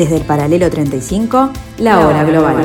Desde 0.00 0.16
el 0.16 0.24
paralelo 0.24 0.70
35, 0.70 1.52
la, 1.80 2.00
hora 2.00 2.24
global. 2.24 2.56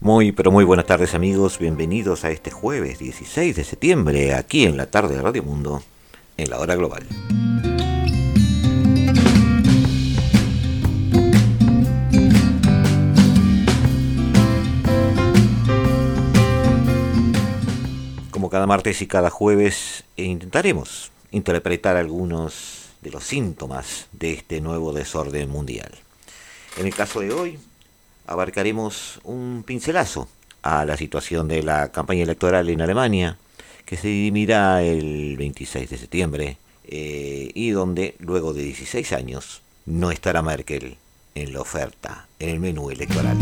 Muy, 0.00 0.32
pero 0.32 0.50
muy 0.50 0.64
buenas 0.64 0.86
tardes 0.86 1.14
amigos, 1.14 1.60
bienvenidos 1.60 2.24
a 2.24 2.32
este 2.32 2.50
jueves 2.50 2.98
16 2.98 3.54
de 3.54 3.62
septiembre, 3.62 4.34
aquí 4.34 4.64
en 4.64 4.76
la 4.76 4.86
tarde 4.86 5.14
de 5.14 5.22
Radio 5.22 5.44
Mundo, 5.44 5.84
en 6.36 6.50
la 6.50 6.58
hora 6.58 6.74
global. 6.74 7.04
Cada 18.54 18.68
martes 18.68 19.02
y 19.02 19.08
cada 19.08 19.30
jueves, 19.30 20.04
intentaremos 20.16 21.10
interpretar 21.32 21.96
algunos 21.96 22.90
de 23.02 23.10
los 23.10 23.24
síntomas 23.24 24.06
de 24.12 24.34
este 24.34 24.60
nuevo 24.60 24.92
desorden 24.92 25.50
mundial. 25.50 25.90
En 26.76 26.86
el 26.86 26.94
caso 26.94 27.18
de 27.18 27.32
hoy, 27.32 27.58
abarcaremos 28.28 29.18
un 29.24 29.64
pincelazo 29.66 30.28
a 30.62 30.84
la 30.84 30.96
situación 30.96 31.48
de 31.48 31.64
la 31.64 31.90
campaña 31.90 32.22
electoral 32.22 32.70
en 32.70 32.80
Alemania, 32.80 33.38
que 33.86 33.96
se 33.96 34.06
dirimirá 34.06 34.84
el 34.84 35.36
26 35.36 35.90
de 35.90 35.98
septiembre, 35.98 36.56
eh, 36.86 37.50
y 37.54 37.70
donde, 37.70 38.14
luego 38.20 38.54
de 38.54 38.62
16 38.62 39.14
años, 39.14 39.62
no 39.84 40.12
estará 40.12 40.42
Merkel 40.42 40.96
en 41.34 41.52
la 41.52 41.60
oferta, 41.60 42.28
en 42.38 42.50
el 42.50 42.60
menú 42.60 42.88
electoral. 42.88 43.36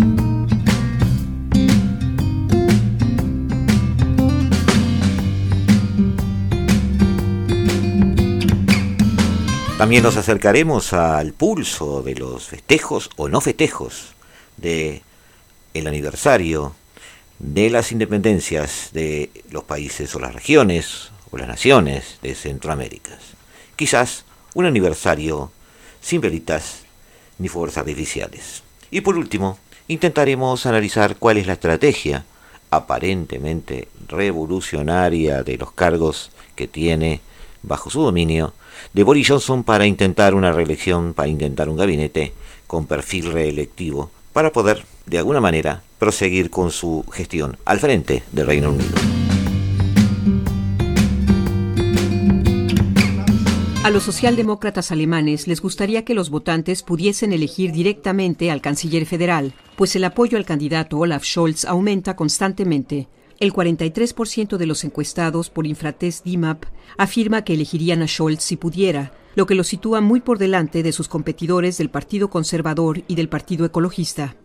También 9.83 10.05
nos 10.05 10.17
acercaremos 10.17 10.93
al 10.93 11.33
pulso 11.33 12.03
de 12.03 12.15
los 12.15 12.47
festejos 12.47 13.11
o 13.17 13.29
no 13.29 13.41
festejos 13.41 14.15
de 14.57 15.03
el 15.75 15.89
aniversario 15.89 16.77
de 17.41 17.69
las 17.69 17.91
independencias 17.91 18.91
de 18.93 19.33
los 19.51 19.65
países 19.65 20.15
o 20.15 20.21
las 20.21 20.35
regiones 20.35 21.11
o 21.33 21.37
las 21.37 21.49
naciones 21.49 22.21
de 22.23 22.37
Centroamérica. 22.37 23.19
Quizás 23.75 24.25
un 24.55 24.67
aniversario 24.67 25.51
sin 26.01 26.21
velitas 26.21 26.85
ni 27.39 27.49
fuerzas 27.49 27.79
artificiales. 27.79 28.63
Y 28.93 29.01
por 29.01 29.17
último, 29.17 29.59
intentaremos 29.89 30.65
analizar 30.65 31.17
cuál 31.17 31.39
es 31.39 31.49
la 31.49 31.55
estrategia 31.55 32.25
aparentemente 32.71 33.89
revolucionaria 34.07 35.43
de 35.43 35.59
los 35.59 35.73
cargos 35.73 36.31
que 36.55 36.69
tiene 36.69 37.21
bajo 37.65 37.91
su 37.91 38.01
dominio 38.01 38.55
de 38.93 39.03
Boris 39.03 39.29
Johnson 39.29 39.65
para 39.65 39.87
intentar 39.87 40.35
una 40.35 40.53
reelección, 40.53 41.15
para 41.15 41.29
intentar 41.29 41.69
un 41.69 41.77
gabinete 41.77 42.33
con 42.67 42.87
perfil 42.87 43.33
reelectivo 43.33 44.11
para 44.33 44.51
poder, 44.51 44.85
de 45.07 45.19
alguna 45.19 45.41
manera, 45.41 45.83
proseguir 45.99 46.51
con 46.51 46.71
su 46.71 47.05
gestión 47.13 47.57
al 47.65 47.81
frente 47.81 48.23
del 48.33 48.47
Reino 48.47 48.71
Unido. 48.71 48.95
A 53.85 53.91
los 53.91 54.05
socialdemócratas 54.05 54.93
alemanes 54.93 55.49
les 55.49 55.61
gustaría 55.61 56.05
que 56.05 56.15
los 56.15 56.31
votantes 56.31 56.85
pudiesen 56.85 57.33
elegir 57.33 57.73
directamente 57.73 58.51
al 58.53 58.61
canciller 58.61 59.07
federal, 59.07 59.55
pues 59.77 59.97
el 59.97 60.05
apoyo 60.05 60.39
al 60.39 60.45
candidato 60.45 60.99
Olaf 60.99 61.25
Scholz 61.25 61.65
aumenta 61.65 62.15
constantemente. 62.15 63.09
El 63.43 63.53
43% 63.53 64.57
de 64.57 64.67
los 64.67 64.85
encuestados 64.85 65.51
por 65.51 65.67
Infratest 65.67 66.25
DIMAP 66.25 66.63
afirma 66.97 67.43
que 67.43 67.55
elegirían 67.55 68.01
a 68.03 68.07
Scholz 68.07 68.41
si 68.41 68.57
pudiera, 68.57 69.15
lo 69.35 69.47
que 69.47 69.57
lo 69.57 69.65
sitúa 69.65 70.01
muy 70.01 70.21
por 70.21 70.39
delante 70.39 70.85
de 70.85 70.93
sus 70.93 71.09
competidores 71.09 71.77
del 71.77 71.91
Partido 71.91 72.31
Conservador 72.31 73.03
y 73.09 73.17
del 73.17 73.29
Partido 73.29 73.67
Ecologista. 73.67 74.37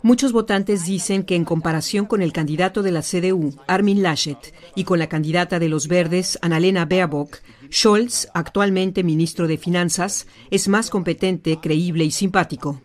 Muchos 0.00 0.32
votantes 0.32 0.86
dicen 0.86 1.22
que 1.22 1.34
en 1.34 1.44
comparación 1.44 2.06
con 2.06 2.22
el 2.22 2.32
candidato 2.32 2.82
de 2.82 2.92
la 2.92 3.02
CDU, 3.02 3.54
Armin 3.66 4.02
Laschet, 4.02 4.54
y 4.74 4.84
con 4.84 4.98
la 4.98 5.10
candidata 5.10 5.58
de 5.58 5.68
los 5.68 5.86
Verdes, 5.86 6.38
Annalena 6.40 6.86
Baerbock, 6.86 7.42
Scholz, 7.70 8.28
actualmente 8.32 9.04
ministro 9.04 9.46
de 9.46 9.58
Finanzas, 9.58 10.26
es 10.50 10.68
más 10.68 10.88
competente, 10.88 11.58
creíble 11.60 12.04
y 12.06 12.10
simpático. 12.10 12.80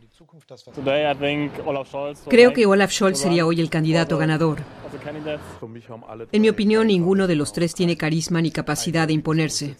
Creo 2.27 2.53
que 2.53 2.65
Olaf 2.65 2.91
Scholz 2.91 3.19
sería 3.19 3.45
hoy 3.45 3.61
el 3.61 3.69
candidato 3.69 4.17
ganador. 4.17 4.59
En 6.31 6.41
mi 6.41 6.49
opinión, 6.49 6.87
ninguno 6.87 7.27
de 7.27 7.35
los 7.35 7.53
tres 7.53 7.73
tiene 7.73 7.95
carisma 7.97 8.41
ni 8.41 8.51
capacidad 8.51 9.07
de 9.07 9.13
imponerse. 9.13 9.75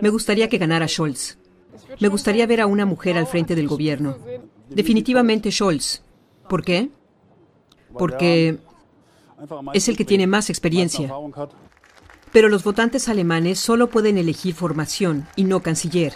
Me 0.00 0.10
gustaría 0.10 0.48
que 0.48 0.58
ganara 0.58 0.88
Scholz. 0.88 1.38
Me 2.00 2.08
gustaría 2.08 2.46
ver 2.46 2.60
a 2.60 2.66
una 2.66 2.84
mujer 2.84 3.16
al 3.16 3.26
frente 3.26 3.54
del 3.54 3.68
gobierno. 3.68 4.18
Definitivamente 4.68 5.50
Scholz. 5.50 6.02
¿Por 6.48 6.64
qué? 6.64 6.90
Porque 7.92 8.58
es 9.72 9.88
el 9.88 9.96
que 9.96 10.04
tiene 10.04 10.26
más 10.26 10.50
experiencia. 10.50 11.12
Pero 12.32 12.48
los 12.48 12.64
votantes 12.64 13.08
alemanes 13.08 13.58
solo 13.58 13.88
pueden 13.88 14.18
elegir 14.18 14.54
formación 14.54 15.26
y 15.36 15.44
no 15.44 15.60
canciller. 15.60 16.14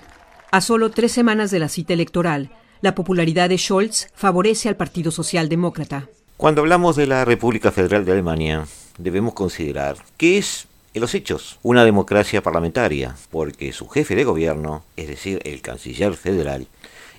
A 0.50 0.60
solo 0.60 0.90
tres 0.90 1.12
semanas 1.12 1.50
de 1.50 1.58
la 1.58 1.68
cita 1.68 1.92
electoral, 1.92 2.50
la 2.80 2.94
popularidad 2.94 3.48
de 3.48 3.58
Scholz 3.58 4.08
favorece 4.14 4.68
al 4.68 4.76
Partido 4.76 5.10
Socialdemócrata. 5.10 6.08
Cuando 6.36 6.60
hablamos 6.60 6.96
de 6.96 7.06
la 7.06 7.24
República 7.24 7.72
Federal 7.72 8.04
de 8.04 8.12
Alemania, 8.12 8.66
debemos 8.98 9.34
considerar 9.34 9.96
que 10.16 10.38
es 10.38 10.66
en 10.96 11.02
los 11.02 11.14
hechos, 11.14 11.58
una 11.62 11.84
democracia 11.84 12.42
parlamentaria, 12.42 13.16
porque 13.30 13.74
su 13.74 13.86
jefe 13.86 14.14
de 14.14 14.24
gobierno, 14.24 14.82
es 14.96 15.08
decir, 15.08 15.40
el 15.44 15.60
canciller 15.60 16.14
federal, 16.14 16.68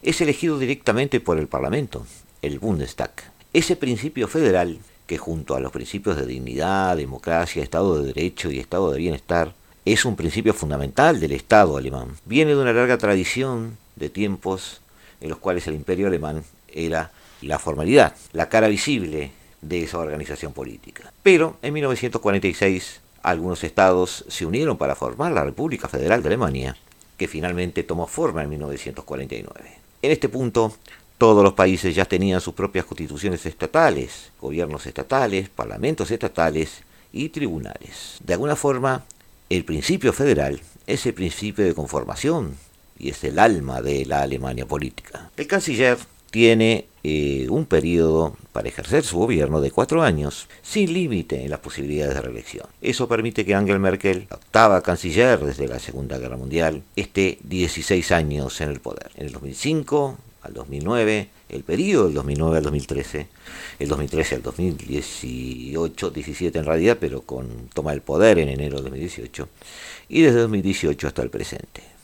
es 0.01 0.19
elegido 0.19 0.57
directamente 0.57 1.19
por 1.19 1.37
el 1.37 1.47
Parlamento, 1.47 2.05
el 2.41 2.57
Bundestag. 2.57 3.11
Ese 3.53 3.75
principio 3.75 4.27
federal, 4.27 4.79
que 5.05 5.19
junto 5.19 5.55
a 5.55 5.59
los 5.59 5.71
principios 5.71 6.17
de 6.17 6.25
dignidad, 6.25 6.97
democracia, 6.97 7.61
Estado 7.61 8.01
de 8.01 8.13
Derecho 8.13 8.49
y 8.49 8.57
Estado 8.57 8.91
de 8.91 8.97
Bienestar, 8.97 9.53
es 9.85 10.05
un 10.05 10.15
principio 10.15 10.55
fundamental 10.55 11.19
del 11.19 11.33
Estado 11.33 11.77
alemán. 11.77 12.09
Viene 12.25 12.55
de 12.55 12.61
una 12.61 12.73
larga 12.73 12.97
tradición 12.97 13.77
de 13.95 14.09
tiempos 14.09 14.81
en 15.21 15.29
los 15.29 15.39
cuales 15.39 15.67
el 15.67 15.75
imperio 15.75 16.07
alemán 16.07 16.43
era 16.67 17.11
la 17.41 17.59
formalidad, 17.59 18.15
la 18.33 18.49
cara 18.49 18.67
visible 18.67 19.31
de 19.61 19.83
esa 19.83 19.99
organización 19.99 20.53
política. 20.53 21.11
Pero 21.23 21.57
en 21.61 21.73
1946 21.73 23.01
algunos 23.23 23.63
estados 23.63 24.25
se 24.27 24.45
unieron 24.45 24.77
para 24.77 24.95
formar 24.95 25.31
la 25.31 25.43
República 25.43 25.87
Federal 25.87 26.21
de 26.21 26.29
Alemania, 26.29 26.77
que 27.17 27.27
finalmente 27.27 27.83
tomó 27.83 28.07
forma 28.07 28.43
en 28.43 28.49
1949. 28.49 29.77
En 30.01 30.11
este 30.11 30.29
punto, 30.29 30.73
todos 31.17 31.43
los 31.43 31.53
países 31.53 31.95
ya 31.95 32.05
tenían 32.05 32.41
sus 32.41 32.53
propias 32.53 32.85
constituciones 32.85 33.45
estatales, 33.45 34.31
gobiernos 34.39 34.85
estatales, 34.85 35.49
parlamentos 35.49 36.11
estatales 36.11 36.83
y 37.11 37.29
tribunales. 37.29 38.17
De 38.23 38.33
alguna 38.33 38.55
forma, 38.55 39.03
el 39.49 39.65
principio 39.65 40.13
federal 40.13 40.61
es 40.85 41.05
el 41.05 41.13
principio 41.13 41.65
de 41.65 41.73
conformación 41.73 42.55
y 42.99 43.09
es 43.09 43.23
el 43.23 43.39
alma 43.39 43.81
de 43.81 44.05
la 44.05 44.21
Alemania 44.21 44.65
política. 44.65 45.31
El 45.37 45.47
canciller 45.47 45.97
tiene 46.31 46.85
eh, 47.03 47.47
un 47.49 47.65
periodo 47.65 48.35
para 48.51 48.67
ejercer 48.67 49.03
su 49.03 49.17
gobierno 49.17 49.61
de 49.61 49.71
cuatro 49.71 50.03
años, 50.03 50.47
sin 50.61 50.93
límite 50.93 51.43
en 51.43 51.49
las 51.49 51.59
posibilidades 51.59 52.15
de 52.15 52.21
reelección. 52.21 52.67
Eso 52.81 53.07
permite 53.07 53.45
que 53.45 53.55
Angela 53.55 53.79
Merkel, 53.79 54.27
la 54.29 54.35
octava 54.35 54.81
canciller 54.81 55.39
desde 55.39 55.67
la 55.67 55.79
Segunda 55.79 56.17
Guerra 56.17 56.37
Mundial, 56.37 56.83
esté 56.95 57.37
16 57.43 58.11
años 58.11 58.59
en 58.61 58.69
el 58.69 58.79
poder. 58.79 59.11
En 59.15 59.27
el 59.27 59.31
2005 59.31 60.17
al 60.41 60.53
2009, 60.53 61.29
el 61.49 61.63
periodo 61.63 62.05
del 62.05 62.13
2009 62.15 62.57
al 62.57 62.63
2013, 62.63 63.27
el 63.79 63.87
2013 63.87 64.35
al 64.35 64.41
2018, 64.41 66.09
17 66.09 66.59
en 66.59 66.65
realidad, 66.65 66.97
pero 66.99 67.21
con 67.21 67.69
toma 67.73 67.91
del 67.91 68.01
poder 68.01 68.39
en 68.39 68.49
enero 68.49 68.77
de 68.77 68.83
2018, 68.83 69.47
y 70.09 70.21
desde 70.21 70.39
2018 70.39 71.07
hasta 71.07 71.21
el 71.21 71.29
presente. 71.29 71.96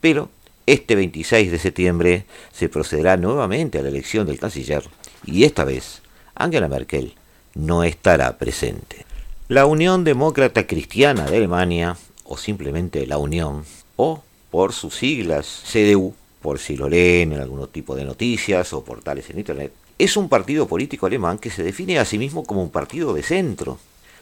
Pero 0.00 0.30
este 0.66 0.94
26 0.94 1.50
de 1.50 1.58
septiembre 1.58 2.24
se 2.52 2.68
procederá 2.68 3.16
nuevamente 3.16 3.78
a 3.78 3.82
la 3.82 3.88
elección 3.88 4.26
del 4.26 4.38
canciller 4.38 4.84
y 5.26 5.44
esta 5.44 5.64
vez 5.64 6.02
Angela 6.34 6.68
Merkel 6.68 7.14
no 7.54 7.84
estará 7.84 8.38
presente. 8.38 9.04
La 9.48 9.66
Unión 9.66 10.04
Demócrata 10.04 10.66
Cristiana 10.66 11.26
de 11.26 11.38
Alemania, 11.38 11.96
o 12.24 12.36
simplemente 12.36 13.06
la 13.06 13.18
Unión, 13.18 13.64
o 13.96 14.22
por 14.50 14.72
sus 14.72 14.94
siglas 14.94 15.64
CDU, 15.70 16.14
por 16.40 16.58
si 16.58 16.76
lo 16.76 16.88
leen 16.88 17.32
en 17.32 17.40
algún 17.40 17.66
tipo 17.68 17.96
de 17.96 18.04
noticias 18.04 18.72
o 18.72 18.84
portales 18.84 19.28
en 19.28 19.38
Internet, 19.38 19.72
es 19.98 20.16
un 20.16 20.28
partido 20.28 20.66
político 20.66 21.06
alemán 21.06 21.38
que 21.38 21.50
se 21.50 21.62
define 21.62 21.98
a 21.98 22.04
sí 22.04 22.16
mismo 22.16 22.44
como 22.44 22.62
un 22.62 22.70
partido 22.70 23.12
de 23.12 23.22
centro, 23.22 23.78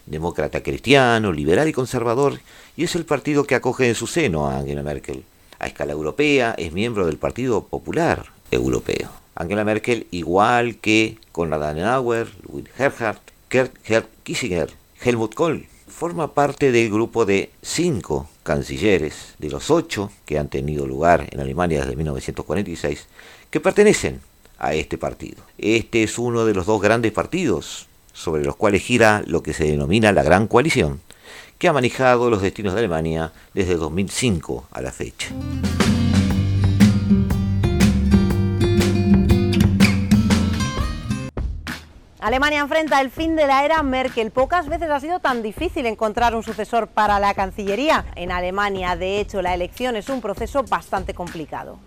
demócrata 0.06 0.62
cristiano, 0.62 1.30
liberal 1.30 1.68
y 1.68 1.72
conservador, 1.72 2.40
y 2.76 2.84
es 2.84 2.96
el 2.96 3.04
partido 3.04 3.44
que 3.44 3.54
acoge 3.54 3.86
en 3.86 3.94
su 3.94 4.06
seno 4.06 4.48
a 4.48 4.58
Angela 4.58 4.82
Merkel 4.82 5.22
A 5.58 5.66
escala 5.66 5.92
europea 5.92 6.54
es 6.56 6.72
miembro 6.72 7.06
del 7.06 7.16
Partido 7.16 7.66
Popular 7.66 8.26
Europeo. 8.50 9.10
Angela 9.34 9.64
Merkel, 9.64 10.06
igual 10.10 10.76
que 10.76 11.18
Konrad 11.32 11.64
Adenauer, 11.64 12.28
Ludwig 12.42 12.68
Erhard, 12.78 13.18
Kurt 13.50 13.72
Kissinger, 14.22 14.70
Helmut 15.00 15.34
Kohl, 15.34 15.66
forma 15.86 16.32
parte 16.32 16.70
del 16.70 16.90
grupo 16.90 17.24
de 17.24 17.50
cinco 17.62 18.28
cancilleres, 18.42 19.34
de 19.38 19.50
los 19.50 19.70
ocho 19.70 20.12
que 20.24 20.38
han 20.38 20.48
tenido 20.48 20.86
lugar 20.86 21.28
en 21.30 21.40
Alemania 21.40 21.80
desde 21.80 21.96
1946, 21.96 23.06
que 23.50 23.60
pertenecen 23.60 24.20
a 24.58 24.74
este 24.74 24.96
partido. 24.96 25.42
Este 25.58 26.02
es 26.02 26.18
uno 26.18 26.44
de 26.44 26.54
los 26.54 26.66
dos 26.66 26.80
grandes 26.80 27.12
partidos 27.12 27.88
sobre 28.12 28.44
los 28.44 28.56
cuales 28.56 28.82
gira 28.82 29.22
lo 29.26 29.42
que 29.42 29.54
se 29.54 29.64
denomina 29.64 30.12
la 30.12 30.22
Gran 30.22 30.46
Coalición, 30.46 31.00
que 31.58 31.68
ha 31.68 31.72
manejado 31.72 32.30
los 32.30 32.40
destinos 32.40 32.72
de 32.72 32.80
Alemania 32.80 33.32
desde 33.52 33.74
2005 33.74 34.68
a 34.70 34.80
la 34.80 34.92
fecha. 34.92 35.28
Alemania 42.20 42.60
enfrenta 42.60 43.00
el 43.00 43.10
fin 43.10 43.36
de 43.36 43.46
la 43.46 43.64
era 43.64 43.82
Merkel. 43.82 44.30
Pocas 44.30 44.68
veces 44.68 44.90
ha 44.90 45.00
sido 45.00 45.18
tan 45.18 45.42
difícil 45.42 45.86
encontrar 45.86 46.34
un 46.34 46.42
sucesor 46.42 46.88
para 46.88 47.18
la 47.20 47.32
Cancillería. 47.32 48.04
En 48.16 48.32
Alemania, 48.32 48.96
de 48.96 49.20
hecho, 49.20 49.40
la 49.40 49.54
elección 49.54 49.96
es 49.96 50.08
un 50.08 50.20
proceso 50.20 50.62
bastante 50.64 51.14
complicado. 51.14 51.78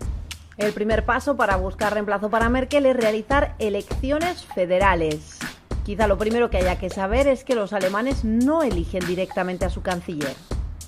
El 0.56 0.72
primer 0.72 1.04
paso 1.04 1.36
para 1.36 1.56
buscar 1.56 1.94
reemplazo 1.94 2.28
para 2.28 2.48
Merkel 2.48 2.86
es 2.86 2.96
realizar 2.96 3.54
elecciones 3.58 4.44
federales. 4.44 5.38
Quizá 5.84 6.06
lo 6.06 6.16
primero 6.16 6.48
que 6.48 6.58
haya 6.58 6.78
que 6.78 6.90
saber 6.90 7.26
es 7.26 7.42
que 7.42 7.56
los 7.56 7.72
alemanes 7.72 8.24
no 8.24 8.62
eligen 8.62 9.04
directamente 9.04 9.64
a 9.64 9.70
su 9.70 9.82
canciller. 9.82 10.36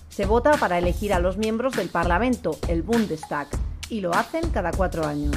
Se 0.09 0.25
vota 0.25 0.53
para 0.53 0.79
elegir 0.79 1.13
a 1.13 1.19
los 1.19 1.37
miembros 1.37 1.75
del 1.75 1.89
Parlamento, 1.89 2.57
el 2.69 2.83
Bundestag, 2.83 3.49
y 3.89 4.01
lo 4.01 4.15
hacen 4.15 4.51
cada 4.51 4.71
cuatro 4.71 5.05
años. 5.05 5.35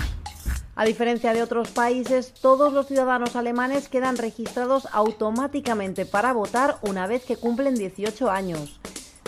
A 0.75 0.86
diferencia 0.86 1.33
de 1.33 1.42
otros 1.42 1.71
países, 1.71 2.36
todos 2.39 2.71
los 2.71 2.86
ciudadanos 2.86 3.36
alemanes 3.36 3.89
quedan 3.89 4.18
registrados 4.18 4.88
automáticamente 4.92 6.06
para 6.06 6.33
votar 6.33 6.77
una 6.83 7.07
vez 7.07 7.25
que 7.25 7.36
cumplen 7.36 7.74
18 7.74 8.30
años. 8.30 8.80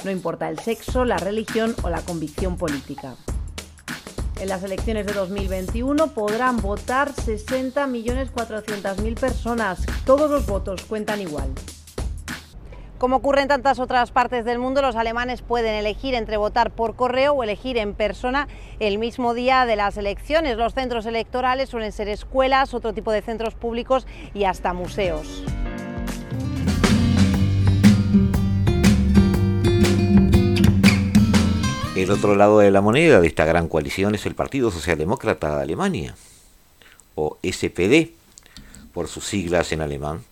No 0.05 0.11
importa 0.11 0.47
el 0.47 0.59
sexo, 0.59 1.05
la 1.05 1.17
religión 1.17 1.75
o 1.81 1.89
la 1.89 2.01
convicción 2.01 2.55
política. 2.55 3.15
En 4.39 4.47
las 4.47 4.63
elecciones 4.63 5.05
de 5.05 5.13
2021 5.13 6.13
podrán 6.13 6.57
votar 6.57 7.11
60.400.000 7.11 9.19
personas. 9.19 9.85
Todos 10.05 10.31
los 10.31 10.45
votos 10.45 10.85
cuentan 10.85 11.19
igual. 11.19 11.49
Como 12.97 13.17
ocurre 13.17 13.41
en 13.41 13.49
tantas 13.49 13.79
otras 13.79 14.11
partes 14.11 14.45
del 14.45 14.59
mundo, 14.59 14.81
los 14.81 14.95
alemanes 14.95 15.41
pueden 15.41 15.75
elegir 15.75 16.15
entre 16.15 16.37
votar 16.37 16.71
por 16.71 16.95
correo 16.95 17.33
o 17.33 17.43
elegir 17.43 17.77
en 17.77 17.93
persona 17.93 18.47
el 18.79 18.97
mismo 18.97 19.33
día 19.33 19.65
de 19.65 19.75
las 19.75 19.97
elecciones. 19.97 20.55
Los 20.57 20.73
centros 20.73 21.05
electorales 21.05 21.69
suelen 21.69 21.91
ser 21.91 22.07
escuelas, 22.09 22.73
otro 22.73 22.93
tipo 22.93 23.11
de 23.11 23.21
centros 23.21 23.55
públicos 23.55 24.07
y 24.33 24.45
hasta 24.45 24.73
museos. 24.73 25.43
El 31.99 32.11
otro 32.11 32.33
lado 32.33 32.59
de 32.59 32.71
la 32.71 32.79
moneda 32.79 33.19
de 33.19 33.27
esta 33.27 33.43
gran 33.43 33.67
coalición 33.67 34.15
es 34.15 34.25
el 34.25 34.33
Partido 34.33 34.71
Socialdemócrata 34.71 35.57
de 35.57 35.63
Alemania, 35.63 36.15
o 37.15 37.37
SPD, 37.43 38.11
por 38.93 39.09
sus 39.09 39.25
siglas 39.25 39.73
en 39.73 39.81
alemán, 39.81 40.23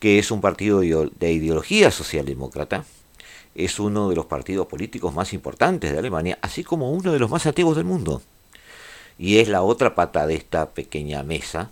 que 0.00 0.18
es 0.18 0.32
un 0.32 0.40
partido 0.40 0.80
de 0.80 1.32
ideología 1.32 1.92
socialdemócrata, 1.92 2.84
es 3.54 3.78
uno 3.78 4.08
de 4.08 4.16
los 4.16 4.26
partidos 4.26 4.66
políticos 4.66 5.14
más 5.14 5.32
importantes 5.32 5.92
de 5.92 5.98
Alemania, 6.00 6.36
así 6.42 6.64
como 6.64 6.90
uno 6.90 7.12
de 7.12 7.20
los 7.20 7.30
más 7.30 7.46
antiguos 7.46 7.76
del 7.76 7.84
mundo. 7.84 8.20
Y 9.20 9.38
es 9.38 9.46
la 9.46 9.62
otra 9.62 9.94
pata 9.94 10.26
de 10.26 10.34
esta 10.34 10.70
pequeña 10.70 11.22
mesa 11.22 11.70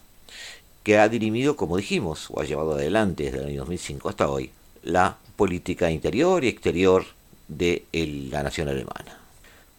que 0.84 0.98
ha 0.98 1.08
dirimido, 1.08 1.56
como 1.56 1.78
dijimos, 1.78 2.28
o 2.30 2.40
ha 2.40 2.44
llevado 2.44 2.74
adelante 2.74 3.24
desde 3.24 3.38
el 3.38 3.46
año 3.46 3.60
2005 3.62 4.08
hasta 4.08 4.28
hoy, 4.28 4.52
la 4.84 5.16
política 5.34 5.90
interior 5.90 6.44
y 6.44 6.48
exterior 6.48 7.15
de 7.48 7.84
la 8.30 8.42
nación 8.42 8.68
alemana. 8.68 9.18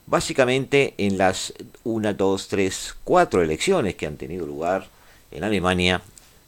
Básicamente 0.05 0.93
en 0.97 1.17
las 1.17 1.53
1, 1.83 2.13
2, 2.13 2.47
3, 2.47 2.95
4 3.03 3.41
elecciones 3.41 3.95
que 3.95 4.07
han 4.07 4.17
tenido 4.17 4.45
lugar 4.45 4.87
en 5.31 5.43
Alemania 5.43 6.01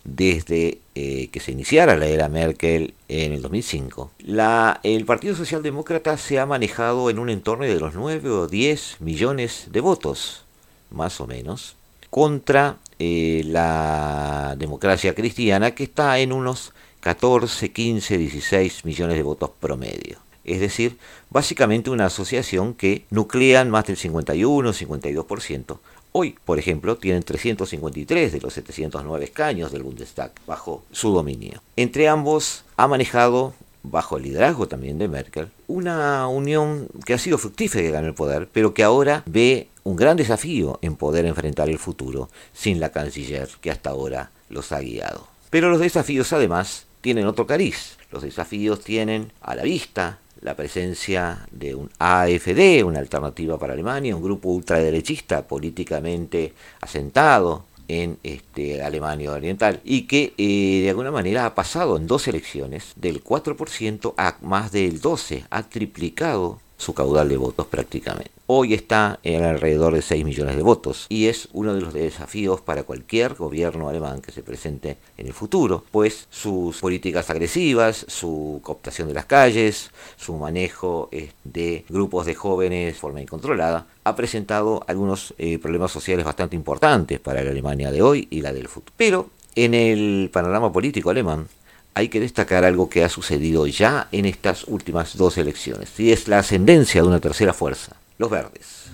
desde 0.04 0.80
eh, 0.96 1.28
que 1.32 1.40
se 1.40 1.52
iniciara 1.52 1.98
la 1.98 2.06
era 2.06 2.30
Merkel 2.30 2.94
en 3.08 3.34
el 3.34 3.42
2005, 3.42 4.12
la, 4.20 4.80
el 4.84 5.06
Partido 5.06 5.36
Socialdemócrata 5.36 6.18
se 6.18 6.40
ha 6.40 6.46
manejado 6.46 7.10
en 7.10 7.20
un 7.20 7.30
entorno 7.30 7.66
de 7.66 7.80
los 7.80 7.96
9 7.96 8.30
o 8.30 8.48
10 8.48 9.02
millones 9.02 9.68
de 9.72 9.82
votos, 9.82 10.44
más 10.90 11.20
o 11.22 11.28
menos, 11.28 11.76
contra 12.10 12.78
eh, 12.98 13.44
la 13.46 14.56
democracia 14.58 15.14
cristiana 15.14 15.72
que 15.72 15.84
está 15.84 16.20
en 16.20 16.32
unos 16.32 16.74
14, 17.02 17.72
15, 17.72 18.18
16 18.18 18.86
millones 18.86 19.16
de 19.16 19.24
votos 19.24 19.52
promedio. 19.60 20.29
Es 20.44 20.60
decir, 20.60 20.98
básicamente 21.30 21.90
una 21.90 22.06
asociación 22.06 22.74
que 22.74 23.06
nuclean 23.10 23.70
más 23.70 23.86
del 23.86 23.98
51, 23.98 24.74
52%, 24.74 25.78
Hoy, 26.12 26.36
por 26.44 26.58
ejemplo, 26.58 26.98
tienen 26.98 27.22
353 27.22 28.32
de 28.32 28.42
los 28.42 28.54
709 28.54 29.24
escaños 29.24 29.72
del 29.72 29.84
Bundestag 29.84 30.32
bajo 30.48 30.84
su 30.92 31.14
dominio. 31.14 31.62
Entre 31.76 32.08
ambos 32.08 32.64
ha 32.78 32.88
manejado, 32.88 33.54
bajo 33.84 34.18
el 34.18 34.24
liderazgo 34.24 34.68
también 34.68 34.98
de 34.98 35.08
Merkel, 35.08 35.50
una 35.68 36.28
unión 36.28 36.88
que 37.06 37.14
ha 37.14 37.20
sido 37.20 37.38
fructífera 37.38 37.92
ganó 37.92 38.08
el 38.08 38.16
poder, 38.16 38.50
pero 38.52 38.74
que 38.74 38.84
ahora 38.84 39.22
ve 39.28 39.68
un 39.84 39.96
gran 39.96 40.18
desafío 40.18 40.80
en 40.82 40.96
poder 40.96 41.26
enfrentar 41.26 41.70
el 41.70 41.78
futuro 41.78 42.30
sin 42.54 42.80
la 42.80 42.92
canciller 42.92 43.48
que 43.62 43.70
hasta 43.70 43.92
ahora 43.92 44.32
los 44.50 44.72
ha 44.72 44.80
guiado. 44.80 45.28
Pero 45.52 45.70
los 45.70 45.80
desafíos 45.80 46.34
además 46.34 46.88
tienen 47.02 47.28
otro 47.28 47.46
cariz. 47.46 47.98
Los 48.12 48.24
desafíos 48.24 48.82
tienen 48.82 49.32
a 49.42 49.54
la 49.54 49.62
vista 49.62 50.18
la 50.42 50.56
presencia 50.56 51.48
de 51.52 51.76
un 51.76 51.90
AFD, 52.00 52.84
una 52.86 53.00
alternativa 53.00 53.58
para 53.58 53.74
Alemania, 53.74 54.16
un 54.16 54.24
grupo 54.24 54.50
ultraderechista 54.50 55.48
políticamente 55.48 56.54
asentado 56.82 57.66
en 57.88 58.20
este, 58.24 58.82
Alemania 58.84 59.32
Oriental 59.32 59.82
y 59.84 60.04
que 60.04 60.34
eh, 60.38 60.82
de 60.84 60.90
alguna 60.90 61.12
manera 61.12 61.46
ha 61.46 61.56
pasado 61.56 61.98
en 61.98 62.08
dos 62.08 62.28
elecciones 62.28 62.94
del 62.96 63.24
4% 63.24 64.14
a 64.16 64.38
más 64.42 64.72
del 64.72 65.02
12%, 65.02 65.46
ha 65.50 65.64
triplicado 65.64 66.60
su 66.80 66.94
caudal 66.94 67.30
de 67.30 67.38
votos 67.38 67.68
prácticamente. 67.68 68.32
Hoy 68.48 68.74
está 68.74 69.20
en 69.22 69.44
alrededor 69.44 69.94
de 69.94 70.02
6 70.02 70.26
millones 70.26 70.56
de 70.56 70.64
votos 70.64 71.06
y 71.10 71.28
es 71.28 71.50
uno 71.54 71.76
de 71.76 71.82
los 71.82 71.94
desafíos 71.94 72.62
para 72.62 72.84
cualquier 72.84 73.36
gobierno 73.36 73.90
alemán 73.90 74.22
que 74.22 74.32
se 74.32 74.42
presente 74.42 74.98
en 75.18 75.28
el 75.28 75.34
futuro, 75.34 75.84
pues 75.92 76.26
sus 76.32 76.80
políticas 76.80 77.30
agresivas, 77.30 78.06
su 78.08 78.62
cooptación 78.64 79.10
de 79.10 79.14
las 79.14 79.26
calles, 79.26 79.92
su 80.18 80.36
manejo 80.36 81.10
eh, 81.12 81.32
de 81.44 81.86
grupos 81.90 82.26
de 82.26 82.34
jóvenes 82.34 82.94
de 82.94 83.00
forma 83.00 83.22
incontrolada, 83.22 83.86
ha 84.06 84.16
presentado 84.16 84.84
algunos 84.88 85.36
eh, 85.38 85.60
problemas 85.60 85.92
sociales 85.92 86.26
bastante 86.26 86.56
importantes 86.56 87.20
para 87.20 87.44
la 87.44 87.52
Alemania 87.52 87.92
de 87.92 88.02
hoy 88.02 88.28
y 88.32 88.42
la 88.42 88.54
del 88.54 88.70
futuro. 88.70 88.94
Pero 88.96 89.30
en 89.56 89.74
el 89.74 90.30
panorama 90.32 90.72
político 90.72 91.10
alemán 91.10 91.48
hay 91.94 92.10
que 92.10 92.20
destacar 92.20 92.64
algo 92.64 92.90
que 92.90 93.04
ha 93.04 93.10
sucedido 93.10 93.68
ya 93.68 94.08
en 94.12 94.26
estas 94.26 94.66
últimas 94.66 95.18
dos 95.18 95.38
elecciones, 95.38 96.00
y 96.00 96.12
es 96.12 96.28
la 96.28 96.40
ascendencia 96.40 97.02
de 97.02 97.08
una 97.08 97.20
tercera 97.20 97.54
fuerza, 97.54 97.96
los 98.18 98.30
verdes. 98.30 98.90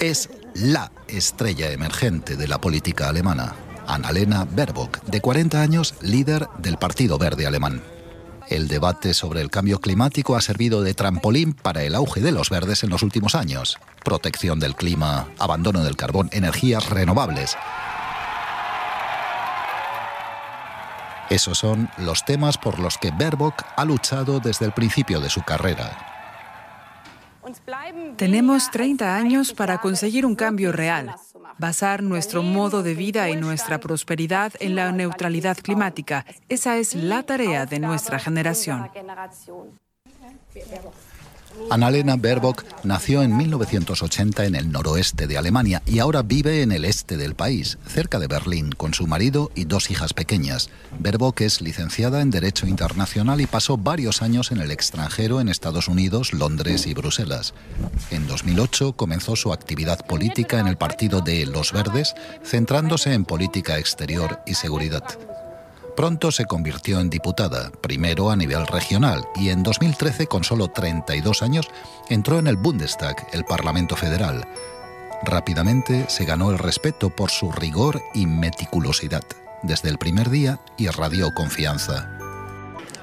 Es 0.00 0.28
la 0.54 0.90
estrella 1.08 1.70
emergente 1.70 2.36
de 2.36 2.48
la 2.48 2.60
política 2.60 3.08
alemana, 3.08 3.54
Annalena 3.86 4.46
Baerbock, 4.50 5.02
de 5.04 5.20
40 5.20 5.60
años, 5.60 5.94
líder 6.02 6.48
del 6.58 6.76
Partido 6.76 7.18
Verde 7.18 7.46
Alemán. 7.46 7.82
El 8.52 8.68
debate 8.68 9.14
sobre 9.14 9.40
el 9.40 9.48
cambio 9.48 9.80
climático 9.80 10.36
ha 10.36 10.42
servido 10.42 10.82
de 10.82 10.92
trampolín 10.92 11.54
para 11.54 11.84
el 11.84 11.94
auge 11.94 12.20
de 12.20 12.32
los 12.32 12.50
verdes 12.50 12.84
en 12.84 12.90
los 12.90 13.02
últimos 13.02 13.34
años. 13.34 13.78
Protección 14.04 14.60
del 14.60 14.76
clima, 14.76 15.26
abandono 15.38 15.82
del 15.82 15.96
carbón, 15.96 16.28
energías 16.32 16.90
renovables. 16.90 17.56
Esos 21.30 21.56
son 21.56 21.88
los 21.96 22.26
temas 22.26 22.58
por 22.58 22.78
los 22.78 22.98
que 22.98 23.10
Baerbock 23.10 23.64
ha 23.74 23.86
luchado 23.86 24.38
desde 24.38 24.66
el 24.66 24.72
principio 24.72 25.18
de 25.20 25.30
su 25.30 25.40
carrera. 25.40 25.96
Tenemos 28.18 28.70
30 28.70 29.16
años 29.16 29.54
para 29.54 29.78
conseguir 29.78 30.26
un 30.26 30.34
cambio 30.34 30.72
real 30.72 31.14
basar 31.58 32.02
nuestro 32.02 32.42
modo 32.42 32.82
de 32.82 32.94
vida 32.94 33.28
y 33.30 33.36
nuestra 33.36 33.78
prosperidad 33.78 34.52
en 34.60 34.74
la 34.74 34.92
neutralidad 34.92 35.56
climática. 35.56 36.24
Esa 36.48 36.78
es 36.78 36.94
la 36.94 37.22
tarea 37.22 37.66
de 37.66 37.78
nuestra 37.78 38.18
generación. 38.18 38.90
Annalena 41.70 42.16
Baerbock 42.16 42.64
nació 42.84 43.22
en 43.22 43.36
1980 43.36 44.44
en 44.44 44.54
el 44.54 44.70
noroeste 44.70 45.26
de 45.26 45.38
Alemania 45.38 45.82
y 45.86 46.00
ahora 46.00 46.22
vive 46.22 46.62
en 46.62 46.72
el 46.72 46.84
este 46.84 47.16
del 47.16 47.34
país, 47.34 47.78
cerca 47.86 48.18
de 48.18 48.26
Berlín, 48.26 48.72
con 48.72 48.92
su 48.94 49.06
marido 49.06 49.50
y 49.54 49.64
dos 49.64 49.90
hijas 49.90 50.12
pequeñas. 50.12 50.68
Baerbock 50.98 51.40
es 51.40 51.60
licenciada 51.60 52.20
en 52.20 52.30
Derecho 52.30 52.66
Internacional 52.66 53.40
y 53.40 53.46
pasó 53.46 53.76
varios 53.78 54.22
años 54.22 54.52
en 54.52 54.58
el 54.58 54.70
extranjero 54.70 55.40
en 55.40 55.48
Estados 55.48 55.88
Unidos, 55.88 56.32
Londres 56.32 56.86
y 56.86 56.94
Bruselas. 56.94 57.54
En 58.10 58.26
2008 58.26 58.92
comenzó 58.92 59.36
su 59.36 59.52
actividad 59.52 60.06
política 60.06 60.58
en 60.58 60.66
el 60.66 60.76
partido 60.76 61.20
de 61.20 61.46
Los 61.46 61.72
Verdes, 61.72 62.14
centrándose 62.44 63.14
en 63.14 63.24
política 63.24 63.78
exterior 63.78 64.40
y 64.46 64.54
seguridad. 64.54 65.04
Pronto 65.96 66.32
se 66.32 66.46
convirtió 66.46 67.00
en 67.00 67.10
diputada, 67.10 67.70
primero 67.82 68.30
a 68.30 68.36
nivel 68.36 68.66
regional, 68.66 69.26
y 69.36 69.50
en 69.50 69.62
2013, 69.62 70.26
con 70.26 70.42
solo 70.42 70.68
32 70.68 71.42
años, 71.42 71.68
entró 72.08 72.38
en 72.38 72.46
el 72.46 72.56
Bundestag, 72.56 73.26
el 73.32 73.44
Parlamento 73.44 73.94
Federal. 73.94 74.46
Rápidamente 75.22 76.06
se 76.08 76.24
ganó 76.24 76.50
el 76.50 76.58
respeto 76.58 77.10
por 77.10 77.30
su 77.30 77.52
rigor 77.52 78.02
y 78.14 78.26
meticulosidad. 78.26 79.22
Desde 79.62 79.90
el 79.90 79.98
primer 79.98 80.30
día 80.30 80.60
irradió 80.78 81.32
confianza. 81.34 82.10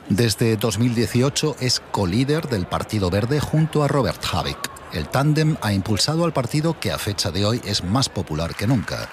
Desde 0.10 0.58
2018 0.58 1.58
es 1.60 1.81
co-líder 1.91 2.50
del 2.50 2.65
Partido 2.65 3.12
Verde 3.12 3.39
junto 3.39 3.84
a 3.84 3.88
Robert 3.88 4.22
Habeck. 4.34 4.72
El 4.91 5.08
tándem 5.08 5.55
ha 5.62 5.72
impulsado 5.72 6.25
al 6.25 6.34
partido 6.34 6.79
que 6.79 6.91
a 6.91 6.98
fecha 6.98 7.29
de 7.29 7.46
hoy 7.46 7.62
es 7.63 7.84
más 7.84 8.10
popular 8.10 8.55
que 8.55 8.65
nunca. 8.65 9.08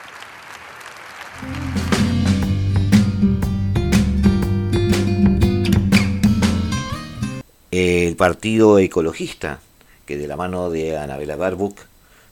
El 7.77 8.17
Partido 8.17 8.79
Ecologista, 8.79 9.61
que 10.07 10.17
de 10.17 10.27
la 10.27 10.37
mano 10.37 10.71
de 10.71 10.97
Anabela 10.97 11.37
Barbuck, 11.37 11.79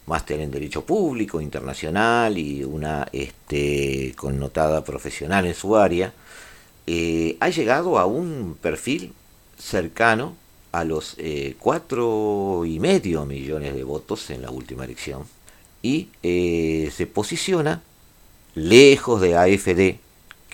máster 0.06 0.40
en 0.40 0.50
Derecho 0.50 0.84
Público 0.86 1.40
Internacional 1.40 2.38
y 2.38 2.64
una 2.64 3.06
este, 3.12 4.14
connotada 4.16 4.84
profesional 4.84 5.46
en 5.46 5.54
su 5.54 5.76
área, 5.76 6.14
eh, 6.86 7.36
ha 7.40 7.50
llegado 7.50 7.98
a 7.98 8.06
un 8.06 8.56
perfil 8.60 9.12
cercano 9.58 10.34
a 10.72 10.84
los 10.84 11.14
eh, 11.18 11.56
cuatro 11.58 12.64
y 12.66 12.80
medio 12.80 13.26
millones 13.26 13.74
de 13.74 13.84
votos 13.84 14.30
en 14.30 14.42
la 14.42 14.50
última 14.50 14.84
elección 14.84 15.24
y 15.82 16.08
eh, 16.22 16.90
se 16.94 17.06
posiciona 17.06 17.82
lejos 18.54 19.20
de 19.20 19.36
AFD, 19.36 19.98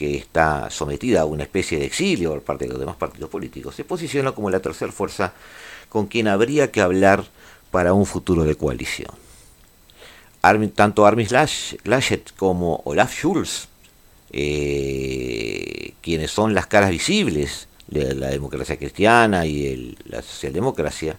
que 0.01 0.17
está 0.17 0.71
sometida 0.71 1.21
a 1.21 1.25
una 1.27 1.43
especie 1.43 1.79
de 1.79 1.85
exilio 1.85 2.31
por 2.31 2.41
parte 2.41 2.65
de 2.65 2.71
los 2.71 2.81
demás 2.81 2.97
partidos 2.97 3.29
políticos, 3.29 3.75
se 3.75 3.85
posiciona 3.85 4.33
como 4.33 4.49
la 4.49 4.61
tercera 4.61 4.91
fuerza 4.91 5.35
con 5.91 6.07
quien 6.07 6.27
habría 6.27 6.71
que 6.71 6.81
hablar 6.81 7.27
para 7.71 7.93
un 7.93 8.07
futuro 8.07 8.45
de 8.45 8.55
coalición. 8.55 9.11
tanto 10.75 11.05
Armin 11.05 11.29
Laschet 11.85 12.35
como 12.39 12.81
Olaf 12.87 13.13
Schulz, 13.15 13.69
eh, 14.33 15.93
quienes 16.01 16.31
son 16.31 16.55
las 16.55 16.67
caras 16.67 16.89
visibles 16.89 17.69
de 17.87 18.15
la 18.15 18.29
democracia 18.29 18.79
cristiana 18.79 19.45
y 19.45 19.99
la 20.07 20.23
socialdemocracia, 20.23 21.19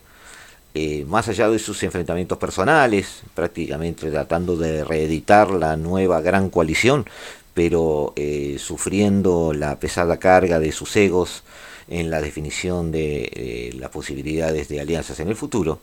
eh, 0.73 1.05
más 1.05 1.27
allá 1.27 1.49
de 1.49 1.59
sus 1.59 1.83
enfrentamientos 1.83 2.39
personales, 2.39 3.21
prácticamente 3.35 4.09
tratando 4.09 4.55
de 4.55 4.83
reeditar 4.85 5.51
la 5.51 5.75
nueva 5.75 6.21
gran 6.21 6.49
coalición, 6.49 7.05
pero 7.53 8.13
eh, 8.15 8.57
sufriendo 8.59 9.53
la 9.53 9.79
pesada 9.79 10.17
carga 10.17 10.59
de 10.59 10.71
sus 10.71 10.95
egos 10.95 11.43
en 11.89 12.09
la 12.09 12.21
definición 12.21 12.91
de 12.91 13.29
eh, 13.33 13.73
las 13.77 13.89
posibilidades 13.89 14.69
de 14.69 14.79
alianzas 14.79 15.19
en 15.19 15.27
el 15.27 15.35
futuro, 15.35 15.79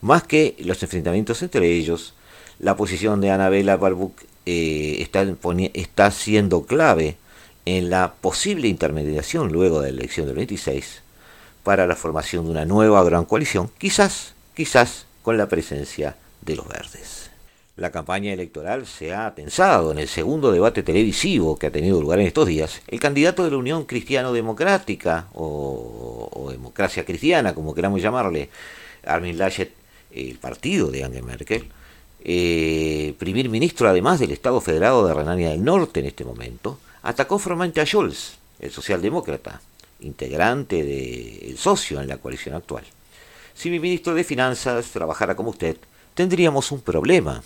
más 0.00 0.24
que 0.24 0.56
los 0.58 0.82
enfrentamientos 0.82 1.42
entre 1.42 1.72
ellos, 1.72 2.14
la 2.58 2.76
posición 2.76 3.20
de 3.20 3.30
Anabela 3.30 3.76
Barbuck 3.76 4.20
eh, 4.46 4.96
está, 5.00 5.24
está 5.74 6.10
siendo 6.10 6.64
clave 6.64 7.16
en 7.66 7.90
la 7.90 8.14
posible 8.14 8.66
intermediación 8.66 9.52
luego 9.52 9.80
de 9.80 9.92
la 9.92 9.98
elección 9.98 10.26
del 10.26 10.36
26 10.36 11.02
para 11.62 11.86
la 11.86 11.96
formación 11.96 12.46
de 12.46 12.52
una 12.52 12.64
nueva 12.64 13.04
gran 13.04 13.24
coalición, 13.24 13.70
quizás, 13.78 14.34
quizás 14.54 15.06
con 15.22 15.36
la 15.36 15.48
presencia 15.48 16.16
de 16.42 16.56
los 16.56 16.66
verdes 16.66 17.17
la 17.78 17.92
campaña 17.92 18.32
electoral 18.32 18.86
se 18.86 19.14
ha 19.14 19.32
tensado 19.34 19.92
en 19.92 20.00
el 20.00 20.08
segundo 20.08 20.50
debate 20.50 20.82
televisivo 20.82 21.56
que 21.56 21.68
ha 21.68 21.70
tenido 21.70 22.00
lugar 22.00 22.18
en 22.18 22.26
estos 22.26 22.48
días. 22.48 22.82
El 22.88 22.98
candidato 22.98 23.44
de 23.44 23.52
la 23.52 23.56
Unión 23.56 23.84
Cristiano-Democrática, 23.84 25.28
o, 25.32 26.48
Democracia 26.50 27.04
Cristiana, 27.04 27.54
como 27.54 27.74
queramos 27.74 28.02
llamarle, 28.02 28.50
Armin 29.04 29.38
Laschet, 29.38 29.72
el 30.10 30.38
partido 30.38 30.90
de 30.90 31.04
Angela 31.04 31.24
Merkel, 31.26 31.68
eh, 32.24 33.14
primer 33.16 33.48
ministro 33.48 33.88
además 33.88 34.18
del 34.18 34.32
Estado 34.32 34.60
Federado 34.60 35.06
de 35.06 35.14
Renania 35.14 35.50
del 35.50 35.62
Norte 35.62 36.00
en 36.00 36.06
este 36.06 36.24
momento, 36.24 36.80
atacó 37.02 37.38
formalmente 37.38 37.80
a 37.80 37.86
Scholz, 37.86 38.38
el 38.58 38.72
socialdemócrata, 38.72 39.60
integrante 40.00 40.82
del 40.82 41.56
socio 41.56 42.00
en 42.00 42.08
la 42.08 42.16
coalición 42.16 42.56
actual. 42.56 42.84
Si 43.54 43.70
mi 43.70 43.78
ministro 43.78 44.14
de 44.14 44.24
Finanzas 44.24 44.86
trabajara 44.86 45.36
como 45.36 45.50
usted, 45.50 45.76
tendríamos 46.14 46.72
un 46.72 46.80
problema, 46.80 47.42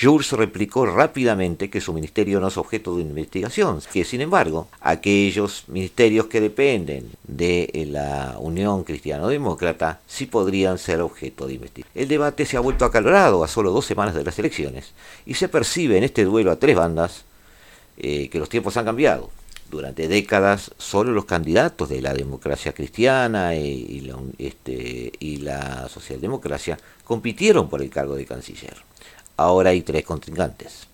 Jules 0.00 0.32
replicó 0.32 0.86
rápidamente 0.86 1.68
que 1.68 1.80
su 1.80 1.92
ministerio 1.92 2.40
no 2.40 2.48
es 2.48 2.56
objeto 2.56 2.96
de 2.96 3.02
investigación, 3.02 3.80
que 3.92 4.04
sin 4.04 4.22
embargo 4.22 4.68
aquellos 4.80 5.64
ministerios 5.68 6.26
que 6.26 6.40
dependen 6.40 7.10
de 7.24 7.86
la 7.90 8.36
Unión 8.38 8.84
Cristiano-Demócrata 8.84 10.00
sí 10.06 10.26
podrían 10.26 10.78
ser 10.78 11.00
objeto 11.00 11.46
de 11.46 11.54
investigación. 11.54 12.02
El 12.02 12.08
debate 12.08 12.46
se 12.46 12.56
ha 12.56 12.60
vuelto 12.60 12.84
acalorado 12.84 13.44
a 13.44 13.48
solo 13.48 13.70
dos 13.70 13.84
semanas 13.84 14.14
de 14.14 14.24
las 14.24 14.38
elecciones 14.38 14.92
y 15.26 15.34
se 15.34 15.48
percibe 15.48 15.98
en 15.98 16.04
este 16.04 16.24
duelo 16.24 16.50
a 16.50 16.56
tres 16.56 16.76
bandas 16.76 17.24
eh, 17.98 18.28
que 18.30 18.38
los 18.38 18.48
tiempos 18.48 18.76
han 18.76 18.86
cambiado. 18.86 19.30
Durante 19.70 20.06
décadas 20.06 20.70
solo 20.76 21.12
los 21.12 21.24
candidatos 21.24 21.88
de 21.88 22.02
la 22.02 22.12
democracia 22.12 22.72
cristiana 22.72 23.54
y, 23.54 24.00
la, 24.00 24.18
este, 24.38 25.12
y 25.18 25.36
la 25.38 25.88
socialdemocracia 25.88 26.78
compitieron 27.04 27.70
por 27.70 27.80
el 27.80 27.88
cargo 27.88 28.14
de 28.14 28.26
canciller 28.26 28.91
ahora 29.36 29.70
hay 29.70 29.82
tres 29.82 30.04
contrincantes. 30.04 30.86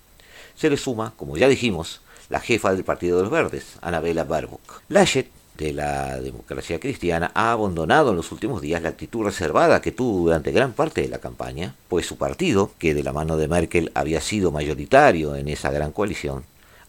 Se 0.56 0.70
le 0.70 0.76
suma, 0.76 1.12
como 1.16 1.36
ya 1.36 1.48
dijimos, 1.48 2.00
la 2.28 2.40
jefa 2.40 2.72
del 2.72 2.84
Partido 2.84 3.16
de 3.16 3.22
los 3.24 3.32
Verdes, 3.32 3.76
Anabela 3.80 4.24
Barbuck. 4.24 4.82
Laschet, 4.88 5.30
de 5.56 5.72
la 5.72 6.20
democracia 6.20 6.78
cristiana, 6.78 7.32
ha 7.34 7.50
abandonado 7.50 8.10
en 8.10 8.16
los 8.16 8.30
últimos 8.30 8.62
días 8.62 8.80
la 8.80 8.90
actitud 8.90 9.24
reservada 9.24 9.80
que 9.82 9.92
tuvo 9.92 10.24
durante 10.24 10.52
gran 10.52 10.72
parte 10.72 11.02
de 11.02 11.08
la 11.08 11.18
campaña, 11.18 11.74
pues 11.88 12.06
su 12.06 12.16
partido, 12.16 12.70
que 12.78 12.94
de 12.94 13.02
la 13.02 13.12
mano 13.12 13.36
de 13.36 13.48
Merkel 13.48 13.90
había 13.94 14.20
sido 14.20 14.52
mayoritario 14.52 15.34
en 15.34 15.48
esa 15.48 15.70
gran 15.72 15.90
coalición, 15.90 16.44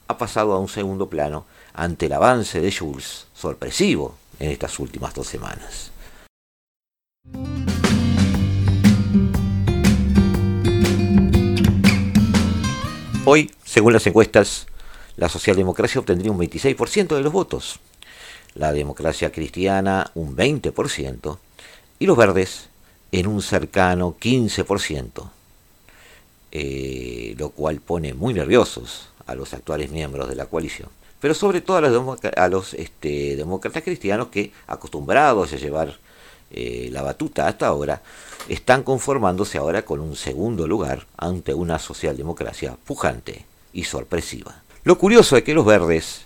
ha 0.08 0.18
pasado 0.18 0.54
a 0.54 0.60
un 0.60 0.68
segundo 0.68 1.10
plano 1.10 1.46
ante 1.74 2.08
el 2.08 2.14
avance 2.14 2.62
de 2.62 2.70
Schulz, 2.72 3.28
sorpresivo 3.34 4.16
en 4.40 4.52
estas 4.52 4.80
últimas 4.80 5.14
dos 5.14 5.28
semanas. 5.28 5.92
Hoy, 13.32 13.52
según 13.64 13.94
las 13.94 14.08
encuestas, 14.08 14.66
la 15.16 15.30
socialdemocracia 15.30 16.02
obtendría 16.02 16.32
un 16.32 16.40
26% 16.40 17.16
de 17.16 17.22
los 17.22 17.32
votos, 17.32 17.80
la 18.56 18.74
democracia 18.74 19.32
cristiana 19.32 20.10
un 20.16 20.36
20% 20.36 21.38
y 22.00 22.08
los 22.08 22.18
verdes 22.18 22.70
en 23.12 23.28
un 23.28 23.44
cercano 23.44 24.16
15%, 24.20 25.30
eh, 26.52 27.36
lo 27.38 27.52
cual 27.52 27.82
pone 27.82 28.16
muy 28.16 28.34
nerviosos 28.34 29.10
a 29.28 29.36
los 29.36 29.54
actuales 29.54 29.92
miembros 29.92 30.28
de 30.28 30.36
la 30.36 30.48
coalición, 30.48 30.90
pero 31.22 31.36
sobre 31.36 31.62
todo 31.62 31.78
a 32.36 32.48
los, 32.50 32.74
este, 32.74 33.36
demócratas 33.36 33.84
cristianos 33.84 34.30
que, 34.30 34.54
acostumbrados 34.66 35.54
a 35.54 35.58
llevar 35.58 36.00
eh, 36.52 36.90
la 36.92 37.02
batuta 37.02 37.48
hasta 37.48 37.68
ahora, 37.68 38.02
están 38.48 38.84
conformándose 38.84 39.58
ahora 39.58 39.84
con 39.84 40.00
un 40.00 40.16
segundo 40.16 40.68
lugar 40.68 41.06
ante 41.18 41.54
una 41.54 41.80
socialdemocracia 41.80 42.76
pujante 42.86 43.46
y 43.74 43.84
sorpresiva. 43.84 44.64
Lo 44.84 44.98
curioso 44.98 45.38
es 45.38 45.44
que 45.44 45.54
los 45.54 45.66
verdes, 45.66 46.22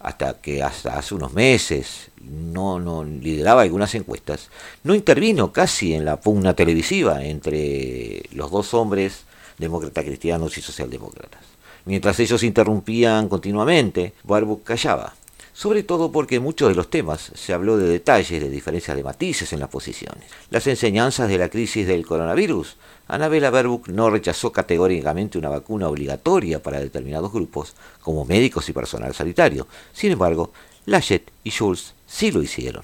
hasta 0.00 0.40
que 0.40 0.62
hasta 0.62 0.98
hace 0.98 1.14
unos 1.14 1.32
meses 1.32 2.10
no, 2.22 3.04
lideraba 3.04 3.62
algunas 3.62 3.94
encuestas, 3.94 4.50
no 4.82 4.94
intervino 4.94 5.52
casi 5.52 5.94
en 5.94 6.04
la 6.04 6.20
pugna 6.20 6.54
televisiva 6.54 7.24
entre 7.24 8.22
los 8.32 8.50
dos 8.50 8.74
hombres 8.74 9.24
demócratas 9.58 10.04
cristianos 10.04 10.56
y 10.58 10.62
socialdemócratas. 10.62 11.40
Mientras 11.86 12.18
ellos 12.20 12.42
interrumpían 12.42 13.28
continuamente, 13.28 14.14
Barbuck 14.22 14.64
callaba 14.64 15.14
sobre 15.54 15.84
todo 15.84 16.10
porque 16.10 16.36
en 16.36 16.42
muchos 16.42 16.68
de 16.68 16.74
los 16.74 16.90
temas 16.90 17.30
se 17.32 17.54
habló 17.54 17.78
de 17.78 17.88
detalles, 17.88 18.42
de 18.42 18.50
diferencias 18.50 18.96
de 18.96 19.04
matices 19.04 19.52
en 19.52 19.60
las 19.60 19.68
posiciones. 19.70 20.24
Las 20.50 20.66
enseñanzas 20.66 21.28
de 21.28 21.38
la 21.38 21.48
crisis 21.48 21.86
del 21.86 22.04
coronavirus. 22.04 22.76
Anabela 23.06 23.50
Baerbock 23.50 23.88
no 23.88 24.10
rechazó 24.10 24.50
categóricamente 24.50 25.38
una 25.38 25.48
vacuna 25.48 25.88
obligatoria 25.88 26.60
para 26.60 26.80
determinados 26.80 27.32
grupos, 27.32 27.74
como 28.02 28.24
médicos 28.24 28.68
y 28.68 28.72
personal 28.72 29.14
sanitario. 29.14 29.68
Sin 29.92 30.10
embargo, 30.10 30.52
Laschet 30.86 31.30
y 31.44 31.50
Schulz 31.50 31.94
sí 32.06 32.32
lo 32.32 32.42
hicieron. 32.42 32.82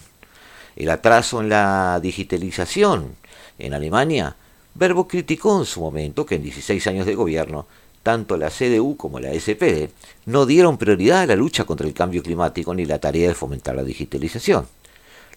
el 0.76 0.88
atraso 0.90 1.40
en 1.40 1.48
la 1.48 1.98
digitalización 2.00 3.16
en 3.58 3.74
Alemania, 3.74 4.36
Verbo 4.74 5.08
criticó 5.08 5.58
en 5.58 5.66
su 5.66 5.80
momento 5.80 6.24
que 6.24 6.36
en 6.36 6.42
16 6.42 6.86
años 6.86 7.06
de 7.06 7.16
gobierno, 7.16 7.66
tanto 8.02 8.36
la 8.36 8.50
CDU 8.50 8.96
como 8.96 9.20
la 9.20 9.32
SPD 9.32 9.90
no 10.26 10.46
dieron 10.46 10.78
prioridad 10.78 11.22
a 11.22 11.26
la 11.26 11.36
lucha 11.36 11.64
contra 11.64 11.86
el 11.86 11.94
cambio 11.94 12.22
climático 12.22 12.74
ni 12.74 12.86
la 12.86 12.98
tarea 12.98 13.28
de 13.28 13.34
fomentar 13.34 13.76
la 13.76 13.84
digitalización. 13.84 14.66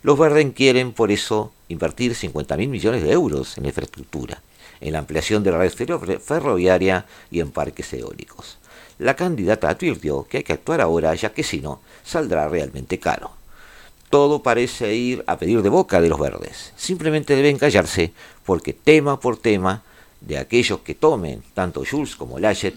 Los 0.02 0.20
verdes 0.20 0.46
quieren 0.54 0.92
por 0.94 1.12
eso 1.12 1.52
invertir 1.70 2.14
50.000 2.14 2.68
millones 2.68 3.04
de 3.04 3.12
euros 3.12 3.58
en 3.58 3.66
infraestructura, 3.66 4.42
en 4.82 4.94
la 4.94 5.00
ampliación 5.00 5.44
de 5.44 5.52
la 5.52 5.60
red 5.60 6.20
ferroviaria 6.20 7.06
y 7.32 7.40
en 7.40 7.52
parques 7.52 7.94
eólicos. 7.94 8.58
La 9.00 9.16
candidata 9.16 9.70
advirtió 9.70 10.28
que 10.28 10.38
hay 10.38 10.44
que 10.44 10.54
actuar 10.54 10.82
ahora 10.82 11.16
ya 11.16 11.34
que 11.34 11.44
si 11.44 11.62
no, 11.62 11.82
saldrá 12.04 12.48
realmente 12.48 13.00
caro 13.00 13.32
todo 14.14 14.44
parece 14.44 14.94
ir 14.94 15.24
a 15.26 15.38
pedir 15.40 15.64
de 15.64 15.70
boca 15.70 16.00
de 16.00 16.08
los 16.08 16.20
verdes. 16.20 16.72
Simplemente 16.76 17.36
deben 17.36 17.58
callarse 17.58 18.14
porque 18.46 18.72
tema 18.72 19.20
por 19.20 19.38
tema 19.38 19.82
de 20.26 20.38
aquellos 20.38 20.80
que 20.80 20.96
tomen, 20.96 21.44
tanto 21.54 21.84
Jules 21.90 22.16
como 22.16 22.40
Laschet, 22.40 22.76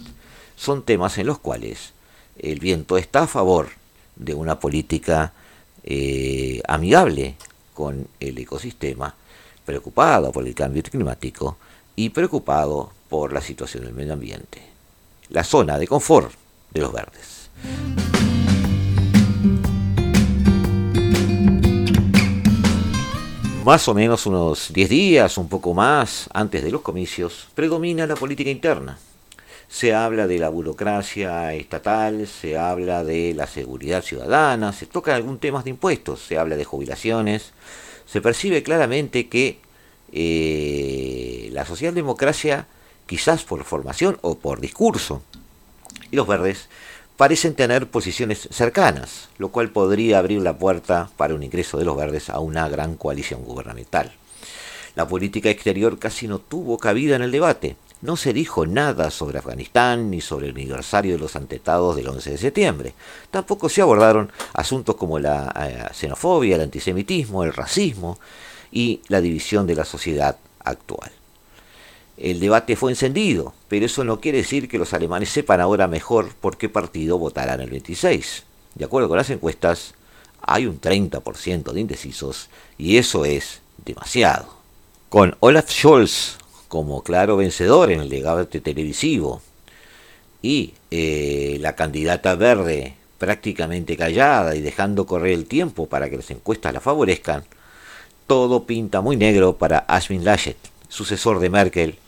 son 0.57 0.83
temas 0.83 1.17
en 1.19 1.26
los 1.26 1.38
cuales 1.38 1.93
el 2.38 2.61
viento 2.61 2.99
está 2.99 3.23
a 3.23 3.26
favor 3.26 3.69
de 4.17 4.35
una 4.35 4.59
política 4.59 5.33
eh, 5.85 6.61
amigable 6.67 7.37
con 7.75 8.09
el 8.21 8.38
ecosistema, 8.38 9.15
preocupado 9.65 10.33
por 10.33 10.47
el 10.47 10.55
cambio 10.55 10.83
climático 10.83 11.57
y 11.95 12.11
preocupado 12.11 12.93
por 13.09 13.33
la 13.33 13.41
situación 13.41 13.85
del 13.85 13.95
medio 13.95 14.15
ambiente. 14.15 14.62
La 15.29 15.45
zona 15.45 15.79
de 15.79 15.87
confort 15.87 16.33
de 16.73 16.81
los 16.81 16.93
verdes. 16.93 17.50
Más 23.66 23.88
o 23.88 23.94
menos 23.94 24.26
unos 24.26 24.73
10 24.73 24.88
días, 24.88 25.37
un 25.38 25.49
poco 25.49 25.75
más, 25.75 26.30
antes 26.32 26.62
de 26.62 26.70
los 26.70 26.82
comicios, 26.82 27.49
predomina 27.52 28.06
la 28.06 28.14
política 28.14 28.49
interna. 28.49 28.96
Se 29.66 29.92
habla 29.92 30.28
de 30.28 30.38
la 30.38 30.50
burocracia 30.50 31.52
estatal, 31.52 32.28
se 32.28 32.56
habla 32.56 33.02
de 33.02 33.35
la 33.35 33.49
seguridad 33.49 34.04
ciudadana, 34.04 34.73
se 34.73 34.87
toca 34.87 35.16
algún 35.16 35.40
temas 35.40 35.64
de 35.64 35.70
impuestos, 35.70 36.20
se 36.20 36.38
habla 36.38 36.56
de 36.56 36.62
jubilaciones. 36.64 37.54
Se 38.06 38.20
percibe 38.20 38.62
claramente 38.62 39.28
que 39.28 39.58
eh, 40.12 41.49
la 41.50 41.66
socialdemocracia, 41.66 42.68
quizás 43.06 43.42
por 43.42 43.64
formación 43.64 44.16
o 44.23 44.38
por 44.38 44.61
discurso, 44.61 45.23
y 46.12 46.14
los 46.14 46.28
verdes 46.28 46.68
parecen 47.16 47.54
tener 47.54 47.88
posiciones 47.88 48.49
cercanas, 48.50 49.28
lo 49.38 49.49
cual 49.49 49.70
podría 49.70 50.18
abrir 50.18 50.42
la 50.42 50.58
puerta 50.58 51.11
para 51.16 51.35
un 51.35 51.42
ingreso 51.42 51.78
de 51.78 51.85
los 51.85 51.96
verdes 51.96 52.30
a 52.30 52.40
una 52.40 52.68
gran 52.68 52.96
coalición 52.96 53.42
gubernamental. 53.44 54.12
La 54.94 55.06
política 55.08 55.50
exterior 55.50 55.99
casi 55.99 56.26
no 56.26 56.38
tuvo 56.38 56.78
cabida 56.78 57.16
en 57.16 57.23
el 57.23 57.30
debate. 57.30 57.76
No 58.02 58.16
se 58.16 58.32
dijo 58.32 58.66
nada 58.66 59.11
sobre 59.11 59.38
Afganistán 59.38 60.11
ni 60.11 60.20
sobre 60.20 60.46
el 60.46 60.54
aniversario 60.54 61.14
de 61.14 61.18
los 61.18 61.37
atentados 61.37 61.96
del 61.96 62.08
11 62.08 62.30
de 62.30 62.38
septiembre. 62.38 62.94
Tampoco 63.30 63.68
se 63.68 63.82
abordaron 63.82 64.30
asuntos 64.52 64.96
como 64.96 65.18
la 65.18 65.52
eh, 65.58 65.94
xenofobia, 65.94 66.56
el 66.56 66.62
antisemitismo, 66.62 67.44
el 67.44 67.52
racismo 67.52 68.18
y 68.70 69.00
la 69.08 69.20
división 69.20 69.66
de 69.66 69.75
la 69.75 69.85
sociedad 69.85 70.37
actual. 70.64 71.11
El 72.16 72.40
debate 72.40 72.76
fue 72.76 72.92
encendido, 72.92 73.52
pero 73.68 73.85
eso 73.85 74.02
no 74.02 74.20
quiere 74.20 74.38
decir 74.38 74.68
que 74.68 74.78
los 74.78 74.94
alemanes 74.94 75.28
sepan 75.28 75.61
ahora 75.61 75.87
mejor 75.87 76.35
por 76.40 76.56
qué 76.56 76.68
partido 76.68 77.18
votarán 77.18 77.61
el 77.61 77.70
26. 77.70 78.44
De 78.75 78.85
acuerdo 78.85 79.08
con 79.08 79.18
las 79.18 79.28
encuestas, 79.28 79.94
hay 80.40 80.66
un 80.66 80.80
30% 80.80 81.73
de 81.73 81.80
indecisos 81.80 82.49
y 82.78 82.96
eso 82.96 83.25
es 83.25 83.60
demasiado. 83.84 84.49
Con 85.10 85.36
Olaf 85.41 85.71
Scholz 85.71 86.38
como 86.69 87.02
claro 87.02 87.36
vencedor 87.36 87.93
en 87.93 88.00
el 88.00 88.08
debate 88.08 88.60
televisivo 88.60 89.43
y 90.41 90.75
eh, 90.91 91.58
la 91.60 91.75
candidata 91.75 92.34
verde 92.34 92.95
prácticamente 93.19 93.97
callada 93.97 94.56
y 94.56 94.60
dejando 94.60 95.06
correr 95.06 95.32
el 95.32 95.47
tiempo 95.47 95.86
para 95.86 96.08
que 96.10 96.17
las 96.17 96.30
encuestas 96.30 96.73
la 96.73 96.80
favorezcan, 96.80 97.45
todo 98.26 98.64
pinta 98.64 99.00
muy 99.00 99.17
negro 99.17 99.56
para 99.56 99.84
Ashwin 99.86 100.25
Laschet, 100.25 100.56
sucesor 100.88 101.41
de 101.41 101.50
Merkel 101.50 101.99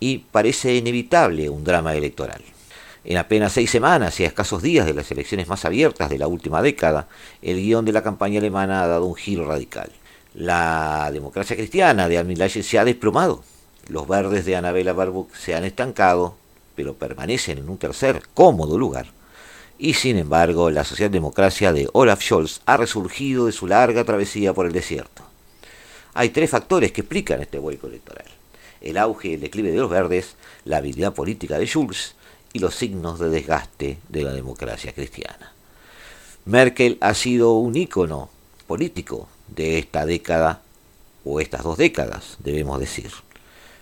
y 0.00 0.18
parece 0.18 0.74
inevitable 0.74 1.48
un 1.48 1.64
drama 1.64 1.94
electoral. 1.94 2.42
En 3.04 3.18
apenas 3.18 3.52
seis 3.52 3.70
semanas 3.70 4.18
y 4.18 4.24
a 4.24 4.26
escasos 4.26 4.62
días 4.62 4.84
de 4.84 4.92
las 4.92 5.10
elecciones 5.12 5.46
más 5.46 5.64
abiertas 5.64 6.10
de 6.10 6.18
la 6.18 6.26
última 6.26 6.60
década, 6.60 7.06
el 7.40 7.56
guion 7.58 7.84
de 7.84 7.92
la 7.92 8.02
campaña 8.02 8.40
alemana 8.40 8.82
ha 8.82 8.88
dado 8.88 9.06
un 9.06 9.14
giro 9.14 9.46
radical. 9.46 9.90
La 10.34 11.08
democracia 11.12 11.56
cristiana 11.56 12.08
de 12.08 12.18
Armin 12.18 12.36
se 12.50 12.78
ha 12.78 12.84
desplomado. 12.84 13.44
Los 13.88 14.08
verdes 14.08 14.44
de 14.44 14.56
Annabella 14.56 14.92
Baerbock 14.92 15.32
se 15.34 15.54
han 15.54 15.62
estancado, 15.62 16.34
pero 16.74 16.94
permanecen 16.94 17.58
en 17.58 17.70
un 17.70 17.78
tercer 17.78 18.22
cómodo 18.34 18.76
lugar. 18.76 19.06
Y 19.78 19.94
sin 19.94 20.18
embargo, 20.18 20.70
la 20.70 20.84
socialdemocracia 20.84 21.72
de 21.72 21.88
Olaf 21.92 22.22
Scholz 22.22 22.60
ha 22.66 22.76
resurgido 22.76 23.46
de 23.46 23.52
su 23.52 23.68
larga 23.68 24.02
travesía 24.02 24.52
por 24.52 24.66
el 24.66 24.72
desierto. 24.72 25.22
Hay 26.14 26.30
tres 26.30 26.50
factores 26.50 26.90
que 26.90 27.02
explican 27.02 27.40
este 27.40 27.58
vuelco 27.58 27.86
electoral 27.86 28.35
el 28.90 28.98
auge 28.98 29.28
y 29.28 29.34
el 29.34 29.40
declive 29.40 29.70
de 29.70 29.78
los 29.78 29.90
verdes, 29.90 30.36
la 30.64 30.78
habilidad 30.78 31.14
política 31.14 31.58
de 31.58 31.66
Schulz 31.66 32.14
y 32.52 32.58
los 32.58 32.74
signos 32.74 33.18
de 33.18 33.28
desgaste 33.28 33.98
de 34.08 34.22
la 34.22 34.32
democracia 34.32 34.92
cristiana. 34.92 35.52
Merkel 36.44 36.96
ha 37.00 37.14
sido 37.14 37.54
un 37.54 37.76
ícono 37.76 38.30
político 38.66 39.28
de 39.48 39.78
esta 39.78 40.06
década, 40.06 40.62
o 41.24 41.40
estas 41.40 41.64
dos 41.64 41.76
décadas, 41.76 42.36
debemos 42.38 42.78
decir, 42.78 43.10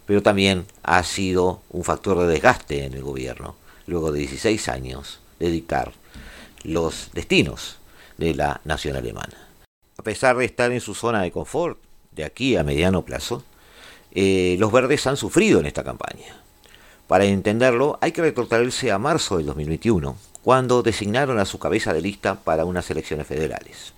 pero 0.06 0.22
también 0.22 0.66
ha 0.82 1.02
sido 1.02 1.60
un 1.70 1.84
factor 1.84 2.18
de 2.20 2.26
desgaste 2.26 2.84
en 2.84 2.94
el 2.94 3.02
gobierno, 3.02 3.56
luego 3.86 4.12
de 4.12 4.20
16 4.20 4.68
años 4.68 5.20
de 5.38 5.50
dictar 5.50 5.92
los 6.62 7.10
destinos 7.12 7.76
de 8.16 8.34
la 8.34 8.60
nación 8.64 8.96
alemana. 8.96 9.48
A 9.98 10.02
pesar 10.02 10.36
de 10.36 10.44
estar 10.44 10.72
en 10.72 10.80
su 10.80 10.94
zona 10.94 11.22
de 11.22 11.32
confort 11.32 11.78
de 12.12 12.24
aquí 12.24 12.56
a 12.56 12.64
mediano 12.64 13.04
plazo, 13.04 13.44
eh, 14.14 14.56
los 14.58 14.72
verdes 14.72 15.06
han 15.06 15.16
sufrido 15.16 15.60
en 15.60 15.66
esta 15.66 15.84
campaña. 15.84 16.36
Para 17.06 17.24
entenderlo, 17.24 17.98
hay 18.00 18.12
que 18.12 18.22
retrotraerse 18.22 18.90
a 18.90 18.98
marzo 18.98 19.36
del 19.36 19.46
2021, 19.46 20.16
cuando 20.42 20.82
designaron 20.82 21.38
a 21.38 21.44
su 21.44 21.58
cabeza 21.58 21.92
de 21.92 22.00
lista 22.00 22.36
para 22.36 22.64
unas 22.64 22.90
elecciones 22.90 23.26
federales. 23.26 23.92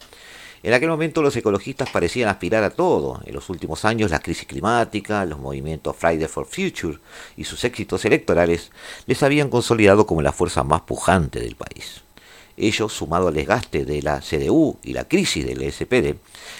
En 0.66 0.74
aquel 0.74 0.88
momento 0.88 1.22
los 1.22 1.36
ecologistas 1.36 1.90
parecían 1.90 2.28
aspirar 2.28 2.64
a 2.64 2.70
todo. 2.70 3.20
En 3.24 3.34
los 3.34 3.50
últimos 3.50 3.84
años 3.84 4.10
la 4.10 4.18
crisis 4.18 4.48
climática, 4.48 5.24
los 5.24 5.38
movimientos 5.38 5.94
Friday 5.94 6.26
for 6.26 6.44
Future 6.44 6.98
y 7.36 7.44
sus 7.44 7.62
éxitos 7.62 8.04
electorales 8.04 8.72
les 9.06 9.22
habían 9.22 9.48
consolidado 9.48 10.06
como 10.06 10.22
la 10.22 10.32
fuerza 10.32 10.64
más 10.64 10.80
pujante 10.80 11.38
del 11.38 11.54
país. 11.54 12.02
Ello, 12.56 12.88
sumado 12.88 13.28
al 13.28 13.34
desgaste 13.34 13.84
de 13.84 14.02
la 14.02 14.20
CDU 14.20 14.76
y 14.82 14.92
la 14.92 15.04
crisis 15.04 15.46
del 15.46 15.70
SPD, 15.70 16.16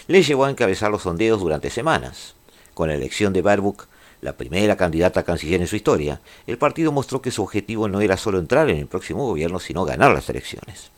les 0.06 0.24
llevó 0.28 0.44
a 0.44 0.50
encabezar 0.50 0.92
los 0.92 1.02
sondeos 1.02 1.40
durante 1.40 1.70
semanas. 1.70 2.35
Con 2.76 2.90
la 2.90 2.94
elección 2.94 3.32
de 3.32 3.40
Baerbock, 3.40 3.86
la 4.20 4.36
primera 4.36 4.76
candidata 4.76 5.20
a 5.20 5.22
canciller 5.22 5.62
en 5.62 5.66
su 5.66 5.76
historia, 5.76 6.20
el 6.46 6.58
partido 6.58 6.92
mostró 6.92 7.22
que 7.22 7.30
su 7.30 7.42
objetivo 7.42 7.88
no 7.88 8.02
era 8.02 8.18
solo 8.18 8.38
entrar 8.38 8.68
en 8.68 8.76
el 8.76 8.86
próximo 8.86 9.26
gobierno, 9.26 9.58
sino 9.60 9.86
ganar 9.86 10.12
las 10.12 10.28
elecciones. 10.28 10.90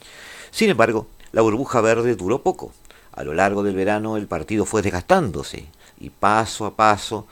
Sin 0.51 0.71
embargo, 0.71 1.07
la 1.31 1.41
burbuja 1.41 1.81
verde 1.81 2.17
duró 2.17 2.43
poco. 2.43 2.73
A 3.13 3.23
lo 3.23 3.33
largo 3.33 3.63
del 3.63 3.77
verano 3.77 4.17
el 4.17 4.27
partido 4.27 4.65
fue 4.65 4.83
desgastándose 4.83 5.67
y 6.01 6.11
paso 6.11 6.67
a 6.67 6.75
paso 6.75 7.29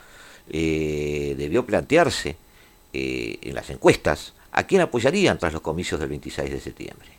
eh, 0.49 1.35
debió 1.37 1.65
plantearse 1.65 2.37
eh, 2.93 3.39
en 3.41 3.53
las 3.53 3.69
encuestas 3.69 4.31
a 4.53 4.63
quién 4.63 4.79
apoyarían 4.79 5.39
tras 5.39 5.51
los 5.51 5.61
comicios 5.61 5.99
del 5.99 6.07
26 6.07 6.51
de 6.51 6.61
septiembre. 6.61 7.09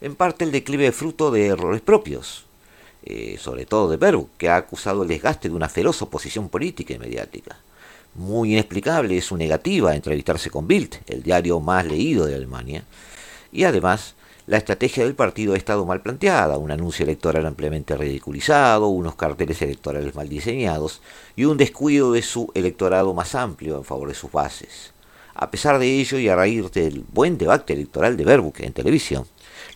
En 0.00 0.14
parte 0.14 0.44
el 0.44 0.52
declive 0.52 0.92
fruto 0.92 1.32
de 1.32 1.46
errores 1.46 1.80
propios, 1.80 2.46
eh, 3.04 3.36
sobre 3.38 3.66
todo 3.66 3.90
de 3.90 3.98
Perú, 3.98 4.28
que 4.36 4.48
ha 4.48 4.56
acusado 4.56 5.02
el 5.02 5.08
desgaste 5.08 5.48
de 5.48 5.54
una 5.54 5.68
feroz 5.68 6.02
oposición 6.02 6.48
política 6.48 6.94
y 6.94 6.98
mediática. 6.98 7.56
Muy 8.14 8.52
inexplicable 8.52 9.16
es 9.16 9.26
su 9.26 9.36
negativa 9.36 9.90
a 9.90 9.94
entrevistarse 9.94 10.50
con 10.50 10.66
Bild, 10.66 10.96
el 11.06 11.22
diario 11.22 11.60
más 11.60 11.86
leído 11.86 12.26
de 12.26 12.34
Alemania, 12.34 12.84
y 13.52 13.64
además 13.64 14.14
la 14.48 14.56
estrategia 14.56 15.04
del 15.04 15.14
partido 15.14 15.52
ha 15.52 15.58
estado 15.58 15.84
mal 15.84 16.00
planteada, 16.00 16.56
un 16.56 16.70
anuncio 16.70 17.04
electoral 17.04 17.44
ampliamente 17.44 17.94
ridiculizado, 17.96 18.88
unos 18.88 19.14
carteles 19.14 19.60
electorales 19.60 20.14
mal 20.14 20.26
diseñados 20.26 21.02
y 21.36 21.44
un 21.44 21.58
descuido 21.58 22.12
de 22.12 22.22
su 22.22 22.50
electorado 22.54 23.12
más 23.12 23.34
amplio 23.34 23.76
en 23.76 23.84
favor 23.84 24.08
de 24.08 24.14
sus 24.14 24.32
bases. 24.32 24.94
A 25.34 25.50
pesar 25.50 25.78
de 25.78 26.00
ello 26.00 26.18
y 26.18 26.30
a 26.30 26.34
raíz 26.34 26.72
del 26.72 27.04
buen 27.12 27.36
debate 27.36 27.74
electoral 27.74 28.16
de 28.16 28.24
Baerbock 28.24 28.60
en 28.60 28.72
televisión, 28.72 29.26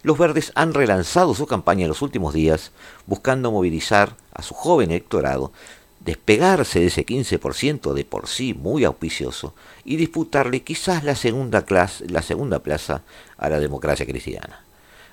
los 0.03 0.19
verdes 0.19 0.53
han 0.55 0.75
relanzado 0.75 1.35
su 1.35 1.47
campaña 1.47 1.83
en 1.83 1.89
los 1.89 2.03
últimos 2.03 2.35
días, 2.35 2.73
buscando 3.07 3.53
movilizar 3.53 4.17
a 4.35 4.43
su 4.43 4.55
joven 4.55 4.91
electorado, 4.91 5.53
despegarse 6.01 6.81
de 6.81 6.87
ese 6.87 7.07
15% 7.07 7.93
de 7.93 8.05
por 8.05 8.27
sí 8.27 8.55
muy 8.55 8.85
auspicioso 8.85 9.55
y 9.85 9.97
disputarle 9.97 10.63
quizás 10.63 11.05
la 11.05 11.15
segunda, 11.15 11.65
clase, 11.65 12.09
la 12.09 12.23
segunda 12.23 12.59
plaza 12.59 13.03
a 13.37 13.49
la 13.49 13.61
democracia 13.61 14.07
cristiana. 14.07 14.65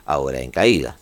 Ahora 0.05 0.39
en 0.39 0.51
caída. 0.51 0.97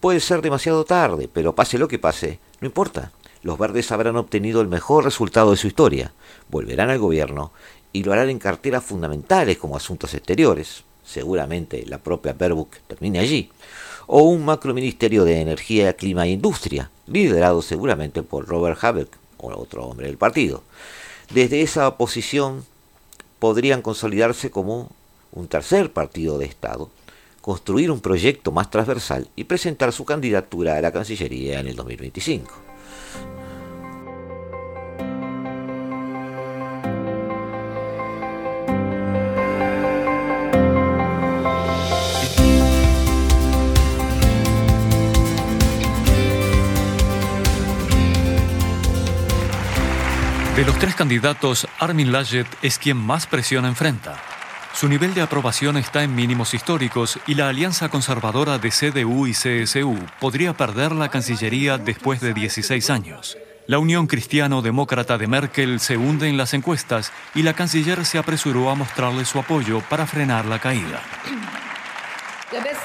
Puede 0.00 0.18
ser 0.18 0.42
demasiado 0.42 0.84
tarde, 0.84 1.28
pero 1.32 1.54
pase 1.54 1.78
lo 1.78 1.86
que 1.86 2.00
pase, 2.00 2.40
No 2.60 2.66
importa, 2.66 3.12
los 3.42 3.58
verdes 3.58 3.92
habrán 3.92 4.16
obtenido 4.16 4.60
el 4.60 4.68
mejor 4.68 5.04
resultado 5.04 5.52
de 5.52 5.56
su 5.56 5.68
historia, 5.68 6.12
volverán 6.48 6.90
al 6.90 6.98
gobierno 6.98 7.52
y 7.92 8.02
lo 8.02 8.12
harán 8.12 8.30
en 8.30 8.38
carteras 8.38 8.84
fundamentales 8.84 9.58
como 9.58 9.76
asuntos 9.76 10.14
exteriores, 10.14 10.84
seguramente 11.04 11.84
la 11.86 11.98
propia 11.98 12.32
Baerbock 12.32 12.76
termine 12.86 13.18
allí, 13.18 13.50
o 14.06 14.22
un 14.22 14.44
macroministerio 14.44 15.24
de 15.24 15.40
energía, 15.40 15.94
clima 15.94 16.26
e 16.26 16.30
industria, 16.30 16.90
liderado 17.06 17.62
seguramente 17.62 18.22
por 18.22 18.46
Robert 18.46 18.82
Habeck, 18.82 19.18
o 19.38 19.48
otro 19.48 19.84
hombre 19.84 20.06
del 20.06 20.18
partido. 20.18 20.62
Desde 21.32 21.62
esa 21.62 21.96
posición 21.96 22.64
podrían 23.38 23.82
consolidarse 23.82 24.50
como 24.50 24.90
un 25.32 25.48
tercer 25.48 25.92
partido 25.92 26.38
de 26.38 26.46
Estado, 26.46 26.90
construir 27.40 27.90
un 27.90 28.00
proyecto 28.00 28.52
más 28.52 28.70
transversal 28.70 29.28
y 29.34 29.44
presentar 29.44 29.92
su 29.92 30.04
candidatura 30.04 30.76
a 30.76 30.80
la 30.80 30.92
Cancillería 30.92 31.58
en 31.60 31.66
el 31.68 31.76
2025. 31.76 32.71
De 50.62 50.66
los 50.66 50.78
tres 50.78 50.94
candidatos, 50.94 51.66
Armin 51.80 52.12
Laschet 52.12 52.46
es 52.62 52.78
quien 52.78 52.96
más 52.96 53.26
presión 53.26 53.64
enfrenta. 53.64 54.14
Su 54.72 54.86
nivel 54.88 55.12
de 55.12 55.20
aprobación 55.20 55.76
está 55.76 56.04
en 56.04 56.14
mínimos 56.14 56.54
históricos 56.54 57.18
y 57.26 57.34
la 57.34 57.48
alianza 57.48 57.88
conservadora 57.88 58.58
de 58.58 58.70
CDU 58.70 59.26
y 59.26 59.32
CSU 59.32 59.98
podría 60.20 60.56
perder 60.56 60.92
la 60.92 61.08
Cancillería 61.08 61.78
después 61.78 62.20
de 62.20 62.32
16 62.32 62.90
años. 62.90 63.36
La 63.66 63.80
Unión 63.80 64.06
Cristiano-Demócrata 64.06 65.18
de 65.18 65.26
Merkel 65.26 65.80
se 65.80 65.96
hunde 65.96 66.28
en 66.28 66.36
las 66.36 66.54
encuestas 66.54 67.10
y 67.34 67.42
la 67.42 67.54
canciller 67.54 68.04
se 68.04 68.18
apresuró 68.18 68.70
a 68.70 68.76
mostrarle 68.76 69.24
su 69.24 69.40
apoyo 69.40 69.80
para 69.90 70.06
frenar 70.06 70.44
la 70.44 70.60
caída. 70.60 71.02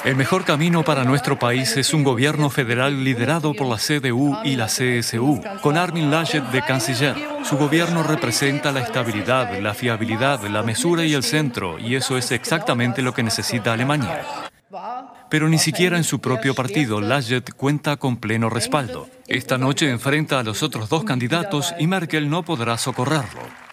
El 0.05 0.15
mejor 0.15 0.45
camino 0.45 0.83
para 0.83 1.03
nuestro 1.03 1.37
país 1.37 1.75
es 1.77 1.93
un 1.93 2.03
gobierno 2.03 2.49
federal 2.49 3.03
liderado 3.03 3.53
por 3.53 3.67
la 3.67 3.77
CDU 3.77 4.37
y 4.43 4.55
la 4.55 4.67
CSU, 4.67 5.41
con 5.61 5.77
Armin 5.77 6.09
Laschet 6.09 6.43
de 6.45 6.61
canciller. 6.61 7.15
Su 7.43 7.57
gobierno 7.57 8.03
representa 8.03 8.71
la 8.71 8.81
estabilidad, 8.81 9.59
la 9.59 9.73
fiabilidad, 9.73 10.43
la 10.47 10.63
mesura 10.63 11.03
y 11.03 11.13
el 11.13 11.23
centro, 11.23 11.79
y 11.79 11.95
eso 11.95 12.17
es 12.17 12.31
exactamente 12.31 13.01
lo 13.01 13.13
que 13.13 13.23
necesita 13.23 13.73
Alemania. 13.73 14.21
Pero 15.29 15.49
ni 15.49 15.57
siquiera 15.57 15.97
en 15.97 16.03
su 16.03 16.19
propio 16.19 16.55
partido, 16.55 17.01
Laschet 17.01 17.53
cuenta 17.53 17.97
con 17.97 18.17
pleno 18.17 18.49
respaldo. 18.49 19.09
Esta 19.27 19.57
noche 19.57 19.89
enfrenta 19.89 20.39
a 20.39 20.43
los 20.43 20.63
otros 20.63 20.87
dos 20.87 21.03
candidatos 21.03 21.73
y 21.79 21.87
Merkel 21.87 22.29
no 22.29 22.43
podrá 22.43 22.77
socorrerlo. 22.77 23.66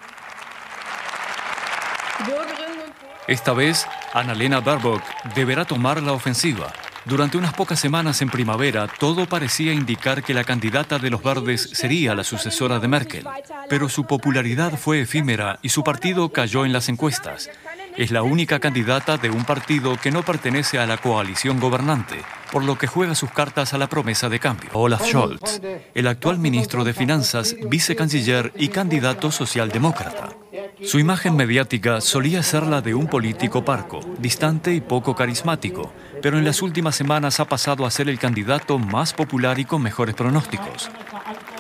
Esta 3.27 3.55
vez, 3.55 3.87
Annalena 4.13 4.61
Baerbock 4.61 5.03
deberá 5.35 5.65
tomar 5.65 6.03
la 6.03 6.13
ofensiva. 6.13 6.71
Durante 7.07 7.39
unas 7.39 7.55
pocas 7.55 7.81
semanas 7.81 8.21
en 8.21 8.29
primavera, 8.29 8.87
todo 8.87 9.27
parecía 9.27 9.73
indicar 9.73 10.23
que 10.23 10.35
la 10.35 10.45
candidata 10.45 10.99
de 10.99 11.09
los 11.09 11.23
verdes 11.23 11.71
sería 11.73 12.15
la 12.15 12.25
sucesora 12.25 12.81
de 12.81 12.89
Merkel, 12.89 13.27
pero 13.69 13.89
su 13.89 14.05
popularidad 14.05 14.77
fue 14.77 15.01
efímera 15.01 15.59
y 15.63 15.71
su 15.71 15.83
partido 15.83 16.31
cayó 16.31 16.67
en 16.67 16.73
las 16.75 16.91
encuestas. 16.91 17.49
Es 17.97 18.11
la 18.11 18.23
única 18.23 18.59
candidata 18.59 19.17
de 19.17 19.31
un 19.31 19.45
partido 19.45 19.97
que 19.97 20.11
no 20.11 20.23
pertenece 20.23 20.79
a 20.79 20.87
la 20.87 20.99
coalición 20.99 21.61
gobernante, 21.61 22.21
por 22.53 22.65
lo 22.65 22.77
que 22.77 22.89
juega 22.89 23.15
sus 23.15 23.31
cartas 23.31 23.73
a 23.73 23.79
la 23.79 23.89
promesa 23.89 24.29
de 24.29 24.41
cambio. 24.41 24.71
Olaf 24.75 25.07
Scholz, 25.07 25.63
el 25.95 26.07
actual 26.09 26.39
ministro 26.39 26.85
de 26.85 26.93
Finanzas, 26.93 27.57
vicecanciller 27.69 28.53
y 28.57 28.69
candidato 28.69 29.31
socialdemócrata. 29.31 30.44
Su 30.87 30.99
imagen 30.99 31.35
mediática 31.35 32.01
solía 32.01 32.43
ser 32.43 32.65
la 32.65 32.81
de 32.81 32.95
un 32.95 33.07
político 33.07 33.65
parco, 33.65 34.01
distante 34.19 34.75
y 34.75 34.81
poco 34.81 35.15
carismático, 35.15 35.93
pero 36.21 36.39
en 36.39 36.45
las 36.45 36.63
últimas 36.63 36.95
semanas 36.95 37.41
ha 37.41 37.47
pasado 37.47 37.87
a 37.87 37.91
ser 37.91 38.09
el 38.09 38.19
candidato 38.19 38.79
más 38.79 39.15
popular 39.15 39.59
y 39.59 39.65
con 39.65 39.83
mejores 39.83 40.15
pronósticos. 40.15 40.91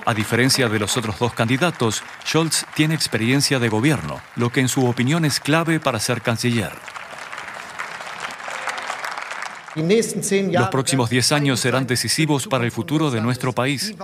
A 0.04 0.12
diferencia 0.12 0.68
de 0.68 0.78
los 0.78 0.96
otros 0.96 1.18
dos 1.18 1.32
candidatos, 1.32 2.02
Scholz 2.26 2.66
tiene 2.74 2.94
experiencia 2.94 3.58
de 3.58 3.68
gobierno, 3.68 4.20
lo 4.36 4.50
que 4.50 4.60
en 4.60 4.68
su 4.68 4.86
opinión 4.86 5.24
es 5.24 5.40
clave 5.40 5.80
para 5.80 6.00
ser 6.00 6.20
canciller. 6.20 6.72
Los 9.74 10.68
próximos 10.68 11.10
10 11.10 11.32
años 11.32 11.60
serán 11.60 11.86
decisivos 11.86 12.46
para 12.46 12.64
el 12.64 12.70
futuro 12.70 13.10
de 13.10 13.20
nuestro 13.20 13.52
país, 13.52 13.94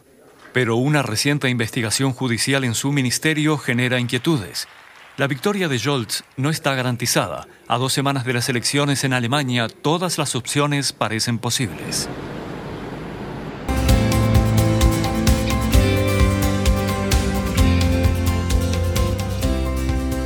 pero 0.53 0.77
una 0.77 1.03
reciente 1.03 1.49
investigación 1.49 2.13
judicial 2.13 2.65
en 2.65 2.75
su 2.75 2.91
ministerio 2.91 3.57
genera 3.57 4.01
inquietudes. 4.01 4.67
La 5.21 5.27
victoria 5.27 5.69
de 5.69 5.79
Scholz 5.79 6.25
no 6.39 6.49
está 6.49 6.75
garantizada. 6.75 7.47
A 7.69 7.77
dos 7.77 7.93
semanas 7.93 8.25
de 8.25 8.33
las 8.33 8.49
elecciones 8.49 9.05
en 9.05 9.13
Alemania, 9.13 9.69
todas 9.69 10.17
las 10.17 10.35
opciones 10.35 10.95
parecen 10.95 11.39
posibles. 11.39 12.09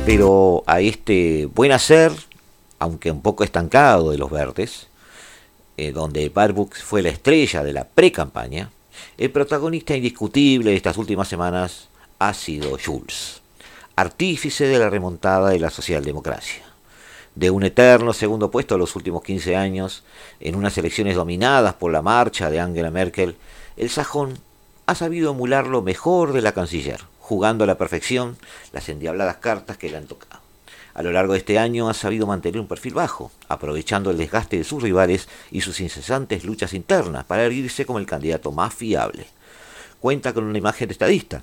Pero 0.05 0.63
a 0.65 0.79
este 0.79 1.47
buen 1.47 1.73
hacer, 1.73 2.13
aunque 2.79 3.11
un 3.11 3.21
poco 3.21 3.43
estancado 3.43 4.11
de 4.11 4.17
los 4.17 4.31
verdes, 4.31 4.87
eh, 5.75 5.91
donde 5.91 6.29
Baerbock 6.29 6.73
fue 6.73 7.01
la 7.01 7.09
estrella 7.09 7.63
de 7.63 7.73
la 7.73 7.83
pre-campaña, 7.83 8.71
el 9.17 9.29
protagonista 9.29 9.93
indiscutible 9.93 10.71
de 10.71 10.77
estas 10.77 10.95
últimas 10.95 11.27
semanas 11.27 11.89
ha 12.17 12.33
sido 12.33 12.77
Schulz, 12.77 13.41
artífice 13.95 14.67
de 14.67 14.79
la 14.79 14.89
remontada 14.89 15.49
de 15.49 15.59
la 15.59 15.69
socialdemocracia. 15.69 16.63
De 17.35 17.49
un 17.49 17.63
eterno 17.63 18.13
segundo 18.13 18.51
puesto 18.51 18.75
a 18.75 18.77
los 18.77 18.95
últimos 18.95 19.23
15 19.23 19.55
años, 19.55 20.03
en 20.39 20.55
unas 20.55 20.77
elecciones 20.77 21.15
dominadas 21.15 21.73
por 21.73 21.91
la 21.91 22.01
marcha 22.01 22.49
de 22.49 22.59
Angela 22.59 22.91
Merkel, 22.91 23.35
el 23.77 23.89
sajón 23.89 24.39
ha 24.85 24.95
sabido 24.95 25.31
emular 25.31 25.67
lo 25.67 25.81
mejor 25.81 26.31
de 26.31 26.41
la 26.41 26.53
canciller 26.53 27.01
jugando 27.25 27.63
a 27.63 27.67
la 27.67 27.77
perfección 27.77 28.37
las 28.71 28.87
endiabladas 28.87 29.37
cartas 29.37 29.77
que 29.77 29.89
le 29.89 29.97
han 29.97 30.05
tocado. 30.05 30.43
A 30.93 31.01
lo 31.01 31.11
largo 31.11 31.33
de 31.33 31.39
este 31.39 31.57
año 31.57 31.89
ha 31.89 31.95
sabido 31.95 32.27
mantener 32.27 32.61
un 32.61 32.67
perfil 32.67 32.93
bajo, 32.93 33.31
aprovechando 33.49 34.11
el 34.11 34.17
desgaste 34.17 34.59
de 34.59 34.63
sus 34.63 34.83
rivales 34.83 35.27
y 35.49 35.61
sus 35.61 35.81
incesantes 35.81 36.45
luchas 36.45 36.73
internas 36.73 37.25
para 37.25 37.43
erguirse 37.43 37.85
como 37.85 37.97
el 37.97 38.05
candidato 38.05 38.51
más 38.51 38.75
fiable. 38.75 39.25
Cuenta 39.99 40.33
con 40.33 40.43
una 40.43 40.57
imagen 40.59 40.87
de 40.87 40.91
estadista 40.91 41.41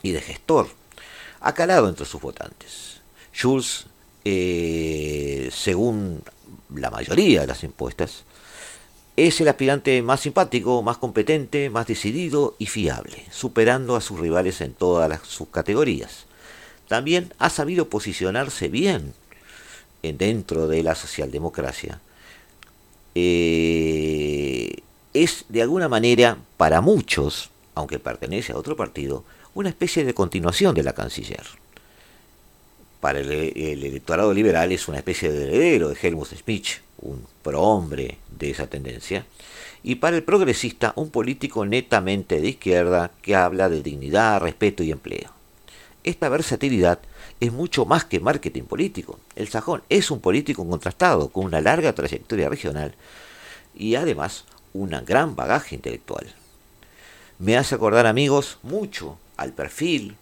y 0.00 0.12
de 0.12 0.20
gestor, 0.20 0.68
ha 1.44 1.52
calado 1.52 1.88
entre 1.88 2.06
sus 2.06 2.22
votantes. 2.22 3.00
Schulz, 3.32 3.86
eh, 4.24 5.50
según 5.52 6.22
la 6.74 6.90
mayoría 6.90 7.42
de 7.42 7.46
las 7.46 7.62
encuestas, 7.64 8.24
es 9.16 9.40
el 9.42 9.48
aspirante 9.48 10.00
más 10.00 10.20
simpático, 10.20 10.82
más 10.82 10.96
competente, 10.96 11.68
más 11.68 11.86
decidido 11.86 12.56
y 12.58 12.66
fiable, 12.66 13.26
superando 13.30 13.94
a 13.94 14.00
sus 14.00 14.18
rivales 14.18 14.62
en 14.62 14.72
todas 14.72 15.08
las, 15.08 15.20
sus 15.28 15.48
categorías. 15.48 16.24
También 16.88 17.32
ha 17.38 17.50
sabido 17.50 17.90
posicionarse 17.90 18.68
bien 18.68 19.12
dentro 20.02 20.66
de 20.66 20.82
la 20.82 20.94
socialdemocracia. 20.94 22.00
Eh, 23.14 24.78
es 25.12 25.44
de 25.50 25.62
alguna 25.62 25.88
manera, 25.88 26.38
para 26.56 26.80
muchos, 26.80 27.50
aunque 27.74 27.98
pertenece 27.98 28.52
a 28.52 28.56
otro 28.56 28.76
partido, 28.76 29.24
una 29.54 29.68
especie 29.68 30.04
de 30.04 30.14
continuación 30.14 30.74
de 30.74 30.82
la 30.82 30.92
canciller. 30.92 31.44
Para 33.00 33.20
el, 33.20 33.30
el 33.30 33.84
electorado 33.84 34.34
liberal 34.34 34.72
es 34.72 34.88
una 34.88 34.98
especie 34.98 35.30
de 35.30 35.44
heredero 35.44 35.88
de 35.88 35.98
Helmut 36.00 36.34
Schmidt, 36.34 36.80
un 36.98 37.26
prohombre 37.42 38.18
de 38.36 38.50
esa 38.50 38.66
tendencia, 38.66 39.26
y 39.82 39.96
para 39.96 40.16
el 40.16 40.22
progresista 40.22 40.92
un 40.96 41.10
político 41.10 41.64
netamente 41.66 42.40
de 42.40 42.48
izquierda 42.48 43.10
que 43.22 43.36
habla 43.36 43.68
de 43.68 43.82
dignidad, 43.82 44.40
respeto 44.40 44.82
y 44.82 44.90
empleo. 44.90 45.30
Esta 46.02 46.28
versatilidad 46.28 46.98
es 47.40 47.52
mucho 47.52 47.84
más 47.84 48.04
que 48.04 48.20
marketing 48.20 48.64
político. 48.64 49.20
El 49.36 49.48
sajón 49.48 49.82
es 49.88 50.10
un 50.10 50.20
político 50.20 50.68
contrastado, 50.68 51.28
con 51.28 51.44
una 51.44 51.60
larga 51.60 51.92
trayectoria 51.92 52.48
regional 52.48 52.94
y 53.74 53.94
además 53.94 54.44
un 54.72 54.90
gran 55.04 55.36
bagaje 55.36 55.74
intelectual. 55.74 56.26
Me 57.38 57.56
hace 57.56 57.74
acordar, 57.74 58.06
amigos, 58.06 58.58
mucho 58.62 59.18
al 59.36 59.52
perfil, 59.52 60.16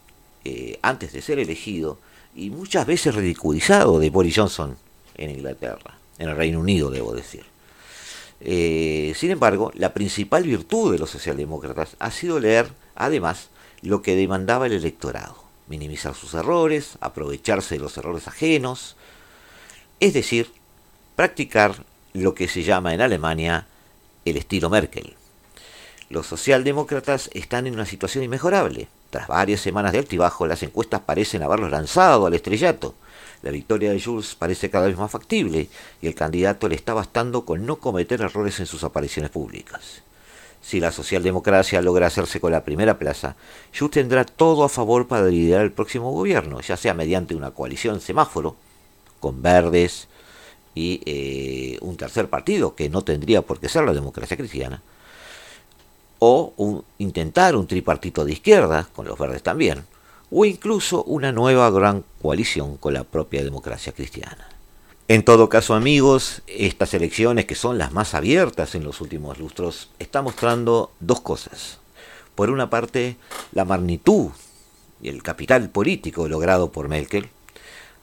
eh, 0.44 0.78
antes 0.82 1.12
de 1.12 1.22
ser 1.22 1.38
elegido, 1.38 1.98
y 2.34 2.50
muchas 2.50 2.86
veces 2.86 3.14
ridiculizado 3.14 3.98
de 3.98 4.10
Boris 4.10 4.36
Johnson 4.36 4.76
en 5.16 5.30
Inglaterra 5.30 5.98
en 6.18 6.28
el 6.28 6.36
Reino 6.36 6.60
Unido, 6.60 6.90
debo 6.90 7.14
decir. 7.14 7.44
Eh, 8.40 9.12
sin 9.16 9.30
embargo, 9.30 9.70
la 9.74 9.94
principal 9.94 10.44
virtud 10.44 10.92
de 10.92 10.98
los 10.98 11.10
socialdemócratas 11.10 11.96
ha 11.98 12.10
sido 12.10 12.40
leer, 12.40 12.70
además, 12.94 13.48
lo 13.82 14.02
que 14.02 14.16
demandaba 14.16 14.66
el 14.66 14.72
electorado, 14.72 15.36
minimizar 15.68 16.14
sus 16.14 16.34
errores, 16.34 16.96
aprovecharse 17.00 17.76
de 17.76 17.80
los 17.80 17.96
errores 17.96 18.28
ajenos, 18.28 18.96
es 20.00 20.12
decir, 20.12 20.50
practicar 21.16 21.84
lo 22.12 22.34
que 22.34 22.48
se 22.48 22.62
llama 22.62 22.94
en 22.94 23.00
Alemania 23.00 23.66
el 24.24 24.36
estilo 24.36 24.70
Merkel. 24.70 25.14
Los 26.08 26.26
socialdemócratas 26.26 27.30
están 27.32 27.66
en 27.66 27.74
una 27.74 27.86
situación 27.86 28.24
inmejorable. 28.24 28.88
Tras 29.12 29.28
varias 29.28 29.60
semanas 29.60 29.92
de 29.92 29.98
altibajo, 29.98 30.46
las 30.46 30.62
encuestas 30.62 31.02
parecen 31.02 31.42
haberlos 31.42 31.70
lanzado 31.70 32.24
al 32.24 32.32
estrellato. 32.32 32.94
La 33.42 33.50
victoria 33.50 33.92
de 33.92 34.00
Jules 34.00 34.34
parece 34.34 34.70
cada 34.70 34.86
vez 34.86 34.96
más 34.96 35.10
factible 35.10 35.68
y 36.00 36.06
el 36.06 36.14
candidato 36.14 36.66
le 36.66 36.76
está 36.76 36.94
bastando 36.94 37.44
con 37.44 37.66
no 37.66 37.76
cometer 37.76 38.22
errores 38.22 38.58
en 38.60 38.64
sus 38.64 38.84
apariciones 38.84 39.30
públicas. 39.30 40.00
Si 40.62 40.80
la 40.80 40.90
socialdemocracia 40.90 41.82
logra 41.82 42.06
hacerse 42.06 42.40
con 42.40 42.52
la 42.52 42.64
primera 42.64 42.98
plaza, 42.98 43.36
Jules 43.78 43.92
tendrá 43.92 44.24
todo 44.24 44.64
a 44.64 44.70
favor 44.70 45.06
para 45.06 45.26
liderar 45.26 45.60
el 45.60 45.72
próximo 45.72 46.10
gobierno, 46.10 46.62
ya 46.62 46.78
sea 46.78 46.94
mediante 46.94 47.34
una 47.34 47.50
coalición 47.50 48.00
semáforo 48.00 48.56
con 49.20 49.42
verdes 49.42 50.08
y 50.74 51.02
eh, 51.04 51.76
un 51.82 51.98
tercer 51.98 52.30
partido, 52.30 52.74
que 52.74 52.88
no 52.88 53.02
tendría 53.02 53.42
por 53.42 53.60
qué 53.60 53.68
ser 53.68 53.84
la 53.84 53.92
democracia 53.92 54.38
cristiana, 54.38 54.80
o 56.24 56.84
intentar 56.98 57.56
un 57.56 57.66
tripartito 57.66 58.24
de 58.24 58.30
izquierda, 58.30 58.86
con 58.94 59.06
los 59.06 59.18
verdes 59.18 59.42
también, 59.42 59.84
o 60.30 60.44
incluso 60.44 61.02
una 61.02 61.32
nueva 61.32 61.68
gran 61.70 62.04
coalición 62.20 62.76
con 62.76 62.94
la 62.94 63.02
propia 63.02 63.42
democracia 63.42 63.92
cristiana. 63.92 64.48
En 65.08 65.24
todo 65.24 65.48
caso, 65.48 65.74
amigos, 65.74 66.42
estas 66.46 66.94
elecciones, 66.94 67.46
que 67.46 67.56
son 67.56 67.76
las 67.76 67.92
más 67.92 68.14
abiertas 68.14 68.76
en 68.76 68.84
los 68.84 69.00
últimos 69.00 69.40
lustros, 69.40 69.90
están 69.98 70.22
mostrando 70.22 70.92
dos 71.00 71.20
cosas. 71.22 71.78
Por 72.36 72.50
una 72.50 72.70
parte, 72.70 73.16
la 73.50 73.64
magnitud 73.64 74.30
y 75.02 75.08
el 75.08 75.24
capital 75.24 75.70
político 75.70 76.28
logrado 76.28 76.70
por 76.70 76.88
Merkel, 76.88 77.30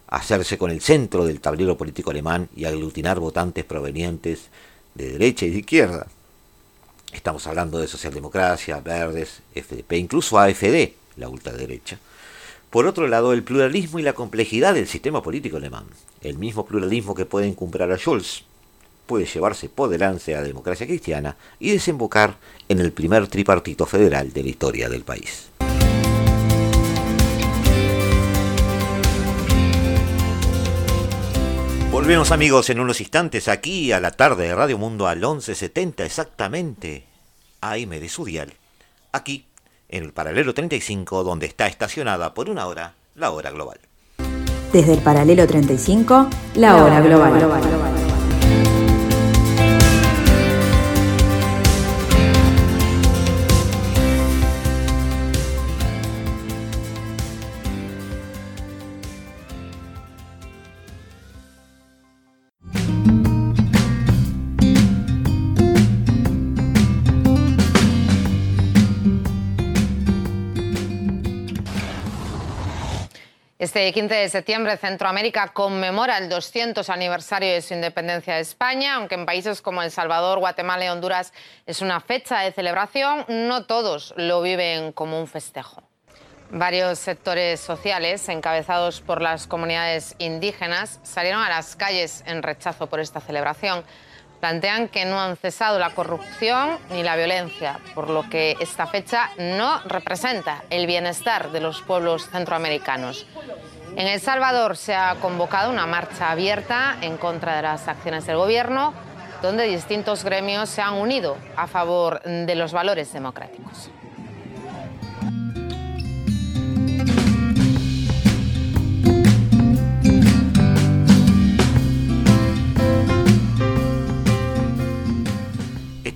hacerse 0.08 0.58
con 0.58 0.72
el 0.72 0.82
centro 0.82 1.26
del 1.26 1.40
tablero 1.40 1.78
político 1.78 2.12
alemán 2.12 2.50
y 2.54 2.66
aglutinar 2.66 3.22
votantes 3.22 3.64
provenientes 3.64 4.50
de 4.94 5.14
derecha 5.14 5.46
y 5.46 5.52
de 5.52 5.60
izquierda. 5.60 6.08
Estamos 7.13 7.48
hablando 7.48 7.80
de 7.80 7.88
socialdemocracia, 7.88 8.80
verdes, 8.80 9.41
FDP, 9.54 9.93
incluso 9.93 10.38
AFD, 10.38 10.93
la 11.17 11.30
ultraderecha 11.30 12.00
por 12.69 12.86
otro 12.86 13.08
lado, 13.08 13.34
el 13.34 13.43
pluralismo 13.43 13.98
y 13.98 14.04
la 14.04 14.13
complejidad 14.13 14.76
del 14.76 14.88
sistema 14.88 15.24
político 15.24 15.58
alemán. 15.58 15.86
El 16.22 16.38
mismo 16.38 16.65
pluralismo 16.65 17.15
que 17.15 17.26
puede 17.26 17.48
encumbrar 17.48 17.91
a 17.91 17.98
Scholz 17.98 18.43
puede 19.08 19.26
llevarse 19.26 19.69
por 19.69 19.89
delante 19.89 20.36
a 20.36 20.41
la 20.41 20.48
democracia 20.48 20.86
cristiana 20.86 21.36
y 21.60 21.72
desembocar 21.72 22.38
en 22.67 22.80
el 22.80 22.91
primer 22.91 23.28
tripartito 23.28 23.88
federal 23.88 24.32
de 24.34 24.43
la 24.43 24.50
historia 24.50 24.88
del 24.88 25.02
país. 25.02 25.50
Volvemos 32.00 32.32
amigos 32.32 32.70
en 32.70 32.80
unos 32.80 33.02
instantes 33.02 33.50
aquí 33.50 33.92
a 33.92 34.00
la 34.00 34.12
tarde 34.12 34.48
de 34.48 34.56
Radio 34.56 34.78
Mundo 34.78 35.06
al 35.06 35.18
1170 35.18 36.06
exactamente 36.06 37.04
AM 37.60 37.90
de 37.90 38.08
su 38.08 38.24
dial, 38.24 38.54
aquí 39.12 39.48
en 39.90 40.06
el 40.06 40.14
paralelo 40.14 40.54
35 40.54 41.26
donde 41.26 41.46
está 41.46 41.68
estacionada 41.68 42.34
por 42.34 42.50
una 42.50 42.68
hora 42.68 42.94
la 43.16 43.32
hora 43.32 43.52
global. 43.52 43.80
Desde 44.72 44.94
el 44.94 45.00
paralelo 45.00 45.46
35, 45.46 46.30
la, 46.56 46.78
hora, 46.78 47.02
global. 47.02 47.99
Este 73.70 73.94
15 73.94 74.16
de 74.16 74.30
septiembre 74.30 74.78
Centroamérica 74.78 75.50
conmemora 75.50 76.18
el 76.18 76.28
200 76.28 76.90
aniversario 76.90 77.54
de 77.54 77.62
su 77.62 77.76
independencia 77.76 78.34
de 78.34 78.42
España, 78.42 78.96
aunque 78.96 79.14
en 79.14 79.28
países 79.28 79.62
como 79.62 79.84
El 79.84 79.92
Salvador, 79.92 80.40
Guatemala 80.40 80.86
y 80.86 80.88
Honduras 80.88 81.34
es 81.68 81.84
una 81.84 82.00
fecha 82.00 82.40
de 82.40 82.52
celebración, 82.52 83.26
no 83.28 83.66
todos 83.66 84.16
lo 84.18 84.42
viven 84.42 84.92
como 84.92 85.20
un 85.20 85.28
festejo. 85.28 85.84
Varios 86.50 86.98
sectores 86.98 87.60
sociales, 87.60 88.28
encabezados 88.28 89.02
por 89.02 89.22
las 89.22 89.46
comunidades 89.46 90.16
indígenas, 90.18 91.00
salieron 91.04 91.44
a 91.44 91.50
las 91.50 91.76
calles 91.76 92.24
en 92.26 92.42
rechazo 92.42 92.88
por 92.88 93.00
esta 93.00 93.22
celebración 93.22 93.84
plantean 94.39 94.88
que 94.88 95.06
no 95.06 95.19
han 95.19 95.38
cesado 95.38 95.80
la 95.80 95.91
corrupción 95.91 96.78
ni 96.91 97.04
la 97.04 97.15
violencia, 97.15 97.80
por 97.93 98.10
lo 98.10 98.30
que 98.30 98.56
esta 98.60 98.88
fecha 98.88 99.30
no 99.38 99.82
representa 99.86 100.63
el 100.69 100.88
bienestar 100.88 101.52
de 101.52 101.60
los 101.60 101.82
pueblos 101.82 102.30
centroamericanos. 102.30 103.25
En 103.95 104.08
El 104.08 104.21
Salvador 104.21 104.78
se 104.78 104.95
ha 104.95 105.15
convocado 105.15 105.71
una 105.71 105.86
marcha 105.86 106.32
abierta 106.32 106.97
en 107.02 107.17
contra 107.17 107.56
de 107.56 107.63
las 107.63 107.88
acciones 107.88 108.25
del 108.25 108.38
gobierno, 108.38 108.93
donde 109.41 109.63
distintos 109.67 110.23
gremios 110.23 110.69
se 110.69 110.82
han 110.82 110.95
unido 110.95 111.38
a 111.56 111.67
favor 111.67 112.21
de 112.23 112.56
los 112.56 112.71
valores 112.71 113.12
democráticos. 113.12 113.89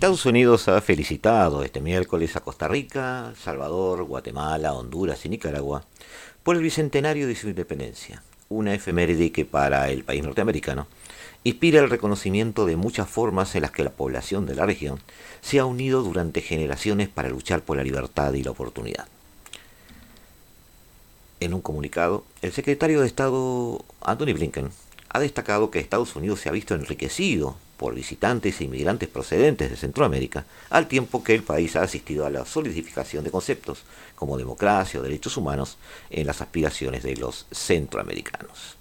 Estados 0.03 0.25
Unidos 0.25 0.67
ha 0.67 0.81
felicitado 0.81 1.63
este 1.63 1.79
miércoles 1.79 2.35
a 2.35 2.41
Costa 2.41 2.67
Rica, 2.67 3.33
Salvador, 3.41 4.03
Guatemala, 4.03 4.73
Honduras 4.73 5.25
y 5.25 5.29
Nicaragua 5.29 5.85
por 6.43 6.57
el 6.57 6.61
bicentenario 6.61 7.25
de 7.25 7.35
su 7.35 7.47
independencia, 7.47 8.21
una 8.49 8.73
efeméride 8.73 9.31
que 9.31 9.45
para 9.45 9.89
el 9.91 10.03
país 10.03 10.21
norteamericano 10.21 10.87
inspira 11.45 11.79
el 11.79 11.89
reconocimiento 11.89 12.65
de 12.65 12.75
muchas 12.75 13.07
formas 13.07 13.55
en 13.55 13.61
las 13.61 13.71
que 13.71 13.85
la 13.85 13.91
población 13.91 14.45
de 14.45 14.55
la 14.55 14.65
región 14.65 14.99
se 15.39 15.59
ha 15.59 15.65
unido 15.65 16.03
durante 16.03 16.41
generaciones 16.41 17.07
para 17.07 17.29
luchar 17.29 17.61
por 17.61 17.77
la 17.77 17.83
libertad 17.85 18.33
y 18.33 18.43
la 18.43 18.51
oportunidad. 18.51 19.07
En 21.39 21.53
un 21.53 21.61
comunicado, 21.61 22.25
el 22.41 22.51
secretario 22.51 22.99
de 22.99 23.07
Estado 23.07 23.85
Anthony 24.01 24.33
Blinken 24.33 24.69
ha 25.13 25.19
destacado 25.19 25.69
que 25.69 25.79
Estados 25.79 26.15
Unidos 26.15 26.41
se 26.41 26.49
ha 26.49 26.51
visto 26.51 26.73
enriquecido 26.73 27.55
por 27.77 27.93
visitantes 27.93 28.59
e 28.59 28.63
inmigrantes 28.63 29.09
procedentes 29.09 29.69
de 29.69 29.77
Centroamérica, 29.77 30.45
al 30.69 30.87
tiempo 30.87 31.23
que 31.23 31.35
el 31.35 31.43
país 31.43 31.75
ha 31.75 31.83
asistido 31.83 32.25
a 32.25 32.29
la 32.29 32.45
solidificación 32.45 33.23
de 33.23 33.31
conceptos 33.31 33.83
como 34.15 34.37
democracia 34.37 34.99
o 34.99 35.03
derechos 35.03 35.37
humanos 35.37 35.77
en 36.09 36.25
las 36.25 36.41
aspiraciones 36.41 37.03
de 37.03 37.15
los 37.17 37.45
centroamericanos. 37.51 38.77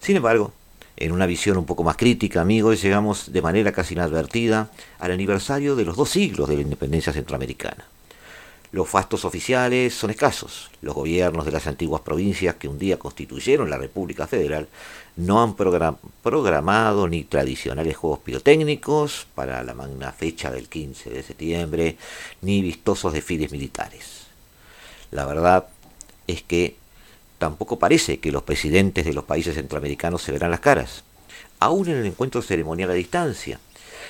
Sin 0.00 0.16
embargo, 0.16 0.52
en 0.96 1.12
una 1.12 1.26
visión 1.26 1.56
un 1.56 1.64
poco 1.64 1.82
más 1.82 1.96
crítica, 1.96 2.42
amigos, 2.42 2.82
llegamos 2.82 3.32
de 3.32 3.40
manera 3.40 3.72
casi 3.72 3.94
inadvertida 3.94 4.70
al 4.98 5.12
aniversario 5.12 5.76
de 5.76 5.84
los 5.84 5.96
dos 5.96 6.10
siglos 6.10 6.48
de 6.48 6.56
la 6.56 6.62
independencia 6.62 7.12
centroamericana. 7.12 7.86
Los 8.72 8.88
fastos 8.88 9.26
oficiales 9.26 9.92
son 9.92 10.10
escasos. 10.10 10.70
Los 10.80 10.94
gobiernos 10.94 11.44
de 11.44 11.52
las 11.52 11.66
antiguas 11.66 12.00
provincias 12.00 12.54
que 12.54 12.68
un 12.68 12.78
día 12.78 12.98
constituyeron 12.98 13.68
la 13.68 13.76
República 13.76 14.26
Federal 14.26 14.66
no 15.16 15.42
han 15.42 15.54
programado 15.54 17.08
ni 17.08 17.24
tradicionales 17.24 17.96
juegos 17.96 18.20
pirotécnicos 18.20 19.26
para 19.34 19.62
la 19.62 19.74
magna 19.74 20.12
fecha 20.12 20.50
del 20.50 20.68
15 20.68 21.10
de 21.10 21.22
septiembre, 21.22 21.96
ni 22.40 22.62
vistosos 22.62 23.12
desfiles 23.12 23.52
militares. 23.52 24.26
La 25.10 25.26
verdad 25.26 25.66
es 26.26 26.42
que 26.42 26.76
tampoco 27.38 27.78
parece 27.78 28.20
que 28.20 28.32
los 28.32 28.44
presidentes 28.44 29.04
de 29.04 29.12
los 29.12 29.24
países 29.24 29.54
centroamericanos 29.54 30.22
se 30.22 30.32
verán 30.32 30.50
las 30.50 30.60
caras, 30.60 31.04
aún 31.58 31.88
en 31.88 31.98
el 31.98 32.06
encuentro 32.06 32.40
ceremonial 32.40 32.90
a 32.90 32.94
distancia, 32.94 33.60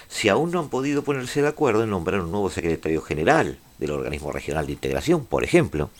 si 0.08 0.28
aún 0.28 0.50
no 0.50 0.60
han 0.60 0.68
podido 0.68 1.02
ponerse 1.02 1.42
de 1.42 1.48
acuerdo 1.48 1.82
en 1.82 1.90
nombrar 1.90 2.20
un 2.20 2.30
nuevo 2.30 2.50
secretario 2.50 3.00
general 3.00 3.58
del 3.78 3.92
organismo 3.92 4.30
regional 4.30 4.66
de 4.66 4.72
integración, 4.72 5.24
por 5.24 5.42
ejemplo, 5.42 5.90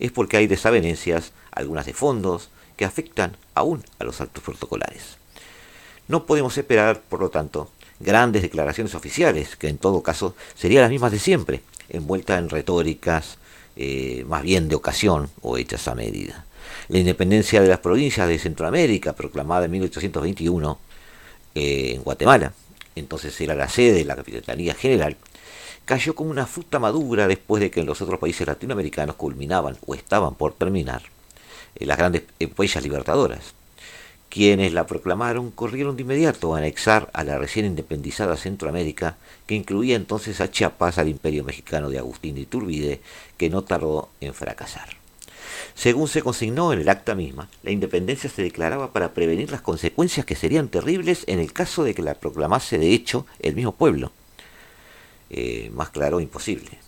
es 0.00 0.10
porque 0.10 0.38
hay 0.38 0.46
desavenencias, 0.46 1.32
algunas 1.52 1.86
de 1.86 1.92
fondos, 1.92 2.50
que 2.78 2.86
afectan 2.86 3.36
aún 3.54 3.84
a 3.98 4.04
los 4.04 4.22
actos 4.22 4.42
protocolares. 4.42 5.18
No 6.06 6.24
podemos 6.24 6.56
esperar, 6.56 7.02
por 7.02 7.20
lo 7.20 7.28
tanto, 7.28 7.70
grandes 8.00 8.40
declaraciones 8.40 8.94
oficiales, 8.94 9.56
que 9.56 9.68
en 9.68 9.78
todo 9.78 10.02
caso 10.02 10.34
serían 10.54 10.82
las 10.82 10.90
mismas 10.90 11.12
de 11.12 11.18
siempre, 11.18 11.60
envueltas 11.90 12.38
en 12.38 12.48
retóricas 12.48 13.36
eh, 13.76 14.24
más 14.28 14.42
bien 14.42 14.68
de 14.68 14.76
ocasión 14.76 15.28
o 15.42 15.58
hechas 15.58 15.88
a 15.88 15.96
medida. 15.96 16.46
La 16.88 16.98
independencia 16.98 17.60
de 17.60 17.68
las 17.68 17.80
provincias 17.80 18.28
de 18.28 18.38
Centroamérica, 18.38 19.12
proclamada 19.12 19.64
en 19.64 19.72
1821 19.72 20.78
eh, 21.56 21.92
en 21.96 22.02
Guatemala, 22.02 22.52
entonces 22.94 23.38
era 23.40 23.56
la 23.56 23.68
sede 23.68 23.92
de 23.92 24.04
la 24.04 24.14
Capitanía 24.16 24.74
General, 24.74 25.16
cayó 25.84 26.14
como 26.14 26.30
una 26.30 26.46
fruta 26.46 26.78
madura 26.78 27.26
después 27.26 27.60
de 27.60 27.72
que 27.72 27.80
en 27.80 27.86
los 27.86 28.00
otros 28.00 28.20
países 28.20 28.46
latinoamericanos 28.46 29.16
culminaban 29.16 29.76
o 29.84 29.94
estaban 29.94 30.36
por 30.36 30.54
terminar 30.54 31.02
las 31.86 31.98
grandes 31.98 32.24
huellas 32.56 32.82
libertadoras, 32.82 33.54
Quienes 34.28 34.74
la 34.74 34.86
proclamaron 34.86 35.50
corrieron 35.50 35.96
de 35.96 36.02
inmediato 36.02 36.54
a 36.54 36.58
anexar 36.58 37.08
a 37.14 37.24
la 37.24 37.38
recién 37.38 37.64
independizada 37.64 38.36
Centroamérica, 38.36 39.16
que 39.46 39.54
incluía 39.54 39.96
entonces 39.96 40.42
a 40.42 40.50
Chiapas 40.50 40.98
al 40.98 41.08
imperio 41.08 41.44
mexicano 41.44 41.88
de 41.88 41.98
Agustín 41.98 42.34
de 42.34 42.42
Iturbide, 42.42 43.00
que 43.38 43.48
no 43.48 43.64
tardó 43.64 44.10
en 44.20 44.34
fracasar. 44.34 44.98
Según 45.74 46.08
se 46.08 46.20
consignó 46.20 46.74
en 46.74 46.80
el 46.80 46.90
acta 46.90 47.14
misma, 47.14 47.48
la 47.62 47.70
independencia 47.70 48.28
se 48.28 48.42
declaraba 48.42 48.92
para 48.92 49.14
prevenir 49.14 49.50
las 49.50 49.62
consecuencias 49.62 50.26
que 50.26 50.36
serían 50.36 50.68
terribles 50.68 51.24
en 51.26 51.38
el 51.38 51.54
caso 51.54 51.82
de 51.82 51.94
que 51.94 52.02
la 52.02 52.14
proclamase 52.14 52.78
de 52.78 52.92
hecho 52.92 53.24
el 53.40 53.54
mismo 53.56 53.72
pueblo. 53.72 54.12
Eh, 55.30 55.70
más 55.72 55.88
claro, 55.88 56.20
imposible. 56.20 56.78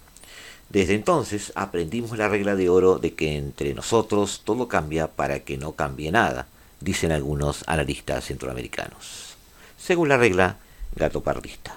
Desde 0.71 0.95
entonces 0.95 1.53
aprendimos 1.57 2.17
la 2.17 2.29
regla 2.29 2.55
de 2.55 2.69
oro 2.69 2.99
de 2.99 3.15
que 3.15 3.37
entre 3.37 3.75
nosotros 3.75 4.43
todo 4.45 4.69
cambia 4.69 5.09
para 5.09 5.41
que 5.41 5.59
no 5.59 5.73
cambie 5.73 6.13
nada, 6.13 6.47
dicen 6.81 7.11
algunos 7.11 7.65
analistas 7.67 8.27
centroamericanos. 8.27 9.35
Según 9.77 10.09
la 10.09 10.17
regla 10.17 10.59
gatopardista. 10.95 11.77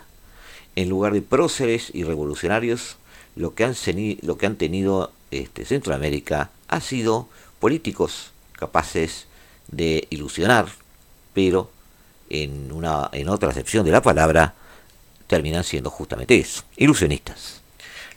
En 0.75 0.89
lugar 0.89 1.13
de 1.13 1.23
próceres 1.23 1.89
y 1.93 2.03
revolucionarios, 2.03 2.97
lo 3.35 3.55
que 3.55 3.63
han, 3.63 3.75
lo 4.21 4.37
que 4.37 4.45
han 4.45 4.57
tenido 4.57 5.11
este, 5.31 5.65
Centroamérica 5.65 6.51
ha 6.67 6.79
sido 6.79 7.27
políticos 7.59 8.31
capaces 8.51 9.25
de 9.69 10.07
ilusionar, 10.11 10.67
pero 11.33 11.71
en, 12.29 12.71
una, 12.71 13.09
en 13.11 13.27
otra 13.29 13.49
acepción 13.49 13.85
de 13.85 13.91
la 13.91 14.03
palabra 14.03 14.53
terminan 15.25 15.63
siendo 15.63 15.89
justamente 15.89 16.37
eso, 16.37 16.63
ilusionistas. 16.77 17.62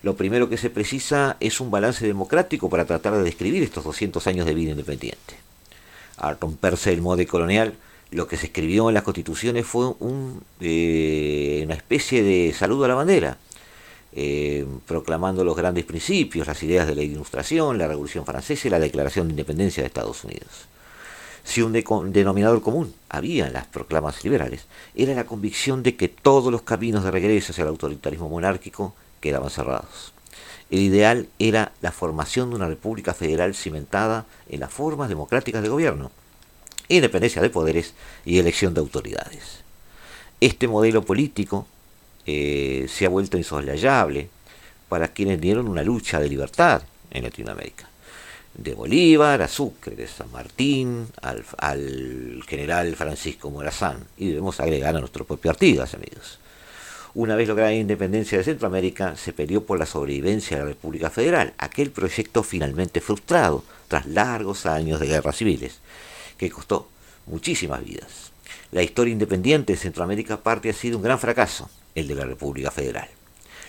Lo 0.06 0.14
primero 0.14 0.48
que 0.48 0.56
se 0.56 0.70
precisa 0.70 1.36
es 1.40 1.60
un 1.60 1.72
balance 1.72 2.06
democrático 2.06 2.70
para 2.70 2.84
tratar 2.84 3.14
de 3.14 3.24
describir 3.24 3.64
estos 3.64 3.82
200 3.82 4.24
años 4.28 4.46
de 4.46 4.54
vida 4.54 4.70
independiente. 4.70 5.34
Al 6.16 6.38
romperse 6.38 6.92
el 6.92 7.02
modo 7.02 7.26
colonial, 7.26 7.74
lo 8.12 8.28
que 8.28 8.36
se 8.36 8.46
escribió 8.46 8.86
en 8.88 8.94
las 8.94 9.02
constituciones 9.02 9.66
fue 9.66 9.96
un, 9.98 10.44
eh, 10.60 11.62
una 11.64 11.74
especie 11.74 12.22
de 12.22 12.54
saludo 12.56 12.84
a 12.84 12.88
la 12.88 12.94
bandera, 12.94 13.38
eh, 14.12 14.64
proclamando 14.86 15.42
los 15.42 15.56
grandes 15.56 15.84
principios, 15.84 16.46
las 16.46 16.62
ideas 16.62 16.86
de 16.86 16.94
la 16.94 17.02
Ilustración, 17.02 17.76
la 17.76 17.88
Revolución 17.88 18.24
Francesa 18.24 18.68
y 18.68 18.70
la 18.70 18.78
Declaración 18.78 19.26
de 19.26 19.32
Independencia 19.32 19.82
de 19.82 19.88
Estados 19.88 20.22
Unidos. 20.22 20.68
Si 21.42 21.62
un 21.62 21.72
denominador 22.12 22.62
común 22.62 22.94
había 23.08 23.48
en 23.48 23.54
las 23.54 23.66
proclamas 23.66 24.22
liberales, 24.22 24.66
era 24.94 25.14
la 25.14 25.26
convicción 25.26 25.82
de 25.82 25.96
que 25.96 26.06
todos 26.06 26.52
los 26.52 26.62
caminos 26.62 27.02
de 27.02 27.10
regreso 27.10 27.50
hacia 27.50 27.62
el 27.62 27.68
autoritarismo 27.70 28.28
monárquico 28.28 28.94
quedaban 29.20 29.50
cerrados. 29.50 30.12
El 30.70 30.80
ideal 30.80 31.28
era 31.38 31.72
la 31.80 31.92
formación 31.92 32.50
de 32.50 32.56
una 32.56 32.68
república 32.68 33.14
federal 33.14 33.54
cimentada 33.54 34.26
en 34.48 34.60
las 34.60 34.72
formas 34.72 35.08
democráticas 35.08 35.62
de 35.62 35.68
gobierno, 35.68 36.10
independencia 36.88 37.40
de 37.40 37.50
poderes 37.50 37.94
y 38.24 38.38
elección 38.38 38.74
de 38.74 38.80
autoridades. 38.80 39.62
Este 40.40 40.66
modelo 40.68 41.02
político 41.02 41.66
eh, 42.26 42.86
se 42.88 43.06
ha 43.06 43.08
vuelto 43.08 43.38
insoslayable 43.38 44.28
para 44.88 45.08
quienes 45.08 45.40
dieron 45.40 45.68
una 45.68 45.82
lucha 45.82 46.20
de 46.20 46.28
libertad 46.28 46.82
en 47.10 47.22
Latinoamérica. 47.22 47.88
De 48.54 48.74
Bolívar 48.74 49.42
a 49.42 49.48
Sucre, 49.48 49.94
de 49.94 50.08
San 50.08 50.30
Martín 50.32 51.08
al, 51.20 51.44
al 51.58 52.42
general 52.48 52.96
Francisco 52.96 53.50
Morazán. 53.50 54.06
Y 54.16 54.28
debemos 54.28 54.58
agregar 54.60 54.96
a 54.96 55.00
nuestro 55.00 55.24
propio 55.24 55.50
Artigas, 55.50 55.94
amigos. 55.94 56.38
Una 57.18 57.34
vez 57.34 57.48
lograda 57.48 57.70
la 57.70 57.76
independencia 57.78 58.36
de 58.36 58.44
Centroamérica, 58.44 59.16
se 59.16 59.32
peleó 59.32 59.64
por 59.64 59.78
la 59.78 59.86
sobrevivencia 59.86 60.58
de 60.58 60.62
la 60.62 60.68
República 60.68 61.08
Federal, 61.08 61.54
aquel 61.56 61.90
proyecto 61.90 62.42
finalmente 62.42 63.00
frustrado 63.00 63.64
tras 63.88 64.04
largos 64.04 64.66
años 64.66 65.00
de 65.00 65.06
guerras 65.06 65.36
civiles, 65.36 65.78
que 66.36 66.50
costó 66.50 66.88
muchísimas 67.24 67.82
vidas. 67.82 68.32
La 68.70 68.82
historia 68.82 69.12
independiente 69.12 69.72
de 69.72 69.78
Centroamérica 69.78 70.42
parte 70.42 70.68
ha 70.68 70.74
sido 70.74 70.98
un 70.98 71.04
gran 71.04 71.18
fracaso, 71.18 71.70
el 71.94 72.06
de 72.06 72.16
la 72.16 72.26
República 72.26 72.70
Federal. 72.70 73.08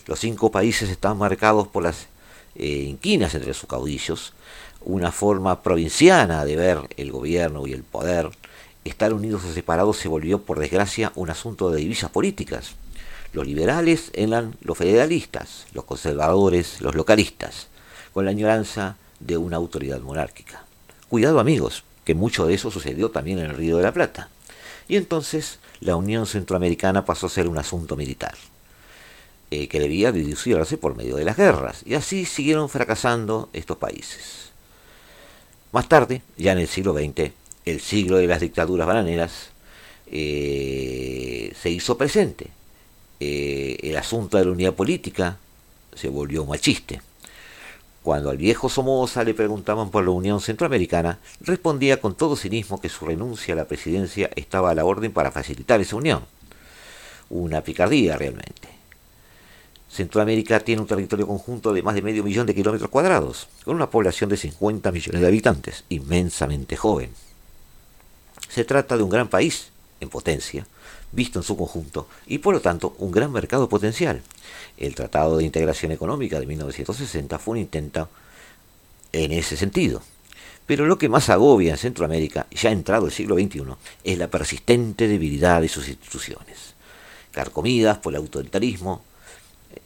Los 0.07 0.19
cinco 0.19 0.51
países 0.51 0.89
están 0.89 1.17
marcados 1.17 1.69
por 1.69 1.83
las 1.83 2.07
eh, 2.55 2.67
inquinas 2.67 3.33
entre 3.33 3.53
sus 3.53 3.69
caudillos, 3.69 4.33
una 4.81 5.13
forma 5.13 5.63
provinciana 5.63 6.43
de 6.43 6.57
ver 6.57 6.79
el 6.97 7.13
gobierno 7.13 7.65
y 7.65 7.71
el 7.71 7.83
poder. 7.83 8.29
Estar 8.83 9.13
unidos 9.13 9.45
o 9.45 9.53
separados 9.53 9.95
se 9.95 10.09
volvió, 10.09 10.41
por 10.41 10.59
desgracia, 10.59 11.13
un 11.15 11.29
asunto 11.29 11.71
de 11.71 11.79
divisas 11.79 12.11
políticas. 12.11 12.75
Los 13.33 13.45
liberales 13.45 14.11
eran 14.13 14.55
los 14.61 14.77
federalistas, 14.77 15.65
los 15.73 15.83
conservadores, 15.83 16.81
los 16.81 16.95
localistas, 16.95 17.67
con 18.13 18.25
la 18.25 18.31
añoranza 18.31 18.97
de 19.19 19.37
una 19.37 19.57
autoridad 19.57 19.99
monárquica. 19.99 20.63
Cuidado 21.09 21.39
amigos, 21.39 21.83
que 22.03 22.15
mucho 22.15 22.45
de 22.45 22.53
eso 22.53 22.71
sucedió 22.71 23.11
también 23.11 23.39
en 23.39 23.45
el 23.45 23.55
Río 23.55 23.77
de 23.77 23.83
la 23.83 23.93
Plata. 23.93 24.29
Y 24.87 24.95
entonces 24.95 25.59
la 25.81 25.95
Unión 25.95 26.25
Centroamericana 26.25 27.05
pasó 27.05 27.27
a 27.27 27.29
ser 27.29 27.47
un 27.47 27.57
asunto 27.57 27.95
militar, 27.95 28.35
eh, 29.51 29.67
que 29.67 29.79
debía 29.79 30.11
deducirse 30.11 30.77
por 30.77 30.95
medio 30.95 31.15
de 31.17 31.25
las 31.25 31.37
guerras, 31.37 31.81
y 31.85 31.95
así 31.95 32.25
siguieron 32.25 32.69
fracasando 32.69 33.49
estos 33.53 33.77
países. 33.77 34.51
Más 35.71 35.89
tarde, 35.89 36.21
ya 36.37 36.53
en 36.53 36.59
el 36.59 36.67
siglo 36.67 36.93
XX, 36.93 37.31
el 37.65 37.81
siglo 37.81 38.17
de 38.17 38.27
las 38.27 38.39
dictaduras 38.39 38.87
bananeras, 38.87 39.49
eh, 40.07 41.53
se 41.61 41.69
hizo 41.69 41.97
presente. 41.97 42.56
Eh, 43.19 43.77
el 43.83 43.97
asunto 43.97 44.37
de 44.37 44.45
la 44.45 44.51
unidad 44.51 44.73
política 44.73 45.37
se 45.95 46.09
volvió 46.09 46.43
un 46.43 46.49
machiste. 46.49 47.01
Cuando 48.03 48.29
al 48.29 48.37
viejo 48.37 48.69
Somoza 48.69 49.23
le 49.23 49.33
preguntaban 49.33 49.89
por 49.89 50.03
la 50.03 50.11
Unión 50.11 50.39
Centroamericana, 50.39 51.19
respondía 51.41 51.99
con 51.99 52.15
todo 52.15 52.37
cinismo 52.37 52.79
que 52.79 52.89
su 52.89 53.05
renuncia 53.05 53.53
a 53.53 53.57
la 53.57 53.65
presidencia 53.65 54.29
estaba 54.35 54.71
a 54.71 54.75
la 54.75 54.85
orden 54.85 55.11
para 55.11 55.31
facilitar 55.31 55.81
esa 55.81 55.97
unión. 55.97 56.23
Una 57.29 57.61
picardía 57.61 58.17
realmente. 58.17 58.69
Centroamérica 59.89 60.59
tiene 60.59 60.81
un 60.81 60.87
territorio 60.87 61.27
conjunto 61.27 61.73
de 61.73 61.81
más 61.81 61.95
de 61.95 62.01
medio 62.01 62.23
millón 62.23 62.45
de 62.45 62.55
kilómetros 62.55 62.89
cuadrados, 62.89 63.47
con 63.65 63.75
una 63.75 63.89
población 63.89 64.29
de 64.29 64.37
50 64.37 64.91
millones 64.91 65.21
de 65.21 65.27
habitantes, 65.27 65.83
inmensamente 65.89 66.75
joven. 66.75 67.09
Se 68.47 68.63
trata 68.63 68.95
de 68.95 69.03
un 69.03 69.09
gran 69.09 69.27
país, 69.27 69.71
en 69.99 70.09
potencia, 70.09 70.67
visto 71.11 71.39
en 71.39 71.43
su 71.43 71.57
conjunto, 71.57 72.07
y 72.25 72.39
por 72.39 72.53
lo 72.53 72.61
tanto 72.61 72.95
un 72.99 73.11
gran 73.11 73.31
mercado 73.31 73.69
potencial. 73.69 74.21
El 74.77 74.95
Tratado 74.95 75.37
de 75.37 75.43
Integración 75.43 75.91
Económica 75.91 76.39
de 76.39 76.45
1960 76.45 77.39
fue 77.39 77.53
un 77.53 77.57
intento 77.59 78.09
en 79.11 79.31
ese 79.31 79.57
sentido. 79.57 80.01
Pero 80.65 80.85
lo 80.85 80.97
que 80.97 81.07
más 81.07 81.29
agobia 81.29 81.71
en 81.71 81.77
Centroamérica, 81.77 82.45
ya 82.51 82.71
entrado 82.71 83.05
el 83.05 83.13
siglo 83.13 83.35
XXI, 83.35 83.63
es 84.03 84.17
la 84.17 84.27
persistente 84.27 85.07
debilidad 85.07 85.61
de 85.61 85.69
sus 85.69 85.87
instituciones. 85.87 86.75
Carcomidas 87.31 87.99
por 87.99 88.13
el 88.13 88.17
autoritarismo, 88.17 89.01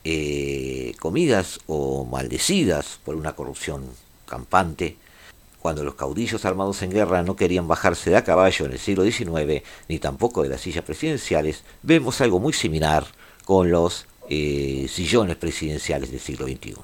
eh, 0.03 0.95
comidas 0.99 1.60
o 1.67 2.05
maldecidas 2.05 2.99
por 3.05 3.15
una 3.15 3.34
corrupción 3.34 3.86
campante, 4.25 4.97
cuando 5.62 5.84
los 5.84 5.93
caudillos 5.93 6.43
armados 6.43 6.82
en 6.82 6.89
guerra 6.89 7.21
no 7.21 7.36
querían 7.36 7.67
bajarse 7.67 8.10
de 8.10 8.17
a 8.17 8.24
caballo 8.24 8.65
en 8.65 8.71
el 8.71 8.80
siglo 8.80 9.04
XIX, 9.04 9.63
ni 9.88 10.00
tampoco 10.00 10.41
de 10.41 10.50
las 10.50 10.62
sillas 10.62 10.84
presidenciales, 10.84 11.63
vemos 11.84 12.19
algo 12.19 12.39
muy 12.39 12.52
similar 12.52 13.06
con 13.45 13.69
los 13.69 14.08
eh, 14.28 14.88
sillones 14.89 15.36
presidenciales 15.36 16.10
del 16.10 16.19
siglo 16.19 16.47
XXI. 16.47 16.76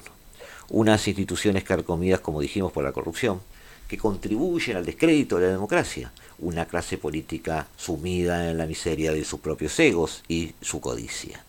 Unas 0.70 1.08
instituciones 1.08 1.64
carcomidas, 1.64 2.20
como 2.20 2.40
dijimos, 2.40 2.70
por 2.70 2.84
la 2.84 2.92
corrupción, 2.92 3.40
que 3.88 3.98
contribuyen 3.98 4.76
al 4.76 4.86
descrédito 4.86 5.38
de 5.38 5.46
la 5.46 5.52
democracia, 5.52 6.12
una 6.38 6.66
clase 6.66 6.98
política 6.98 7.66
sumida 7.76 8.48
en 8.48 8.58
la 8.58 8.66
miseria 8.66 9.12
de 9.12 9.24
sus 9.24 9.40
propios 9.40 9.76
egos 9.80 10.22
y 10.28 10.54
su 10.60 10.80
codicia. 10.80 11.44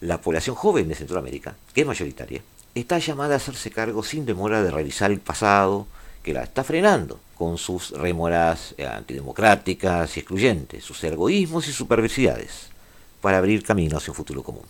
La 0.00 0.20
población 0.20 0.56
joven 0.56 0.88
de 0.88 0.94
Centroamérica, 0.94 1.56
que 1.72 1.82
es 1.82 1.86
mayoritaria, 1.86 2.42
está 2.74 2.98
llamada 2.98 3.34
a 3.34 3.36
hacerse 3.38 3.70
cargo 3.70 4.02
sin 4.02 4.26
demora 4.26 4.62
de 4.62 4.70
revisar 4.70 5.10
el 5.10 5.20
pasado, 5.20 5.86
que 6.26 6.34
la 6.34 6.42
está 6.42 6.64
frenando 6.64 7.20
con 7.36 7.56
sus 7.56 7.92
rémoras 7.92 8.74
eh, 8.78 8.84
antidemocráticas 8.84 10.16
y 10.16 10.20
excluyentes, 10.20 10.82
sus 10.82 11.04
egoísmos 11.04 11.68
y 11.68 11.72
sus 11.72 11.86
perversidades, 11.86 12.66
para 13.20 13.38
abrir 13.38 13.62
camino 13.62 13.96
hacia 13.96 14.10
un 14.10 14.16
futuro 14.16 14.42
común. 14.42 14.64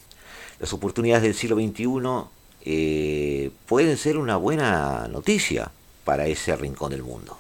Las 0.61 0.75
oportunidades 0.75 1.23
del 1.23 1.35
siglo 1.35 1.57
XXI 1.57 2.29
eh, 2.61 3.51
pueden 3.65 3.97
ser 3.97 4.19
una 4.19 4.37
buena 4.37 5.09
noticia 5.09 5.71
para 6.05 6.27
ese 6.27 6.55
rincón 6.57 6.91
del 6.91 7.03
mundo, 7.03 7.39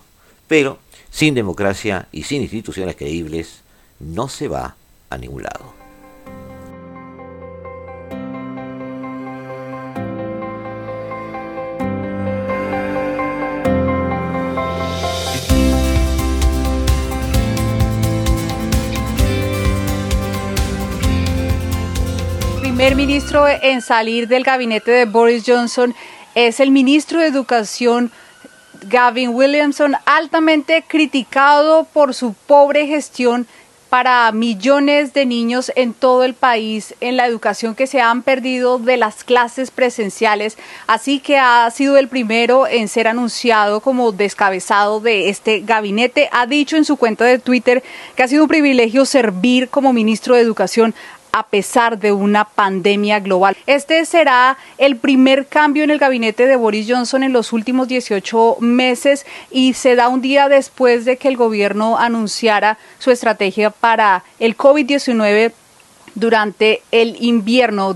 pero 0.48 0.78
sin 1.10 1.34
democracia 1.34 2.08
y 2.10 2.22
sin 2.22 2.40
instituciones 2.40 2.96
creíbles 2.96 3.60
no 4.00 4.28
se 4.28 4.48
va 4.48 4.76
a 5.10 5.18
ningún 5.18 5.42
lado. 5.42 5.75
Primer 22.86 23.08
ministro 23.08 23.48
en 23.48 23.82
salir 23.82 24.28
del 24.28 24.44
gabinete 24.44 24.92
de 24.92 25.06
Boris 25.06 25.42
Johnson 25.44 25.92
es 26.36 26.60
el 26.60 26.70
ministro 26.70 27.18
de 27.18 27.26
Educación 27.26 28.12
Gavin 28.88 29.30
Williamson, 29.30 29.96
altamente 30.04 30.84
criticado 30.86 31.82
por 31.92 32.14
su 32.14 32.34
pobre 32.34 32.86
gestión 32.86 33.48
para 33.88 34.30
millones 34.30 35.14
de 35.14 35.26
niños 35.26 35.72
en 35.74 35.94
todo 35.94 36.22
el 36.22 36.34
país 36.34 36.94
en 37.00 37.16
la 37.16 37.26
educación 37.26 37.74
que 37.74 37.86
se 37.86 38.00
han 38.00 38.22
perdido 38.22 38.78
de 38.78 38.96
las 38.96 39.24
clases 39.24 39.70
presenciales, 39.70 40.56
así 40.86 41.18
que 41.18 41.38
ha 41.38 41.68
sido 41.70 41.96
el 41.96 42.06
primero 42.06 42.66
en 42.66 42.88
ser 42.88 43.08
anunciado 43.08 43.80
como 43.80 44.12
descabezado 44.12 45.00
de 45.00 45.28
este 45.28 45.60
gabinete. 45.60 46.28
Ha 46.30 46.46
dicho 46.46 46.76
en 46.76 46.84
su 46.84 46.96
cuenta 46.96 47.24
de 47.24 47.38
Twitter 47.38 47.82
que 48.14 48.22
ha 48.22 48.28
sido 48.28 48.44
un 48.44 48.48
privilegio 48.48 49.04
servir 49.06 49.70
como 49.70 49.92
ministro 49.92 50.34
de 50.34 50.42
Educación 50.42 50.94
a 51.36 51.42
pesar 51.42 51.98
de 51.98 52.12
una 52.12 52.46
pandemia 52.46 53.20
global. 53.20 53.58
Este 53.66 54.02
será 54.06 54.56
el 54.78 54.96
primer 54.96 55.46
cambio 55.46 55.84
en 55.84 55.90
el 55.90 55.98
gabinete 55.98 56.46
de 56.46 56.56
Boris 56.56 56.86
Johnson 56.88 57.22
en 57.22 57.34
los 57.34 57.52
últimos 57.52 57.88
18 57.88 58.56
meses 58.60 59.26
y 59.50 59.74
se 59.74 59.96
da 59.96 60.08
un 60.08 60.22
día 60.22 60.48
después 60.48 61.04
de 61.04 61.18
que 61.18 61.28
el 61.28 61.36
gobierno 61.36 61.98
anunciara 61.98 62.78
su 62.98 63.10
estrategia 63.10 63.68
para 63.68 64.24
el 64.38 64.56
COVID-19 64.56 65.52
durante 66.14 66.80
el 66.90 67.22
invierno. 67.22 67.94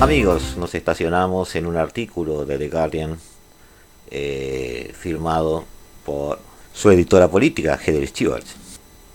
Amigos, 0.00 0.56
nos 0.56 0.74
estacionamos 0.74 1.54
en 1.54 1.66
un 1.66 1.76
artículo 1.76 2.44
de 2.44 2.58
The 2.58 2.68
Guardian 2.68 3.18
eh, 4.10 4.92
firmado 4.98 5.72
por 6.04 6.38
su 6.72 6.90
editora 6.90 7.28
política, 7.28 7.78
Heather 7.78 8.06
Stewart. 8.06 8.44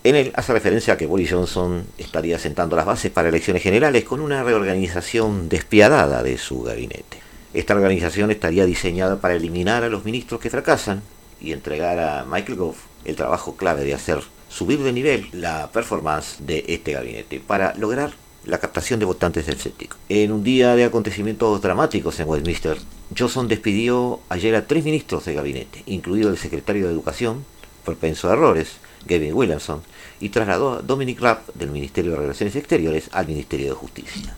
En 0.02 0.16
él 0.16 0.32
hace 0.34 0.52
referencia 0.54 0.94
a 0.94 0.96
que 0.96 1.06
Boris 1.06 1.30
Johnson 1.30 1.86
estaría 1.98 2.38
sentando 2.38 2.74
las 2.74 2.86
bases 2.86 3.10
para 3.10 3.28
elecciones 3.28 3.62
generales 3.62 4.04
con 4.04 4.20
una 4.20 4.42
reorganización 4.42 5.48
despiadada 5.48 6.22
de 6.22 6.38
su 6.38 6.62
gabinete. 6.62 7.18
Esta 7.52 7.74
organización 7.74 8.30
estaría 8.30 8.64
diseñada 8.64 9.20
para 9.20 9.34
eliminar 9.34 9.84
a 9.84 9.88
los 9.88 10.04
ministros 10.04 10.40
que 10.40 10.50
fracasan 10.50 11.02
y 11.40 11.52
entregar 11.52 11.98
a 11.98 12.24
Michael 12.24 12.56
Gove 12.56 12.78
el 13.04 13.16
trabajo 13.16 13.56
clave 13.56 13.84
de 13.84 13.94
hacer 13.94 14.20
subir 14.48 14.82
de 14.82 14.92
nivel 14.92 15.28
la 15.32 15.70
performance 15.70 16.36
de 16.40 16.64
este 16.68 16.92
gabinete 16.92 17.40
para 17.40 17.74
lograr 17.74 18.12
la 18.44 18.58
captación 18.58 19.00
de 19.00 19.06
votantes 19.06 19.48
escépticos. 19.48 19.98
En 20.08 20.32
un 20.32 20.42
día 20.42 20.74
de 20.74 20.84
acontecimientos 20.84 21.60
dramáticos 21.60 22.18
en 22.20 22.28
Westminster, 22.28 22.78
Johnson 23.16 23.48
despidió 23.48 24.20
ayer 24.28 24.54
a 24.54 24.66
tres 24.66 24.84
ministros 24.84 25.24
de 25.24 25.34
gabinete, 25.34 25.82
incluido 25.86 26.30
el 26.30 26.38
secretario 26.38 26.86
de 26.86 26.92
Educación, 26.92 27.44
propenso 27.84 28.28
a 28.28 28.34
errores, 28.34 28.76
Gavin 29.06 29.34
Williamson, 29.34 29.82
y 30.20 30.28
trasladó 30.28 30.74
a 30.74 30.82
Dominic 30.82 31.20
Raab 31.20 31.52
del 31.54 31.70
Ministerio 31.70 32.12
de 32.12 32.18
Relaciones 32.18 32.54
Exteriores 32.54 33.08
al 33.12 33.26
Ministerio 33.26 33.66
de 33.66 33.74
Justicia. 33.74 34.36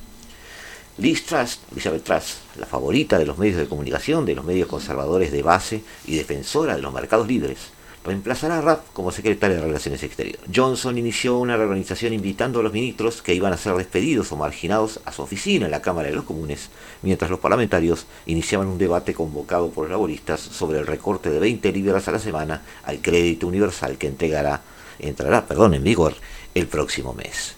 Liz 0.99 1.25
Truss, 1.27 1.61
Elizabeth 1.73 2.05
Truss, 2.05 2.39
la 2.59 2.67
favorita 2.67 3.19
de 3.19 3.27
los 3.27 3.39
medios 3.39 3.57
de 3.57 3.67
comunicación, 3.67 4.25
de 4.25 4.35
los 4.35 4.45
medios 4.45 4.69
conservadores 4.69 5.33
de 5.33 5.43
base 5.43 5.83
y 6.07 6.17
defensora 6.17 6.77
de 6.77 6.83
los 6.83 6.93
mercados 6.93 7.29
libres, 7.29 7.59
reemplazará 8.05 8.59
a 8.59 8.61
Rapp 8.61 8.93
como 8.93 9.13
secretario 9.13 9.57
de 9.57 9.63
Relaciones 9.63 10.03
Exteriores. 10.03 10.41
Johnson 10.55 10.99
inició 10.99 11.39
una 11.39 11.57
reorganización 11.57 12.13
invitando 12.13 12.61
a 12.61 12.63
los 12.63 12.73
ministros 12.73 13.23
que 13.23 13.35
iban 13.35 13.53
a 13.53 13.57
ser 13.57 13.75
despedidos 13.75 14.33
o 14.33 14.37
marginados 14.37 15.01
a 15.05 15.13
su 15.13 15.23
oficina 15.23 15.67
en 15.67 15.71
la 15.71 15.83
Cámara 15.83 16.09
de 16.09 16.17
los 16.17 16.25
Comunes, 16.25 16.71
mientras 17.03 17.31
los 17.31 17.41
parlamentarios 17.41 18.07
iniciaban 18.27 18.67
un 18.67 18.79
debate 18.79 19.15
convocado 19.15 19.71
por 19.71 19.85
los 19.85 19.93
laboristas 19.93 20.41
sobre 20.41 20.79
el 20.79 20.87
recorte 20.87 21.31
de 21.31 21.39
20 21.39 21.73
libras 21.73 22.09
a 22.09 22.13
la 22.13 22.19
semana 22.19 22.63
al 22.85 23.01
crédito 23.01 23.47
universal 23.47 23.99
que 23.99 24.09
entregará, 24.09 24.63
entrará 24.99 25.47
perdón, 25.47 25.75
en 25.75 25.85
vigor 25.85 26.15
el 26.55 26.67
próximo 26.67 27.15
mes. 27.15 27.55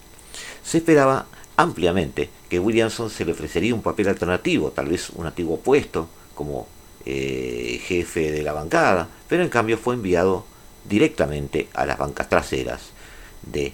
Se 0.62 0.78
esperaba 0.78 1.26
ampliamente 1.56 2.30
que 2.48 2.58
Williamson 2.58 3.10
se 3.10 3.24
le 3.24 3.32
ofrecería 3.32 3.74
un 3.74 3.82
papel 3.82 4.08
alternativo, 4.08 4.72
tal 4.72 4.88
vez 4.88 5.10
un 5.10 5.26
antiguo 5.26 5.58
puesto, 5.58 6.08
como 6.34 6.66
eh, 7.06 7.80
jefe 7.84 8.30
de 8.30 8.42
la 8.42 8.52
bancada, 8.52 9.08
pero 9.28 9.42
en 9.42 9.48
cambio 9.48 9.78
fue 9.78 9.94
enviado 9.94 10.44
directamente 10.84 11.68
a 11.74 11.86
las 11.86 11.98
bancas 11.98 12.28
traseras 12.28 12.94
de 13.42 13.72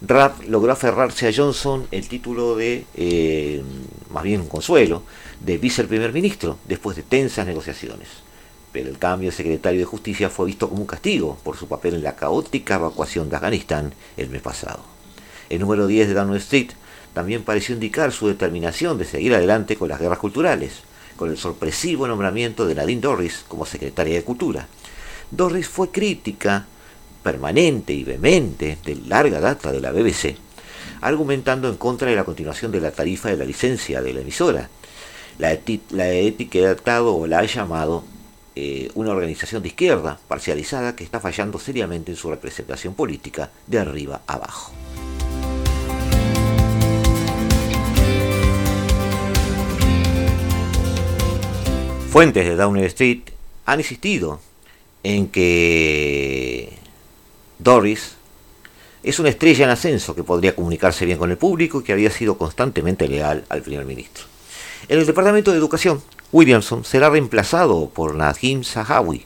Rapp 0.00 0.44
logró 0.46 0.72
aferrarse 0.72 1.26
a 1.26 1.32
Johnson 1.34 1.88
el 1.90 2.06
título 2.06 2.54
de, 2.54 2.84
eh, 2.94 3.62
más 4.10 4.22
bien 4.22 4.42
un 4.42 4.48
consuelo, 4.48 5.02
de 5.40 5.58
viceprimer 5.58 6.12
ministro 6.12 6.58
después 6.68 6.96
de 6.96 7.02
tensas 7.02 7.46
negociaciones. 7.46 8.08
Pero 8.70 8.90
el 8.90 8.98
cambio 8.98 9.30
de 9.30 9.36
secretario 9.36 9.80
de 9.80 9.86
Justicia 9.86 10.30
fue 10.30 10.46
visto 10.46 10.68
como 10.68 10.82
un 10.82 10.86
castigo 10.86 11.36
por 11.42 11.56
su 11.56 11.66
papel 11.66 11.94
en 11.94 12.04
la 12.04 12.14
caótica 12.14 12.76
evacuación 12.76 13.28
de 13.28 13.36
Afganistán 13.36 13.92
el 14.16 14.30
mes 14.30 14.42
pasado. 14.42 14.80
El 15.48 15.60
número 15.60 15.86
10 15.88 16.08
de 16.08 16.14
Downing 16.14 16.36
Street 16.36 16.70
también 17.12 17.42
pareció 17.42 17.74
indicar 17.74 18.12
su 18.12 18.28
determinación 18.28 18.98
de 18.98 19.04
seguir 19.04 19.34
adelante 19.34 19.76
con 19.76 19.88
las 19.88 19.98
guerras 19.98 20.18
culturales 20.18 20.82
con 21.18 21.30
el 21.30 21.36
sorpresivo 21.36 22.06
nombramiento 22.06 22.64
de 22.64 22.76
Nadine 22.76 23.02
Dorris 23.02 23.44
como 23.48 23.66
secretaria 23.66 24.14
de 24.14 24.24
Cultura. 24.24 24.68
Dorris 25.30 25.68
fue 25.68 25.90
crítica 25.90 26.66
permanente 27.22 27.92
y 27.92 28.04
vehemente 28.04 28.78
de 28.84 28.94
larga 28.94 29.40
data 29.40 29.72
de 29.72 29.80
la 29.80 29.90
BBC, 29.90 30.36
argumentando 31.02 31.68
en 31.68 31.76
contra 31.76 32.08
de 32.08 32.16
la 32.16 32.24
continuación 32.24 32.72
de 32.72 32.80
la 32.80 32.92
tarifa 32.92 33.28
de 33.28 33.36
la 33.36 33.44
licencia 33.44 34.00
de 34.00 34.14
la 34.14 34.20
emisora. 34.20 34.70
La, 35.38 35.58
la 35.90 36.08
etiquetado 36.10 37.14
o 37.14 37.26
la 37.26 37.40
ha 37.40 37.44
llamado 37.44 38.04
eh, 38.54 38.90
una 38.94 39.10
organización 39.10 39.62
de 39.62 39.68
izquierda 39.68 40.18
parcializada 40.28 40.96
que 40.96 41.04
está 41.04 41.20
fallando 41.20 41.58
seriamente 41.58 42.12
en 42.12 42.16
su 42.16 42.30
representación 42.30 42.94
política 42.94 43.50
de 43.66 43.80
arriba 43.80 44.22
abajo. 44.26 44.72
Fuentes 52.18 52.44
de 52.44 52.56
Downing 52.56 52.82
Street 52.86 53.20
han 53.64 53.78
insistido 53.78 54.40
en 55.04 55.28
que 55.28 56.72
Doris 57.60 58.16
es 59.04 59.20
una 59.20 59.28
estrella 59.28 59.66
en 59.66 59.70
ascenso 59.70 60.16
que 60.16 60.24
podría 60.24 60.56
comunicarse 60.56 61.06
bien 61.06 61.16
con 61.16 61.30
el 61.30 61.36
público 61.36 61.78
y 61.78 61.84
que 61.84 61.92
había 61.92 62.10
sido 62.10 62.36
constantemente 62.36 63.06
leal 63.06 63.44
al 63.48 63.62
primer 63.62 63.84
ministro. 63.84 64.24
En 64.88 64.98
el 64.98 65.06
Departamento 65.06 65.52
de 65.52 65.58
Educación, 65.58 66.02
Williamson 66.32 66.84
será 66.84 67.08
reemplazado 67.08 67.88
por 67.88 68.16
Nadim 68.16 68.64
Sahawi, 68.64 69.24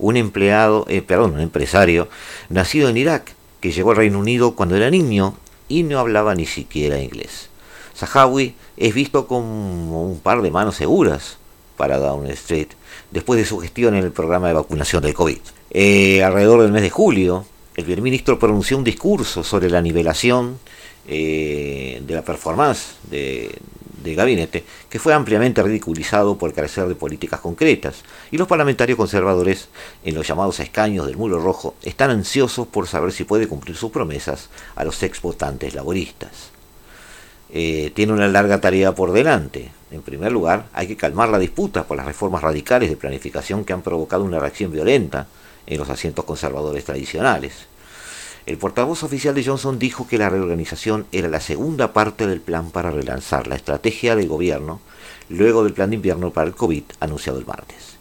un 0.00 0.16
empleado, 0.16 0.86
eh, 0.88 1.02
perdón, 1.02 1.34
un 1.34 1.40
empresario 1.40 2.08
nacido 2.48 2.88
en 2.88 2.96
Irak 2.96 3.32
que 3.60 3.70
llegó 3.70 3.92
al 3.92 3.98
Reino 3.98 4.18
Unido 4.18 4.56
cuando 4.56 4.74
era 4.74 4.90
niño 4.90 5.36
y 5.68 5.84
no 5.84 6.00
hablaba 6.00 6.34
ni 6.34 6.46
siquiera 6.46 6.98
inglés. 6.98 7.48
Sahawi 7.94 8.56
es 8.76 8.92
visto 8.92 9.28
como 9.28 10.04
un 10.04 10.18
par 10.18 10.42
de 10.42 10.50
manos 10.50 10.74
seguras 10.74 11.38
para 11.76 11.98
Down 11.98 12.26
Street 12.28 12.68
después 13.10 13.38
de 13.38 13.46
su 13.46 13.58
gestión 13.58 13.94
en 13.94 14.04
el 14.04 14.12
programa 14.12 14.48
de 14.48 14.54
vacunación 14.54 15.02
del 15.02 15.14
COVID. 15.14 15.38
Eh, 15.70 16.22
alrededor 16.22 16.62
del 16.62 16.72
mes 16.72 16.82
de 16.82 16.90
julio, 16.90 17.44
el 17.76 17.84
primer 17.84 18.02
ministro 18.02 18.38
pronunció 18.38 18.76
un 18.76 18.84
discurso 18.84 19.42
sobre 19.42 19.70
la 19.70 19.82
nivelación 19.82 20.58
eh, 21.08 22.02
de 22.06 22.14
la 22.14 22.22
performance 22.22 22.94
de, 23.10 23.50
de 24.04 24.14
gabinete, 24.14 24.64
que 24.88 24.98
fue 24.98 25.14
ampliamente 25.14 25.62
ridiculizado 25.62 26.36
por 26.38 26.52
carecer 26.52 26.86
de 26.86 26.94
políticas 26.94 27.40
concretas, 27.40 28.02
y 28.30 28.36
los 28.36 28.46
parlamentarios 28.46 28.96
conservadores, 28.96 29.68
en 30.04 30.14
los 30.14 30.26
llamados 30.28 30.60
escaños 30.60 31.06
del 31.06 31.16
muro 31.16 31.40
rojo, 31.40 31.74
están 31.82 32.10
ansiosos 32.10 32.68
por 32.68 32.86
saber 32.86 33.12
si 33.12 33.24
puede 33.24 33.48
cumplir 33.48 33.76
sus 33.76 33.90
promesas 33.90 34.50
a 34.76 34.84
los 34.84 35.02
ex 35.02 35.20
votantes 35.20 35.74
laboristas. 35.74 36.50
Eh, 37.50 37.92
tiene 37.94 38.12
una 38.12 38.28
larga 38.28 38.60
tarea 38.60 38.94
por 38.94 39.12
delante. 39.12 39.70
En 39.94 40.02
primer 40.02 40.32
lugar, 40.32 40.66
hay 40.72 40.88
que 40.88 40.96
calmar 40.96 41.28
la 41.28 41.38
disputa 41.38 41.84
por 41.84 41.96
las 41.96 42.04
reformas 42.04 42.42
radicales 42.42 42.90
de 42.90 42.96
planificación 42.96 43.64
que 43.64 43.72
han 43.72 43.82
provocado 43.82 44.24
una 44.24 44.40
reacción 44.40 44.72
violenta 44.72 45.28
en 45.68 45.78
los 45.78 45.88
asientos 45.88 46.24
conservadores 46.24 46.84
tradicionales. 46.84 47.68
El 48.44 48.58
portavoz 48.58 49.04
oficial 49.04 49.36
de 49.36 49.44
Johnson 49.44 49.78
dijo 49.78 50.08
que 50.08 50.18
la 50.18 50.28
reorganización 50.28 51.06
era 51.12 51.28
la 51.28 51.38
segunda 51.38 51.92
parte 51.92 52.26
del 52.26 52.40
plan 52.40 52.72
para 52.72 52.90
relanzar 52.90 53.46
la 53.46 53.54
estrategia 53.54 54.16
del 54.16 54.26
gobierno 54.26 54.80
luego 55.28 55.62
del 55.62 55.74
plan 55.74 55.90
de 55.90 55.96
invierno 55.96 56.32
para 56.32 56.48
el 56.48 56.56
COVID 56.56 56.82
anunciado 56.98 57.38
el 57.38 57.46
martes. 57.46 57.94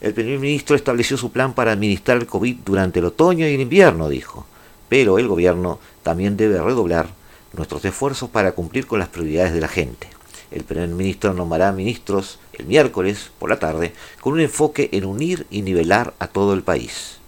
El 0.00 0.14
primer 0.14 0.38
ministro 0.38 0.76
estableció 0.76 1.16
su 1.16 1.32
plan 1.32 1.54
para 1.54 1.72
administrar 1.72 2.18
el 2.18 2.26
COVID 2.28 2.58
durante 2.64 3.00
el 3.00 3.06
otoño 3.06 3.48
y 3.48 3.54
el 3.54 3.60
invierno, 3.60 4.08
dijo, 4.08 4.46
pero 4.88 5.18
el 5.18 5.26
gobierno 5.26 5.80
también 6.04 6.36
debe 6.36 6.62
redoblar 6.62 7.08
nuestros 7.52 7.84
esfuerzos 7.84 8.30
para 8.30 8.52
cumplir 8.52 8.86
con 8.86 9.00
las 9.00 9.08
prioridades 9.08 9.52
de 9.52 9.60
la 9.60 9.68
gente. 9.68 10.11
El 10.52 10.64
primer 10.64 10.88
ministro 10.88 11.32
nombrará 11.32 11.72
ministros 11.72 12.38
el 12.52 12.66
miércoles 12.66 13.30
por 13.38 13.50
la 13.50 13.58
tarde 13.58 13.92
con 14.20 14.34
un 14.34 14.40
enfoque 14.40 14.90
en 14.92 15.04
unir 15.04 15.46
y 15.50 15.62
nivelar 15.62 16.14
a 16.18 16.26
todo 16.26 16.52
el 16.52 16.62
país. 16.62 17.18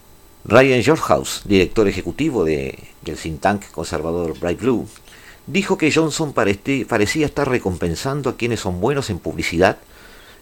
Ryan 0.44 0.82
Georgehouse, 0.82 1.42
director 1.46 1.88
ejecutivo 1.88 2.44
de, 2.44 2.78
del 3.02 3.16
think 3.16 3.40
tank 3.40 3.70
conservador 3.70 4.38
Bright 4.38 4.60
Blue, 4.60 4.86
dijo 5.46 5.78
que 5.78 5.90
Johnson 5.90 6.34
parecía 6.34 7.26
estar 7.26 7.48
recompensando 7.48 8.30
a 8.30 8.36
quienes 8.36 8.60
son 8.60 8.80
buenos 8.80 9.08
en 9.08 9.18
publicidad 9.18 9.78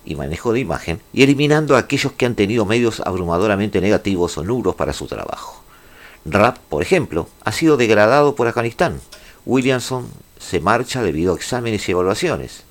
y 0.05 0.17
manejo 0.17 0.53
de 0.53 0.61
imagen 0.61 1.01
y 1.13 1.23
eliminando 1.23 1.77
a 1.77 1.79
aquellos 1.79 2.13
que 2.13 2.27
han 2.27 2.35
tenido 2.35 2.67
medios 2.67 3.01
abrumadoramente 3.01 3.81
negativos 3.81 4.37
o 4.39 4.45
nulos 4.45 4.75
para 4.75 4.93
su 4.93 5.07
trabajo. 5.07 5.63
Rap, 6.25 6.59
por 6.69 6.83
ejemplo, 6.83 7.29
ha 7.45 7.53
sido 7.53 7.77
degradado 7.77 8.35
por 8.35 8.49
Afganistán, 8.49 9.01
Williamson 9.45 10.09
se 10.39 10.61
marcha 10.61 11.03
debido 11.03 11.33
a 11.33 11.37
exámenes 11.37 11.89
y 11.89 11.93
evaluaciones. 11.93 12.65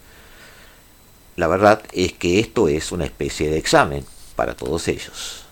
La 1.41 1.47
verdad 1.47 1.81
es 1.91 2.13
que 2.13 2.39
esto 2.39 2.67
es 2.67 2.91
una 2.91 3.03
especie 3.03 3.49
de 3.49 3.57
examen 3.57 4.05
para 4.35 4.55
todos 4.55 4.87
ellos. 4.87 5.43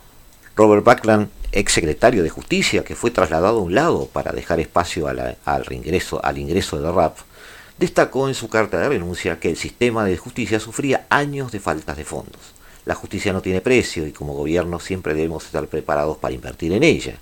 Robert 0.56 0.86
Buckland, 0.86 1.30
ex 1.52 1.74
secretario 1.74 2.22
de 2.22 2.30
Justicia, 2.30 2.84
que 2.84 2.96
fue 2.96 3.10
trasladado 3.10 3.58
a 3.58 3.64
un 3.64 3.74
lado 3.74 4.06
para 4.06 4.32
dejar 4.32 4.60
espacio 4.60 5.08
al, 5.08 5.36
ingreso, 5.72 6.24
al 6.24 6.38
ingreso 6.38 6.80
de 6.80 6.92
RAP, 6.92 7.18
destacó 7.80 8.28
en 8.28 8.36
su 8.36 8.50
carta 8.50 8.78
de 8.78 8.88
renuncia 8.88 9.40
que 9.40 9.50
el 9.50 9.58
sistema 9.58 10.06
de 10.06 10.16
justicia 10.16 10.60
sufría 10.60 11.08
años 11.10 11.52
de 11.52 11.60
faltas 11.60 11.98
de 11.98 12.06
fondos. 12.06 12.54
La 12.86 12.94
justicia 12.94 13.34
no 13.34 13.42
tiene 13.42 13.60
precio 13.60 14.06
y 14.06 14.12
como 14.12 14.36
gobierno 14.36 14.80
siempre 14.80 15.16
debemos 15.16 15.44
estar 15.46 15.66
preparados 15.66 16.20
para 16.20 16.36
invertir 16.36 16.72
en 16.72 16.84
ella. 16.84 17.16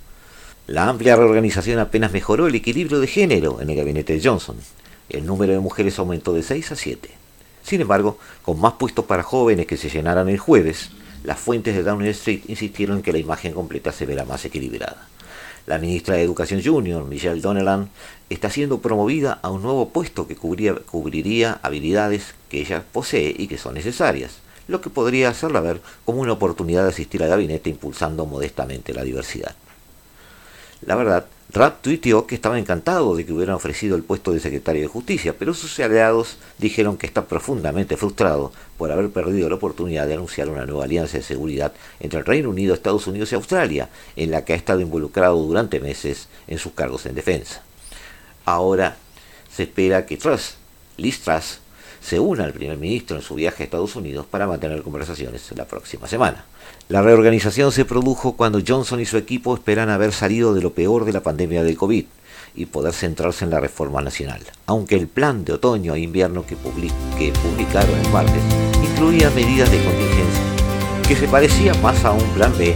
La 0.66 0.90
amplia 0.90 1.16
reorganización 1.16 1.78
apenas 1.78 2.12
mejoró 2.12 2.46
el 2.46 2.54
equilibrio 2.54 3.00
de 3.00 3.06
género 3.06 3.62
en 3.62 3.70
el 3.70 3.76
gabinete 3.76 4.12
de 4.12 4.28
Johnson. 4.28 4.58
El 5.08 5.24
número 5.24 5.54
de 5.54 5.60
mujeres 5.60 5.98
aumentó 5.98 6.34
de 6.34 6.42
6 6.42 6.72
a 6.72 6.76
7. 6.76 7.17
Sin 7.68 7.82
embargo, 7.82 8.16
con 8.40 8.58
más 8.58 8.72
puestos 8.72 9.04
para 9.04 9.22
jóvenes 9.22 9.66
que 9.66 9.76
se 9.76 9.90
llenaran 9.90 10.30
el 10.30 10.38
jueves, 10.38 10.88
las 11.22 11.38
fuentes 11.38 11.76
de 11.76 11.82
Downing 11.82 12.08
Street 12.08 12.40
insistieron 12.48 12.96
en 12.96 13.02
que 13.02 13.12
la 13.12 13.18
imagen 13.18 13.52
completa 13.52 13.92
se 13.92 14.06
verá 14.06 14.24
más 14.24 14.42
equilibrada. 14.46 15.06
La 15.66 15.76
ministra 15.76 16.14
de 16.14 16.22
Educación 16.22 16.62
Junior, 16.64 17.04
Michelle 17.04 17.42
Donnellan, 17.42 17.90
está 18.30 18.48
siendo 18.48 18.78
promovida 18.78 19.38
a 19.42 19.50
un 19.50 19.60
nuevo 19.60 19.90
puesto 19.90 20.26
que 20.26 20.34
cubriría 20.34 21.58
habilidades 21.62 22.34
que 22.48 22.62
ella 22.62 22.84
posee 22.90 23.34
y 23.36 23.48
que 23.48 23.58
son 23.58 23.74
necesarias, 23.74 24.38
lo 24.66 24.80
que 24.80 24.88
podría 24.88 25.28
hacerla 25.28 25.60
ver 25.60 25.82
como 26.06 26.22
una 26.22 26.32
oportunidad 26.32 26.84
de 26.84 26.88
asistir 26.88 27.22
al 27.22 27.28
gabinete 27.28 27.68
impulsando 27.68 28.24
modestamente 28.24 28.94
la 28.94 29.04
diversidad. 29.04 29.54
La 30.86 30.94
verdad, 30.94 31.26
Rapp 31.50 31.80
tuiteó 31.80 32.26
que 32.26 32.34
estaba 32.34 32.58
encantado 32.58 33.16
de 33.16 33.24
que 33.24 33.32
hubieran 33.32 33.54
ofrecido 33.54 33.96
el 33.96 34.02
puesto 34.02 34.32
de 34.32 34.40
secretario 34.40 34.82
de 34.82 34.88
Justicia, 34.88 35.34
pero 35.38 35.54
sus 35.54 35.80
aliados 35.80 36.36
dijeron 36.58 36.98
que 36.98 37.06
está 37.06 37.24
profundamente 37.24 37.96
frustrado 37.96 38.52
por 38.76 38.92
haber 38.92 39.08
perdido 39.08 39.48
la 39.48 39.54
oportunidad 39.54 40.06
de 40.06 40.12
anunciar 40.12 40.50
una 40.50 40.66
nueva 40.66 40.84
alianza 40.84 41.16
de 41.16 41.22
seguridad 41.22 41.72
entre 42.00 42.18
el 42.18 42.26
Reino 42.26 42.50
Unido, 42.50 42.74
Estados 42.74 43.06
Unidos 43.06 43.32
y 43.32 43.36
Australia, 43.36 43.88
en 44.14 44.30
la 44.30 44.44
que 44.44 44.52
ha 44.52 44.56
estado 44.56 44.80
involucrado 44.80 45.42
durante 45.42 45.80
meses 45.80 46.28
en 46.48 46.58
sus 46.58 46.72
cargos 46.72 47.06
en 47.06 47.14
defensa. 47.14 47.62
Ahora 48.44 48.98
se 49.50 49.62
espera 49.62 50.04
que 50.04 50.18
Truss, 50.18 50.56
Liz 50.98 51.20
Truss, 51.22 51.60
se 52.02 52.20
una 52.20 52.44
al 52.44 52.52
primer 52.52 52.76
ministro 52.76 53.16
en 53.16 53.22
su 53.22 53.34
viaje 53.34 53.62
a 53.62 53.64
Estados 53.64 53.96
Unidos 53.96 54.26
para 54.26 54.46
mantener 54.46 54.82
conversaciones 54.82 55.50
la 55.56 55.64
próxima 55.64 56.06
semana. 56.06 56.44
La 56.88 57.02
reorganización 57.02 57.70
se 57.70 57.84
produjo 57.84 58.32
cuando 58.32 58.62
Johnson 58.66 58.98
y 58.98 59.04
su 59.04 59.18
equipo 59.18 59.54
esperan 59.54 59.90
haber 59.90 60.10
salido 60.10 60.54
de 60.54 60.62
lo 60.62 60.72
peor 60.72 61.04
de 61.04 61.12
la 61.12 61.22
pandemia 61.22 61.62
del 61.62 61.76
COVID 61.76 62.06
y 62.54 62.64
poder 62.64 62.94
centrarse 62.94 63.44
en 63.44 63.50
la 63.50 63.60
reforma 63.60 64.00
nacional, 64.00 64.40
aunque 64.64 64.94
el 64.94 65.06
plan 65.06 65.44
de 65.44 65.52
otoño 65.52 65.94
e 65.94 66.00
invierno 66.00 66.46
que, 66.46 66.56
publicaron 66.56 67.98
el 67.98 68.08
martes 68.08 68.42
incluía 68.82 69.28
medidas 69.28 69.70
de 69.70 69.84
contingencia 69.84 70.42
que 71.06 71.14
se 71.14 71.28
parecían 71.28 71.80
más 71.82 72.02
a 72.06 72.12
un 72.12 72.24
plan 72.30 72.56
B 72.56 72.74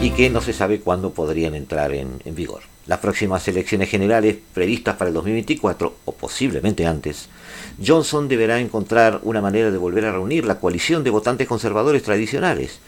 y 0.00 0.10
que 0.10 0.30
no 0.30 0.40
se 0.40 0.52
sabe 0.52 0.78
cuándo 0.78 1.10
podrían 1.10 1.56
entrar 1.56 1.92
en, 1.92 2.20
en 2.24 2.36
vigor. 2.36 2.62
Las 2.86 3.00
próximas 3.00 3.46
elecciones 3.48 3.88
generales 3.88 4.36
previstas 4.54 4.94
para 4.94 5.08
el 5.08 5.14
2024 5.14 5.94
o 6.04 6.12
posiblemente 6.12 6.86
antes 6.86 7.28
Johnson 7.84 8.28
deberá 8.28 8.60
encontrar 8.60 9.18
una 9.24 9.40
manera 9.40 9.72
de 9.72 9.78
volver 9.78 10.04
a 10.04 10.12
reunir 10.12 10.44
la 10.44 10.60
coalición 10.60 11.02
de 11.02 11.10
votantes 11.10 11.48
conservadores 11.48 12.04
tradicionales 12.04 12.78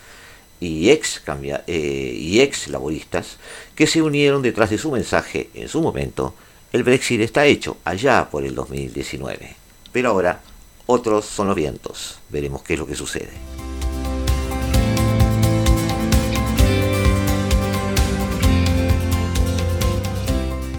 y 0.61 0.91
ex, 0.91 1.23
eh, 1.67 2.17
y 2.19 2.41
ex 2.41 2.69
laboristas 2.69 3.39
que 3.75 3.87
se 3.87 4.03
unieron 4.03 4.43
detrás 4.43 4.71
de 4.71 4.79
su 4.79 4.91
mensaje 4.91 5.51
en 5.55 5.69
su 5.69 5.83
momento, 5.83 6.35
el 6.73 6.83
Brexit 6.83 7.21
está 7.21 7.47
hecho 7.47 7.77
allá 7.85 8.29
por 8.31 8.45
el 8.45 8.55
2019. 8.55 9.57
Pero 9.93 10.11
ahora 10.11 10.41
otros 10.87 11.25
son 11.25 11.49
los 11.49 11.57
vientos. 11.57 12.19
Veremos 12.29 12.63
qué 12.63 12.75
es 12.75 12.79
lo 12.79 12.87
que 12.87 12.95
sucede. 12.95 13.33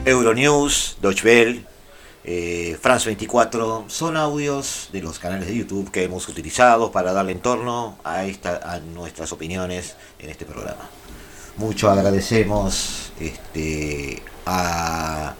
Euronews, 0.05 0.97
Deutsche 1.01 1.25
Welle, 1.25 1.65
eh, 2.27 2.75
France 2.81 3.05
24 3.05 3.85
son 3.87 4.17
audios 4.17 4.89
de 4.91 4.99
los 4.99 5.19
canales 5.19 5.47
de 5.47 5.55
YouTube 5.55 5.91
que 5.91 6.03
hemos 6.03 6.27
utilizado 6.27 6.91
para 6.91 7.13
darle 7.13 7.33
entorno 7.33 7.99
a, 8.03 8.25
esta, 8.25 8.61
a 8.63 8.79
nuestras 8.79 9.31
opiniones 9.31 9.95
en 10.17 10.31
este 10.31 10.43
programa. 10.43 10.89
Mucho 11.57 11.87
agradecemos 11.87 13.11
este, 13.19 14.23
a 14.47 15.35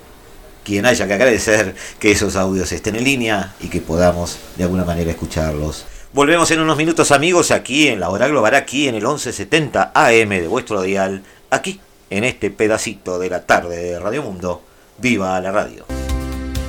quien 0.64 0.86
haya 0.86 1.08
que 1.08 1.14
agradecer 1.14 1.76
que 1.98 2.12
esos 2.12 2.36
audios 2.36 2.72
estén 2.72 2.96
en 2.96 3.04
línea 3.04 3.56
y 3.60 3.70
que 3.70 3.82
podamos 3.82 4.38
de 4.56 4.66
alguna 4.66 4.86
manera 4.86 5.10
escucharlos. 5.10 5.86
Volvemos 6.14 6.52
en 6.52 6.60
unos 6.60 6.78
minutos 6.78 7.12
amigos 7.12 7.50
aquí 7.50 7.88
en 7.88 8.00
la 8.00 8.10
hora 8.10 8.28
global, 8.28 8.54
aquí 8.54 8.88
en 8.88 8.94
el 8.94 9.02
1170 9.02 9.92
AM 9.96 10.30
de 10.30 10.48
vuestro 10.48 10.84
dial, 10.84 11.24
aquí 11.50 11.82
en 12.12 12.24
este 12.24 12.52
pedacito 12.52 13.18
de 13.18 13.32
la 13.32 13.44
tarde 13.48 13.76
de 13.76 14.00
Radio 14.00 14.22
Mundo. 14.22 14.62
¡Viva 15.00 15.42
la 15.42 15.52
radio! 15.52 15.95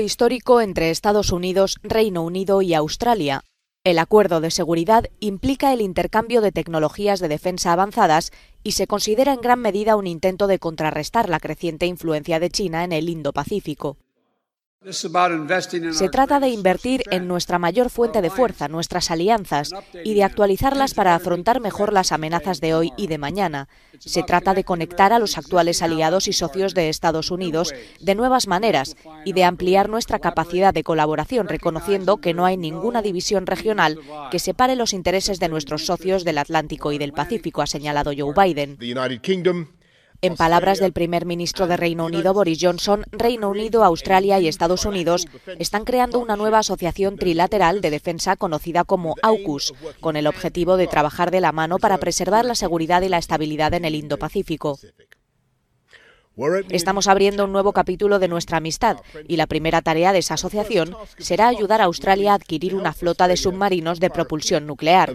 Histórico 0.00 0.60
entre 0.60 0.90
Estados 0.90 1.32
Unidos, 1.32 1.76
Reino 1.82 2.22
Unido 2.22 2.62
y 2.62 2.74
Australia. 2.74 3.42
El 3.84 3.98
acuerdo 3.98 4.40
de 4.40 4.50
seguridad 4.50 5.06
implica 5.20 5.72
el 5.72 5.80
intercambio 5.80 6.40
de 6.40 6.52
tecnologías 6.52 7.20
de 7.20 7.28
defensa 7.28 7.72
avanzadas 7.72 8.32
y 8.62 8.72
se 8.72 8.86
considera 8.86 9.32
en 9.32 9.40
gran 9.40 9.60
medida 9.60 9.96
un 9.96 10.06
intento 10.06 10.46
de 10.46 10.58
contrarrestar 10.58 11.28
la 11.28 11.40
creciente 11.40 11.86
influencia 11.86 12.40
de 12.40 12.50
China 12.50 12.84
en 12.84 12.92
el 12.92 13.08
Indo-Pacífico. 13.08 13.96
Se 14.90 16.08
trata 16.08 16.38
de 16.38 16.50
invertir 16.50 17.02
en 17.10 17.26
nuestra 17.26 17.58
mayor 17.58 17.90
fuente 17.90 18.22
de 18.22 18.30
fuerza, 18.30 18.68
nuestras 18.68 19.10
alianzas, 19.10 19.70
y 20.04 20.14
de 20.14 20.22
actualizarlas 20.22 20.94
para 20.94 21.16
afrontar 21.16 21.60
mejor 21.60 21.92
las 21.92 22.12
amenazas 22.12 22.60
de 22.60 22.74
hoy 22.74 22.92
y 22.96 23.08
de 23.08 23.18
mañana. 23.18 23.68
Se 23.98 24.22
trata 24.22 24.54
de 24.54 24.62
conectar 24.62 25.12
a 25.12 25.18
los 25.18 25.36
actuales 25.36 25.82
aliados 25.82 26.28
y 26.28 26.32
socios 26.32 26.74
de 26.74 26.90
Estados 26.90 27.32
Unidos 27.32 27.74
de 28.00 28.14
nuevas 28.14 28.46
maneras 28.46 28.96
y 29.24 29.32
de 29.32 29.42
ampliar 29.42 29.88
nuestra 29.88 30.20
capacidad 30.20 30.72
de 30.72 30.84
colaboración, 30.84 31.48
reconociendo 31.48 32.18
que 32.18 32.32
no 32.32 32.44
hay 32.44 32.56
ninguna 32.56 33.02
división 33.02 33.46
regional 33.46 33.98
que 34.30 34.38
separe 34.38 34.76
los 34.76 34.92
intereses 34.92 35.40
de 35.40 35.48
nuestros 35.48 35.86
socios 35.86 36.24
del 36.24 36.38
Atlántico 36.38 36.92
y 36.92 36.98
del 36.98 37.12
Pacífico, 37.12 37.62
ha 37.62 37.66
señalado 37.66 38.12
Joe 38.16 38.32
Biden. 38.32 38.78
En 40.20 40.34
palabras 40.34 40.80
del 40.80 40.92
primer 40.92 41.26
ministro 41.26 41.68
de 41.68 41.76
Reino 41.76 42.04
Unido, 42.04 42.34
Boris 42.34 42.58
Johnson, 42.60 43.04
Reino 43.12 43.50
Unido, 43.50 43.84
Australia 43.84 44.40
y 44.40 44.48
Estados 44.48 44.84
Unidos 44.84 45.28
están 45.60 45.84
creando 45.84 46.18
una 46.18 46.34
nueva 46.34 46.58
asociación 46.58 47.16
trilateral 47.16 47.80
de 47.80 47.90
defensa 47.90 48.34
conocida 48.34 48.82
como 48.82 49.14
AUKUS, 49.22 49.74
con 50.00 50.16
el 50.16 50.26
objetivo 50.26 50.76
de 50.76 50.88
trabajar 50.88 51.30
de 51.30 51.40
la 51.40 51.52
mano 51.52 51.78
para 51.78 51.98
preservar 51.98 52.44
la 52.44 52.56
seguridad 52.56 53.02
y 53.02 53.08
la 53.08 53.18
estabilidad 53.18 53.74
en 53.74 53.84
el 53.84 53.94
Indo-Pacífico. 53.94 54.80
Estamos 56.68 57.06
abriendo 57.06 57.44
un 57.44 57.52
nuevo 57.52 57.72
capítulo 57.72 58.18
de 58.18 58.26
nuestra 58.26 58.58
amistad 58.58 58.96
y 59.28 59.36
la 59.36 59.46
primera 59.46 59.82
tarea 59.82 60.12
de 60.12 60.18
esa 60.18 60.34
asociación 60.34 60.96
será 61.18 61.46
ayudar 61.46 61.80
a 61.80 61.84
Australia 61.84 62.32
a 62.32 62.34
adquirir 62.34 62.74
una 62.74 62.92
flota 62.92 63.28
de 63.28 63.36
submarinos 63.36 64.00
de 64.00 64.10
propulsión 64.10 64.66
nuclear. 64.66 65.14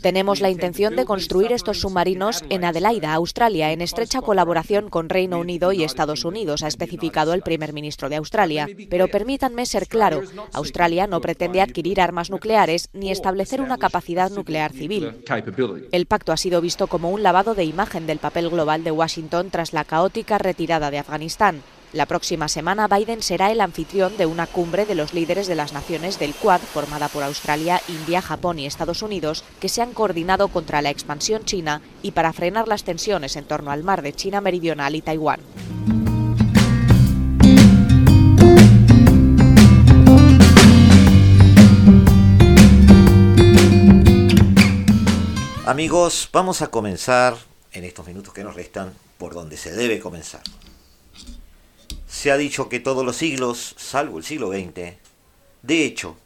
Tenemos 0.00 0.40
la 0.40 0.50
intención 0.50 0.94
de 0.94 1.04
construir 1.04 1.50
estos 1.50 1.80
submarinos 1.80 2.44
en 2.50 2.64
Adelaida, 2.64 3.12
Australia, 3.14 3.72
en 3.72 3.80
estrecha 3.80 4.20
colaboración 4.20 4.90
con 4.90 5.08
Reino 5.08 5.40
Unido 5.40 5.72
y 5.72 5.82
Estados 5.82 6.24
Unidos, 6.24 6.62
ha 6.62 6.68
especificado 6.68 7.34
el 7.34 7.42
primer 7.42 7.72
ministro 7.72 8.08
de 8.08 8.16
Australia. 8.16 8.68
Pero 8.88 9.08
permítanme 9.08 9.66
ser 9.66 9.88
claro, 9.88 10.22
Australia 10.52 11.08
no 11.08 11.20
pretende 11.20 11.60
adquirir 11.60 12.00
armas 12.00 12.30
nucleares 12.30 12.90
ni 12.92 13.10
establecer 13.10 13.60
una 13.60 13.76
capacidad 13.76 14.30
nuclear 14.30 14.72
civil. 14.72 15.24
El 15.90 16.06
pacto 16.06 16.30
ha 16.30 16.36
sido 16.36 16.60
visto 16.60 16.86
como 16.86 17.10
un 17.10 17.24
lavado 17.24 17.56
de 17.56 17.64
imagen 17.64 18.06
del 18.06 18.18
papel 18.18 18.50
global 18.50 18.84
de 18.84 18.92
Washington 18.92 19.50
tras 19.50 19.72
la 19.72 19.84
caótica 19.84 20.38
retirada 20.38 20.92
de 20.92 20.98
Afganistán. 20.98 21.62
La 21.94 22.06
próxima 22.06 22.48
semana 22.48 22.88
Biden 22.88 23.22
será 23.22 23.52
el 23.52 23.60
anfitrión 23.60 24.16
de 24.16 24.26
una 24.26 24.48
cumbre 24.48 24.84
de 24.84 24.96
los 24.96 25.14
líderes 25.14 25.46
de 25.46 25.54
las 25.54 25.72
naciones 25.72 26.18
del 26.18 26.34
Quad 26.34 26.60
formada 26.60 27.06
por 27.06 27.22
Australia, 27.22 27.80
India, 27.86 28.20
Japón 28.20 28.58
y 28.58 28.66
Estados 28.66 29.00
Unidos 29.00 29.44
que 29.60 29.68
se 29.68 29.80
han 29.80 29.92
coordinado 29.92 30.48
contra 30.48 30.82
la 30.82 30.90
expansión 30.90 31.44
china 31.44 31.82
y 32.02 32.10
para 32.10 32.32
frenar 32.32 32.66
las 32.66 32.82
tensiones 32.82 33.36
en 33.36 33.44
torno 33.44 33.70
al 33.70 33.84
mar 33.84 34.02
de 34.02 34.12
China 34.12 34.40
Meridional 34.40 34.96
y 34.96 35.02
Taiwán. 35.02 35.38
Amigos, 45.64 46.28
vamos 46.32 46.60
a 46.60 46.66
comenzar 46.72 47.36
en 47.72 47.84
estos 47.84 48.04
minutos 48.04 48.34
que 48.34 48.42
nos 48.42 48.56
restan 48.56 48.92
por 49.16 49.32
donde 49.32 49.56
se 49.56 49.72
debe 49.72 50.00
comenzar, 50.00 50.42
se 52.14 52.30
ha 52.30 52.36
dicho 52.36 52.68
que 52.68 52.78
todos 52.78 53.04
los 53.04 53.16
siglos, 53.16 53.74
salvo 53.76 54.18
el 54.18 54.24
siglo 54.24 54.48
XX, 54.52 54.94
de 55.62 55.84
hecho, 55.84 56.16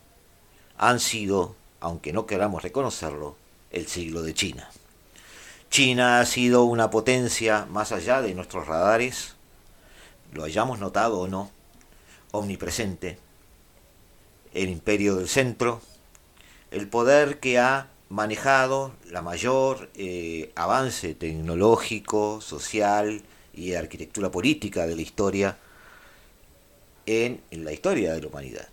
han 0.77 1.01
sido, 1.01 1.57
aunque 1.81 2.13
no 2.13 2.27
queramos 2.27 2.63
reconocerlo, 2.63 3.37
el 3.71 3.89
siglo 3.89 4.23
de 4.23 4.35
China. 4.35 4.71
China 5.71 6.21
ha 6.21 6.27
sido 6.27 6.65
una 6.65 6.91
potencia 6.91 7.67
más 7.71 7.91
allá 7.91 8.21
de 8.21 8.35
nuestros 8.35 8.67
radares, 8.67 9.35
lo 10.35 10.45
hayamos 10.45 10.79
notado 10.79 11.21
o 11.21 11.27
no, 11.27 11.51
omnipresente, 12.33 13.19
el 14.53 14.69
imperio 14.69 15.17
del 15.17 15.29
centro, 15.29 15.81
el 16.71 16.87
poder 16.87 17.41
que 17.41 17.59
ha 17.59 17.89
manejado 18.11 18.93
la 19.07 19.23
mayor 19.23 19.89
eh, 19.95 20.53
avance 20.55 21.15
tecnológico, 21.15 22.43
social 22.43 23.23
y 23.55 23.73
arquitectura 23.73 24.31
política 24.31 24.87
de 24.87 24.95
la 24.95 25.03
historia 25.03 25.59
en, 27.09 27.41
la 27.51 27.73
historia 27.73 28.13
de 28.13 28.21
la 28.21 28.29
humanidad. 28.29 28.69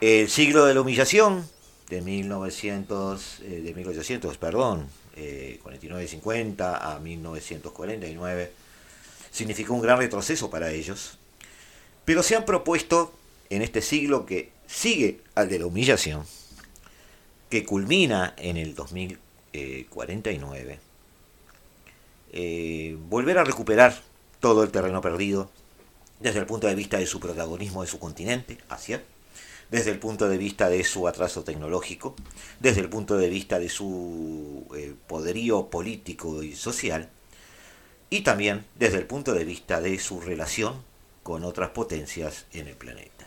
El 0.00 0.28
siglo 0.28 0.66
de 0.66 0.74
la 0.74 0.80
humillación 0.80 1.48
de 1.88 2.02
1900, 2.02 3.42
eh, 3.42 3.60
de 3.62 3.72
1800, 3.72 4.36
perdón, 4.38 4.88
eh, 5.14 5.60
49-50 5.62 6.80
a 6.82 6.98
1949 6.98 8.50
significó 9.30 9.74
un 9.74 9.82
gran 9.82 9.98
retroceso 9.98 10.50
para 10.50 10.72
ellos, 10.72 11.16
pero 12.04 12.24
se 12.24 12.34
han 12.34 12.44
propuesto 12.44 13.14
en 13.48 13.62
este 13.62 13.82
siglo 13.82 14.26
que 14.26 14.50
sigue 14.66 15.20
al 15.36 15.48
de 15.48 15.60
la 15.60 15.66
humillación, 15.66 16.24
que 17.48 17.64
culmina 17.64 18.34
en 18.36 18.56
el 18.56 18.74
2049, 18.74 20.80
eh, 22.32 22.96
volver 23.08 23.38
a 23.38 23.44
recuperar 23.44 24.02
todo 24.40 24.62
el 24.62 24.70
terreno 24.70 25.00
perdido 25.00 25.50
desde 26.20 26.40
el 26.40 26.46
punto 26.46 26.66
de 26.66 26.74
vista 26.74 26.98
de 26.98 27.06
su 27.06 27.20
protagonismo 27.20 27.82
de 27.82 27.88
su 27.88 27.98
continente, 27.98 28.58
Asia, 28.68 29.02
desde 29.70 29.90
el 29.90 29.98
punto 29.98 30.28
de 30.28 30.38
vista 30.38 30.68
de 30.68 30.82
su 30.84 31.08
atraso 31.08 31.44
tecnológico, 31.44 32.14
desde 32.60 32.80
el 32.80 32.88
punto 32.88 33.16
de 33.16 33.28
vista 33.28 33.58
de 33.58 33.68
su 33.68 34.66
eh, 34.76 34.94
poderío 35.06 35.66
político 35.68 36.42
y 36.42 36.54
social, 36.54 37.10
y 38.08 38.20
también 38.22 38.64
desde 38.76 38.98
el 38.98 39.06
punto 39.06 39.34
de 39.34 39.44
vista 39.44 39.80
de 39.80 39.98
su 39.98 40.20
relación 40.20 40.82
con 41.22 41.44
otras 41.44 41.70
potencias 41.70 42.46
en 42.52 42.68
el 42.68 42.76
planeta. 42.76 43.26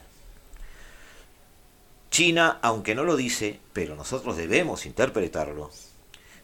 China, 2.10 2.60
aunque 2.62 2.96
no 2.96 3.04
lo 3.04 3.18
dice, 3.18 3.60
pero 3.74 3.96
nosotros 3.96 4.38
debemos 4.38 4.86
interpretarlo, 4.86 5.70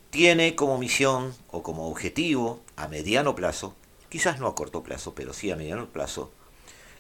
tiene 0.09 0.55
como 0.55 0.77
misión 0.77 1.33
o 1.49 1.63
como 1.63 1.89
objetivo 1.89 2.61
a 2.75 2.87
mediano 2.87 3.35
plazo, 3.35 3.75
quizás 4.15 4.39
no 4.39 4.47
a 4.47 4.55
corto 4.55 4.81
plazo, 4.81 5.13
pero 5.13 5.33
sí 5.33 5.51
a 5.51 5.57
mediano 5.57 5.87
plazo, 5.87 6.31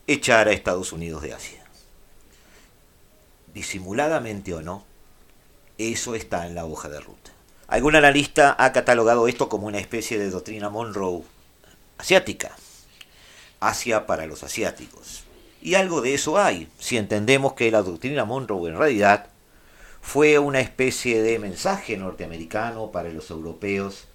echar 0.05 0.49
a 0.49 0.51
Estados 0.51 0.91
Unidos 0.91 1.21
de 1.21 1.33
Asia. 1.33 1.63
Disimuladamente 3.53 4.53
o 4.53 4.61
no, 4.61 4.83
eso 5.77 6.13
está 6.13 6.45
en 6.45 6.55
la 6.55 6.65
hoja 6.65 6.89
de 6.89 6.99
ruta. 6.99 7.31
Algún 7.67 7.95
analista 7.95 8.53
ha 8.59 8.73
catalogado 8.73 9.29
esto 9.29 9.47
como 9.47 9.65
una 9.65 9.79
especie 9.79 10.19
de 10.19 10.29
doctrina 10.29 10.69
Monroe 10.69 11.23
asiática. 11.97 12.53
Asia 13.61 14.07
para 14.07 14.25
los 14.25 14.43
asiáticos. 14.43 15.23
Y 15.61 15.75
algo 15.75 16.01
de 16.01 16.15
eso 16.15 16.37
hay, 16.37 16.67
si 16.79 16.97
entendemos 16.97 17.53
que 17.53 17.71
la 17.71 17.81
doctrina 17.81 18.25
Monroe 18.25 18.69
en 18.69 18.77
realidad 18.77 19.27
fue 20.01 20.37
una 20.37 20.59
especie 20.59 21.21
de 21.21 21.39
mensaje 21.39 21.95
norteamericano 21.95 22.91
para 22.91 23.07
los 23.07 23.29
europeos 23.29 24.09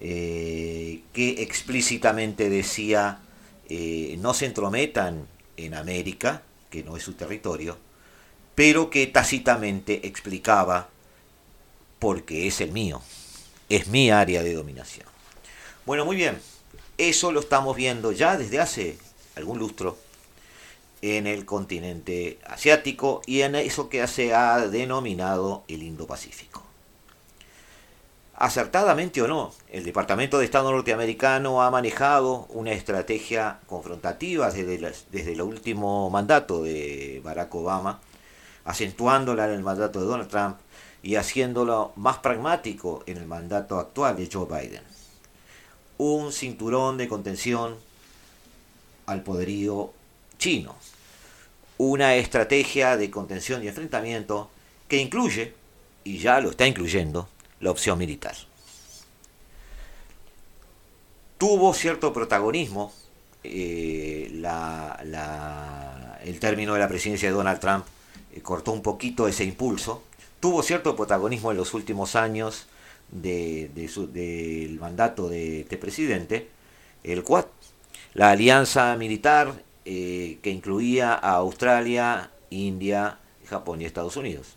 eh, 0.00 1.00
que 1.12 1.42
explícitamente 1.42 2.50
decía 2.50 3.20
eh, 3.68 4.16
no 4.20 4.34
se 4.34 4.46
entrometan 4.46 5.26
en 5.56 5.74
América, 5.74 6.42
que 6.70 6.82
no 6.82 6.96
es 6.96 7.02
su 7.02 7.14
territorio, 7.14 7.78
pero 8.54 8.90
que 8.90 9.06
tácitamente 9.06 10.06
explicaba 10.06 10.88
porque 11.98 12.46
es 12.46 12.60
el 12.60 12.72
mío, 12.72 13.02
es 13.68 13.88
mi 13.88 14.10
área 14.10 14.42
de 14.42 14.54
dominación. 14.54 15.06
Bueno, 15.84 16.04
muy 16.04 16.16
bien, 16.16 16.38
eso 16.98 17.32
lo 17.32 17.40
estamos 17.40 17.76
viendo 17.76 18.12
ya 18.12 18.36
desde 18.36 18.60
hace 18.60 18.98
algún 19.34 19.58
lustro 19.58 19.98
en 21.02 21.26
el 21.26 21.44
continente 21.44 22.38
asiático 22.44 23.22
y 23.26 23.42
en 23.42 23.54
eso 23.54 23.88
que 23.88 24.06
se 24.06 24.34
ha 24.34 24.66
denominado 24.66 25.64
el 25.68 25.82
Indo-Pacífico. 25.82 26.65
Acertadamente 28.38 29.22
o 29.22 29.28
no, 29.28 29.54
el 29.70 29.82
Departamento 29.82 30.38
de 30.38 30.44
Estado 30.44 30.70
norteamericano 30.70 31.62
ha 31.62 31.70
manejado 31.70 32.46
una 32.50 32.72
estrategia 32.72 33.60
confrontativa 33.66 34.50
desde, 34.50 34.76
desde 35.10 35.32
el 35.32 35.40
último 35.40 36.10
mandato 36.10 36.62
de 36.62 37.22
Barack 37.24 37.54
Obama, 37.54 37.98
acentuándola 38.66 39.46
en 39.46 39.52
el 39.52 39.62
mandato 39.62 40.00
de 40.00 40.06
Donald 40.06 40.28
Trump 40.28 40.58
y 41.02 41.14
haciéndolo 41.14 41.92
más 41.96 42.18
pragmático 42.18 43.02
en 43.06 43.16
el 43.16 43.26
mandato 43.26 43.78
actual 43.78 44.16
de 44.16 44.28
Joe 44.30 44.44
Biden. 44.44 44.82
Un 45.96 46.30
cinturón 46.30 46.98
de 46.98 47.08
contención 47.08 47.76
al 49.06 49.22
poderío 49.22 49.94
chino. 50.36 50.76
Una 51.78 52.16
estrategia 52.16 52.98
de 52.98 53.10
contención 53.10 53.64
y 53.64 53.68
enfrentamiento 53.68 54.50
que 54.88 54.98
incluye, 54.98 55.54
y 56.04 56.18
ya 56.18 56.38
lo 56.40 56.50
está 56.50 56.66
incluyendo, 56.66 57.30
la 57.60 57.70
opción 57.70 57.98
militar. 57.98 58.34
Tuvo 61.38 61.74
cierto 61.74 62.12
protagonismo 62.12 62.92
eh, 63.44 64.30
el 66.24 66.40
término 66.40 66.74
de 66.74 66.80
la 66.80 66.88
presidencia 66.88 67.28
de 67.28 67.34
Donald 67.34 67.60
Trump, 67.60 67.84
eh, 68.34 68.40
cortó 68.40 68.72
un 68.72 68.82
poquito 68.82 69.28
ese 69.28 69.44
impulso. 69.44 70.02
Tuvo 70.40 70.62
cierto 70.62 70.96
protagonismo 70.96 71.50
en 71.50 71.56
los 71.56 71.74
últimos 71.74 72.16
años 72.16 72.66
del 73.10 74.78
mandato 74.80 75.28
de 75.28 75.60
este 75.60 75.76
presidente, 75.76 76.48
el 77.04 77.22
Quad, 77.22 77.46
la 78.14 78.30
alianza 78.30 78.96
militar 78.96 79.62
eh, 79.84 80.38
que 80.42 80.50
incluía 80.50 81.14
a 81.14 81.36
Australia, 81.36 82.30
India, 82.50 83.18
Japón 83.46 83.80
y 83.80 83.84
Estados 83.84 84.16
Unidos. 84.16 84.55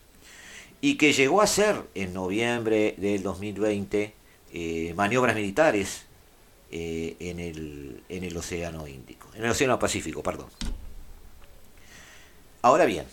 Y 0.82 0.96
que 0.96 1.14
llegó 1.14 1.42
a 1.42 1.48
ser 1.48 1.84
en 1.94 2.14
noviembre 2.14 2.96
del 2.98 3.22
2020 3.22 4.14
eh, 4.54 4.94
maniobras 4.96 5.36
militares 5.36 6.04
eh, 6.72 7.16
en, 7.20 7.40
el, 7.40 8.04
en 8.10 8.24
el 8.24 8.36
Océano 8.38 8.88
Índico, 8.88 9.28
en 9.36 9.44
el 9.44 9.52
Océano 9.52 9.78
Pacífico, 9.78 10.24
perdón. 10.24 10.48
Ahora 12.62 12.86
bien, 12.86 13.06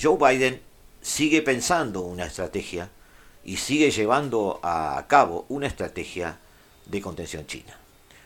Joe 0.00 0.16
Biden 0.16 0.60
sigue 1.00 1.42
pensando 1.42 2.02
una 2.02 2.26
estrategia 2.26 2.90
y 3.44 3.56
sigue 3.56 3.90
llevando 3.90 4.60
a 4.62 5.04
cabo 5.08 5.46
una 5.48 5.66
estrategia 5.66 6.38
de 6.86 7.00
contención 7.00 7.46
china. 7.46 7.76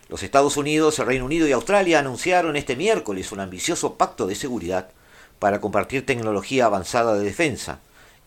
Los 0.08 0.22
Estados 0.22 0.56
Unidos, 0.56 0.98
el 0.98 1.06
Reino 1.06 1.24
Unido 1.24 1.48
y 1.48 1.52
Australia 1.52 1.98
anunciaron 1.98 2.56
este 2.56 2.76
miércoles 2.76 3.32
un 3.32 3.40
ambicioso 3.40 3.96
pacto 3.96 4.26
de 4.26 4.36
seguridad 4.36 4.90
para 5.38 5.60
compartir 5.60 6.06
tecnología 6.06 6.66
avanzada 6.66 7.14
de 7.14 7.24
defensa, 7.24 7.80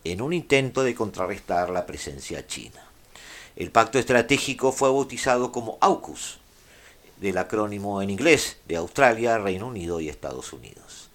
en 0.04 0.22
un 0.22 0.34
intento 0.34 0.84
de 0.84 0.96
contrarrestar 0.96 1.70
la 1.70 1.86
presencia 1.86 2.46
china. 2.48 2.82
El 3.56 3.72
pacto 3.72 4.00
estratégico 4.00 4.72
fue 4.72 4.90
bautizado 4.90 5.52
como 5.52 5.78
AUKUS, 5.82 6.40
del 7.18 7.38
acrónimo 7.38 8.02
en 8.02 8.10
inglés 8.10 8.58
de 8.68 8.78
Australia, 8.78 9.38
Reino 9.38 9.68
Unido 9.68 10.00
y 10.00 10.08
Estados 10.08 10.54
Unidos, 10.54 11.10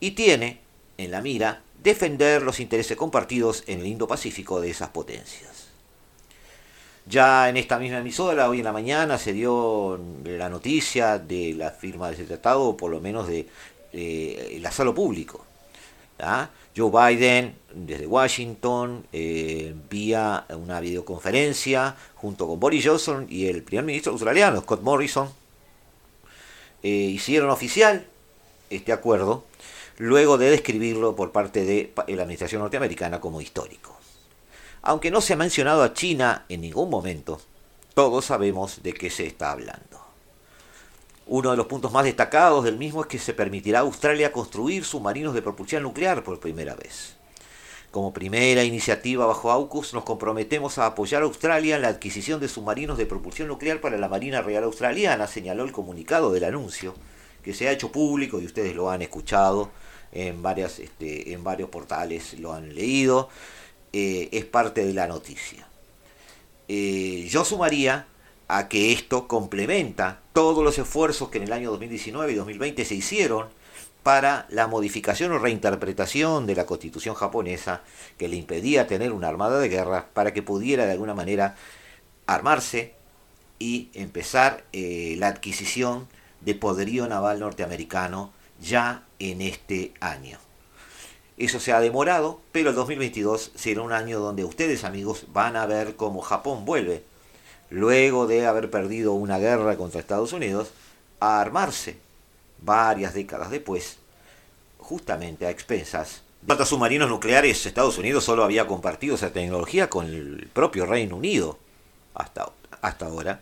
y 0.00 0.10
tiene 0.12 0.60
en 0.98 1.12
la 1.12 1.20
mira 1.20 1.62
defender 1.82 2.42
los 2.42 2.58
intereses 2.58 2.96
compartidos 2.96 3.62
en 3.68 3.80
el 3.80 3.86
Indo-Pacífico 3.86 4.60
de 4.60 4.70
esas 4.70 4.88
potencias. 4.88 5.68
Ya 7.08 7.48
en 7.48 7.56
esta 7.56 7.78
misma 7.78 7.98
emisora, 7.98 8.48
hoy 8.48 8.58
en 8.58 8.64
la 8.64 8.72
mañana, 8.72 9.16
se 9.18 9.32
dio 9.32 10.00
la 10.24 10.48
noticia 10.48 11.20
de 11.20 11.54
la 11.54 11.70
firma 11.70 12.08
de 12.08 12.14
ese 12.14 12.24
tratado, 12.24 12.64
o 12.64 12.76
por 12.76 12.90
lo 12.90 13.00
menos 13.00 13.28
de 13.28 13.46
el 13.92 14.66
asalo 14.66 14.92
público. 14.92 15.44
Joe 16.76 16.90
Biden, 16.90 17.54
desde 17.76 18.06
Washington, 18.06 19.06
eh, 19.12 19.74
vía 19.90 20.46
una 20.48 20.80
videoconferencia, 20.80 21.94
junto 22.14 22.46
con 22.46 22.58
Boris 22.58 22.86
Johnson 22.86 23.26
y 23.28 23.46
el 23.46 23.62
primer 23.62 23.84
ministro 23.84 24.12
australiano, 24.12 24.62
Scott 24.62 24.80
Morrison, 24.80 25.28
eh, 26.82 26.88
hicieron 26.88 27.50
oficial 27.50 28.06
este 28.70 28.92
acuerdo, 28.92 29.44
luego 29.98 30.38
de 30.38 30.50
describirlo 30.50 31.14
por 31.14 31.32
parte 31.32 31.64
de 31.64 31.92
la 32.08 32.22
administración 32.22 32.62
norteamericana 32.62 33.20
como 33.20 33.40
histórico. 33.40 33.96
Aunque 34.80 35.10
no 35.10 35.20
se 35.20 35.34
ha 35.34 35.36
mencionado 35.36 35.82
a 35.82 35.92
China 35.92 36.46
en 36.48 36.62
ningún 36.62 36.88
momento, 36.88 37.40
todos 37.94 38.24
sabemos 38.24 38.82
de 38.82 38.94
qué 38.94 39.10
se 39.10 39.26
está 39.26 39.50
hablando. 39.50 40.00
Uno 41.26 41.50
de 41.50 41.56
los 41.56 41.66
puntos 41.66 41.92
más 41.92 42.04
destacados 42.04 42.64
del 42.64 42.78
mismo 42.78 43.02
es 43.02 43.08
que 43.08 43.18
se 43.18 43.34
permitirá 43.34 43.80
a 43.80 43.82
Australia 43.82 44.32
construir 44.32 44.84
submarinos 44.84 45.34
de 45.34 45.42
propulsión 45.42 45.82
nuclear 45.82 46.22
por 46.22 46.38
primera 46.38 46.74
vez. 46.74 47.15
Como 47.90 48.12
primera 48.12 48.64
iniciativa 48.64 49.26
bajo 49.26 49.50
AUKUS 49.50 49.94
nos 49.94 50.04
comprometemos 50.04 50.78
a 50.78 50.86
apoyar 50.86 51.22
a 51.22 51.26
Australia 51.26 51.76
en 51.76 51.82
la 51.82 51.88
adquisición 51.88 52.40
de 52.40 52.48
submarinos 52.48 52.98
de 52.98 53.06
propulsión 53.06 53.48
nuclear 53.48 53.80
para 53.80 53.96
la 53.96 54.08
Marina 54.08 54.42
Real 54.42 54.64
Australiana, 54.64 55.26
señaló 55.26 55.64
el 55.64 55.72
comunicado 55.72 56.32
del 56.32 56.44
anuncio, 56.44 56.94
que 57.42 57.54
se 57.54 57.68
ha 57.68 57.72
hecho 57.72 57.92
público 57.92 58.40
y 58.40 58.46
ustedes 58.46 58.74
lo 58.74 58.90
han 58.90 59.02
escuchado 59.02 59.70
en, 60.12 60.42
varias, 60.42 60.78
este, 60.78 61.32
en 61.32 61.44
varios 61.44 61.70
portales, 61.70 62.38
lo 62.38 62.52
han 62.52 62.74
leído, 62.74 63.28
eh, 63.92 64.28
es 64.32 64.44
parte 64.44 64.84
de 64.84 64.92
la 64.92 65.06
noticia. 65.06 65.66
Eh, 66.68 67.26
yo 67.30 67.44
sumaría 67.44 68.06
a 68.48 68.68
que 68.68 68.92
esto 68.92 69.28
complementa 69.28 70.20
todos 70.32 70.62
los 70.62 70.78
esfuerzos 70.78 71.30
que 71.30 71.38
en 71.38 71.44
el 71.44 71.52
año 71.52 71.70
2019 71.70 72.32
y 72.32 72.34
2020 72.34 72.84
se 72.84 72.94
hicieron 72.94 73.48
para 74.06 74.46
la 74.50 74.68
modificación 74.68 75.32
o 75.32 75.38
reinterpretación 75.40 76.46
de 76.46 76.54
la 76.54 76.64
constitución 76.64 77.16
japonesa 77.16 77.80
que 78.16 78.28
le 78.28 78.36
impedía 78.36 78.86
tener 78.86 79.10
una 79.10 79.26
armada 79.26 79.58
de 79.58 79.68
guerra 79.68 80.06
para 80.14 80.32
que 80.32 80.44
pudiera 80.44 80.86
de 80.86 80.92
alguna 80.92 81.12
manera 81.12 81.56
armarse 82.28 82.94
y 83.58 83.90
empezar 83.94 84.62
eh, 84.72 85.16
la 85.18 85.26
adquisición 85.26 86.06
de 86.40 86.54
poderío 86.54 87.08
naval 87.08 87.40
norteamericano 87.40 88.30
ya 88.60 89.02
en 89.18 89.40
este 89.40 89.92
año. 89.98 90.38
Eso 91.36 91.58
se 91.58 91.72
ha 91.72 91.80
demorado, 91.80 92.40
pero 92.52 92.70
el 92.70 92.76
2022 92.76 93.50
será 93.56 93.82
un 93.82 93.92
año 93.92 94.20
donde 94.20 94.44
ustedes 94.44 94.84
amigos 94.84 95.24
van 95.32 95.56
a 95.56 95.66
ver 95.66 95.96
cómo 95.96 96.20
Japón 96.20 96.64
vuelve, 96.64 97.02
luego 97.70 98.28
de 98.28 98.46
haber 98.46 98.70
perdido 98.70 99.14
una 99.14 99.38
guerra 99.40 99.76
contra 99.76 99.98
Estados 99.98 100.32
Unidos, 100.32 100.70
a 101.18 101.40
armarse 101.40 102.05
varias 102.58 103.14
décadas 103.14 103.50
después, 103.50 103.98
justamente 104.78 105.46
a 105.46 105.50
expensas. 105.50 106.22
de 106.42 106.64
submarinos 106.64 107.08
nucleares, 107.08 107.66
Estados 107.66 107.98
Unidos 107.98 108.24
solo 108.24 108.44
había 108.44 108.66
compartido 108.66 109.14
esa 109.14 109.32
tecnología 109.32 109.90
con 109.90 110.06
el 110.06 110.48
propio 110.52 110.86
Reino 110.86 111.16
Unido 111.16 111.58
hasta, 112.14 112.50
hasta 112.80 113.06
ahora, 113.06 113.40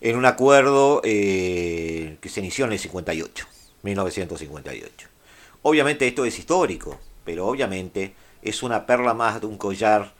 en 0.00 0.16
un 0.16 0.26
acuerdo 0.26 1.00
eh, 1.04 2.18
que 2.20 2.28
se 2.28 2.40
inició 2.40 2.66
en 2.66 2.72
el 2.72 2.78
58, 2.78 3.46
1958. 3.82 5.08
Obviamente 5.62 6.06
esto 6.06 6.24
es 6.24 6.38
histórico, 6.38 7.00
pero 7.24 7.46
obviamente 7.46 8.14
es 8.42 8.62
una 8.62 8.86
perla 8.86 9.14
más 9.14 9.40
de 9.40 9.46
un 9.46 9.58
collar 9.58 10.12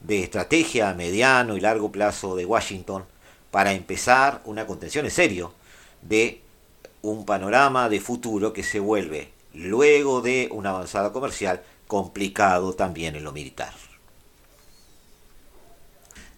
de 0.00 0.22
estrategia 0.22 0.90
a 0.90 0.94
mediano 0.94 1.56
y 1.56 1.60
largo 1.60 1.90
plazo 1.90 2.36
de 2.36 2.44
Washington 2.44 3.04
para 3.50 3.72
empezar 3.72 4.42
una 4.44 4.66
contención 4.66 5.04
en 5.04 5.10
serio 5.10 5.52
de 6.02 6.42
un 7.02 7.24
panorama 7.24 7.88
de 7.88 8.00
futuro 8.00 8.52
que 8.52 8.62
se 8.62 8.80
vuelve, 8.80 9.32
luego 9.54 10.22
de 10.22 10.48
una 10.52 10.70
avanzada 10.70 11.12
comercial, 11.12 11.62
complicado 11.86 12.74
también 12.74 13.16
en 13.16 13.24
lo 13.24 13.32
militar. 13.32 13.72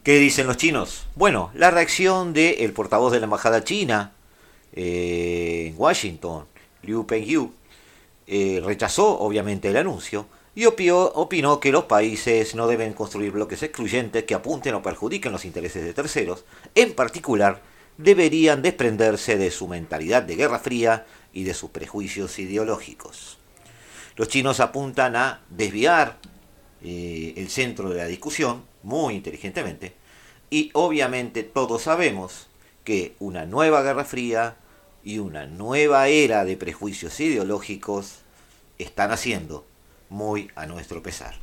¿Qué 0.02 0.18
dicen 0.18 0.46
los 0.46 0.56
chinos? 0.56 1.06
Bueno, 1.16 1.50
la 1.54 1.70
reacción 1.70 2.32
del 2.32 2.72
portavoz 2.72 3.12
de 3.12 3.20
la 3.20 3.24
embajada 3.24 3.64
china 3.64 4.12
eh, 4.72 5.66
en 5.68 5.74
Washington, 5.76 6.46
Liu 6.82 7.06
Pengyu, 7.06 7.52
eh, 8.26 8.62
rechazó 8.64 9.18
obviamente 9.18 9.68
el 9.68 9.76
anuncio 9.76 10.26
y 10.54 10.66
opinó 10.66 11.60
que 11.60 11.72
los 11.72 11.84
países 11.84 12.54
no 12.54 12.66
deben 12.66 12.92
construir 12.92 13.30
bloques 13.32 13.62
excluyentes 13.62 14.24
que 14.24 14.34
apunten 14.34 14.74
o 14.74 14.82
perjudiquen 14.82 15.30
los 15.30 15.44
intereses 15.44 15.84
de 15.84 15.94
terceros, 15.94 16.44
en 16.74 16.94
particular 16.94 17.62
deberían 17.98 18.62
desprenderse 18.62 19.36
de 19.36 19.50
su 19.50 19.68
mentalidad 19.68 20.22
de 20.22 20.36
guerra 20.36 20.60
fría 20.60 21.04
y 21.32 21.44
de 21.44 21.52
sus 21.52 21.70
prejuicios 21.70 22.38
ideológicos. 22.38 23.38
Los 24.16 24.28
chinos 24.28 24.60
apuntan 24.60 25.16
a 25.16 25.42
desviar 25.50 26.18
eh, 26.82 27.34
el 27.36 27.50
centro 27.50 27.90
de 27.90 27.98
la 27.98 28.06
discusión 28.06 28.62
muy 28.82 29.14
inteligentemente 29.14 29.94
y 30.48 30.70
obviamente 30.72 31.42
todos 31.42 31.82
sabemos 31.82 32.46
que 32.84 33.14
una 33.18 33.44
nueva 33.44 33.82
guerra 33.82 34.04
fría 34.04 34.56
y 35.04 35.18
una 35.18 35.46
nueva 35.46 36.08
era 36.08 36.44
de 36.44 36.56
prejuicios 36.56 37.18
ideológicos 37.20 38.20
están 38.78 39.10
haciendo 39.10 39.66
muy 40.08 40.50
a 40.54 40.66
nuestro 40.66 41.02
pesar. 41.02 41.34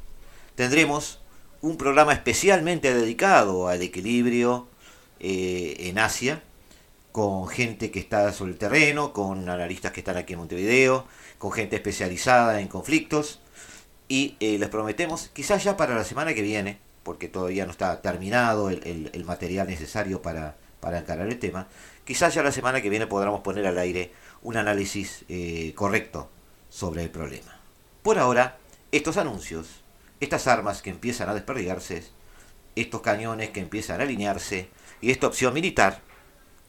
Tendremos 0.56 1.20
un 1.62 1.78
programa 1.78 2.14
especialmente 2.14 2.94
dedicado 2.94 3.68
al 3.68 3.82
equilibrio 3.82 4.68
eh, 5.20 5.76
en 5.80 6.00
Asia, 6.00 6.42
con 7.12 7.48
gente 7.48 7.92
que 7.92 8.00
está 8.00 8.32
sobre 8.34 8.52
el 8.52 8.58
terreno, 8.58 9.14
con 9.14 9.48
analistas 9.50 9.92
que 9.92 10.02
están 10.02 10.18
aquí 10.18 10.34
en 10.34 10.40
Montevideo, 10.40 11.08
con 11.38 11.52
gente 11.52 11.78
especializada 11.78 12.60
en 12.60 12.68
conflictos. 12.68 13.40
Y 14.08 14.36
eh, 14.40 14.58
les 14.60 14.70
prometemos, 14.70 15.30
quizás 15.34 15.64
ya 15.64 15.78
para 15.78 15.96
la 15.96 16.04
semana 16.04 16.34
que 16.34 16.42
viene, 16.42 16.80
porque 17.04 17.28
todavía 17.28 17.66
no 17.66 17.72
está 17.72 18.02
terminado 18.02 18.70
el, 18.70 19.24
material 19.26 19.68
necesario 19.68 20.22
para, 20.22 20.58
para, 20.80 21.00
encarar 21.00 21.28
el 21.28 21.40
tema, 21.40 21.68
quizás 22.04 22.34
ya 22.34 22.44
la 22.44 22.52
semana 22.52 22.82
que 22.82 22.90
viene 22.90 23.08
podamos 23.08 23.42
poner 23.42 23.66
al 23.68 23.78
aire 23.78 24.12
un 24.42 24.58
análisis 24.58 25.24
eh, 25.30 25.74
correcto 25.76 26.30
sobre 26.70 27.04
el 27.04 27.10
problema. 27.10 27.60
Por 28.04 28.20
ahora, 28.20 28.58
estos 28.92 29.18
anuncios, 29.18 29.84
estas 30.20 30.48
armas 30.48 30.82
que 30.82 30.90
empiezan 30.90 31.30
a 31.30 31.34
desperdigarse, 31.34 32.04
estos 32.76 33.02
cañones 33.02 33.52
que 33.52 33.60
empiezan 33.60 34.02
a 34.02 34.04
alinearse, 34.04 34.70
y 35.02 35.12
esta 35.12 35.28
opción 35.28 35.54
militar 35.54 36.02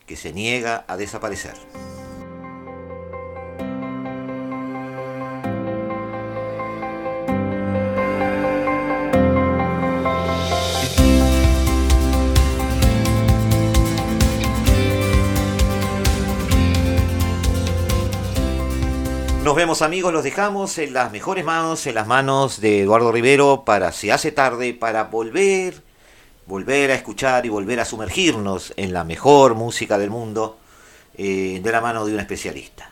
que 0.07 0.17
se 0.17 0.33
niega 0.33 0.85
a 0.89 0.97
desaparecer. 0.97 1.55
Nos 19.47 19.55
vemos 19.55 19.81
amigos, 19.81 20.13
los 20.13 20.25
dejamos 20.25 20.77
en 20.79 20.93
las 20.93 21.13
mejores 21.13 21.45
manos, 21.45 21.87
en 21.87 21.95
las 21.95 22.09
manos 22.09 22.61
de 22.61 22.81
Eduardo 22.81 23.13
Rivero 23.13 23.63
para 23.65 23.93
si 23.93 24.11
hace 24.11 24.33
tarde, 24.33 24.75
para 24.75 25.05
volver 25.05 25.86
volver 26.47 26.91
a 26.91 26.95
escuchar 26.95 27.45
y 27.47 27.49
volver 27.49 27.81
a 27.81 27.85
sumergirnos 27.85 28.73
en 28.77 28.93
la 28.93 29.05
mejor 29.05 29.55
música 29.55 29.99
del 29.99 30.11
mundo 30.11 30.59
eh, 31.17 31.61
de 31.63 31.73
la 31.73 31.81
mano 31.81 32.07
de 32.07 32.15
un 32.15 32.21
especialista. 32.21 32.91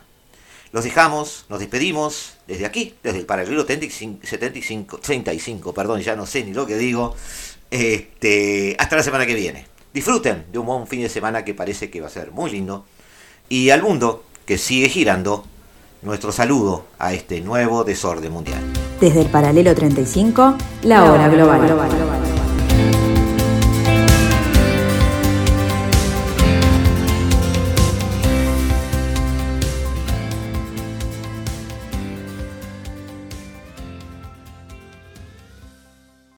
Los 0.71 0.83
dejamos, 0.83 1.45
nos 1.47 1.59
despedimos 1.59 2.33
desde 2.47 2.65
aquí, 2.65 2.95
desde 3.01 3.19
el 3.19 3.25
paralelo 3.25 3.65
75, 3.65 4.97
35, 4.97 5.73
perdón, 5.73 6.01
ya 6.01 6.15
no 6.15 6.25
sé 6.25 6.43
ni 6.43 6.53
lo 6.53 6.65
que 6.65 6.77
digo. 6.77 7.15
Este, 7.71 8.75
hasta 8.77 8.97
la 8.97 9.03
semana 9.03 9.25
que 9.25 9.35
viene. 9.35 9.67
Disfruten 9.93 10.45
de 10.51 10.59
un 10.59 10.65
buen 10.65 10.87
fin 10.87 11.01
de 11.01 11.09
semana 11.09 11.45
que 11.45 11.53
parece 11.53 11.89
que 11.89 12.01
va 12.01 12.07
a 12.07 12.09
ser 12.09 12.31
muy 12.31 12.51
lindo. 12.51 12.85
Y 13.47 13.69
al 13.69 13.81
mundo 13.83 14.25
que 14.45 14.57
sigue 14.57 14.89
girando, 14.89 15.45
nuestro 16.01 16.31
saludo 16.31 16.85
a 16.99 17.13
este 17.13 17.39
nuevo 17.39 17.85
desorden 17.85 18.31
mundial. 18.31 18.61
Desde 18.99 19.21
el 19.21 19.27
paralelo 19.27 19.73
35, 19.73 20.57
la 20.83 21.05
hora 21.05 21.29
global. 21.29 21.61
global. 21.65 22.24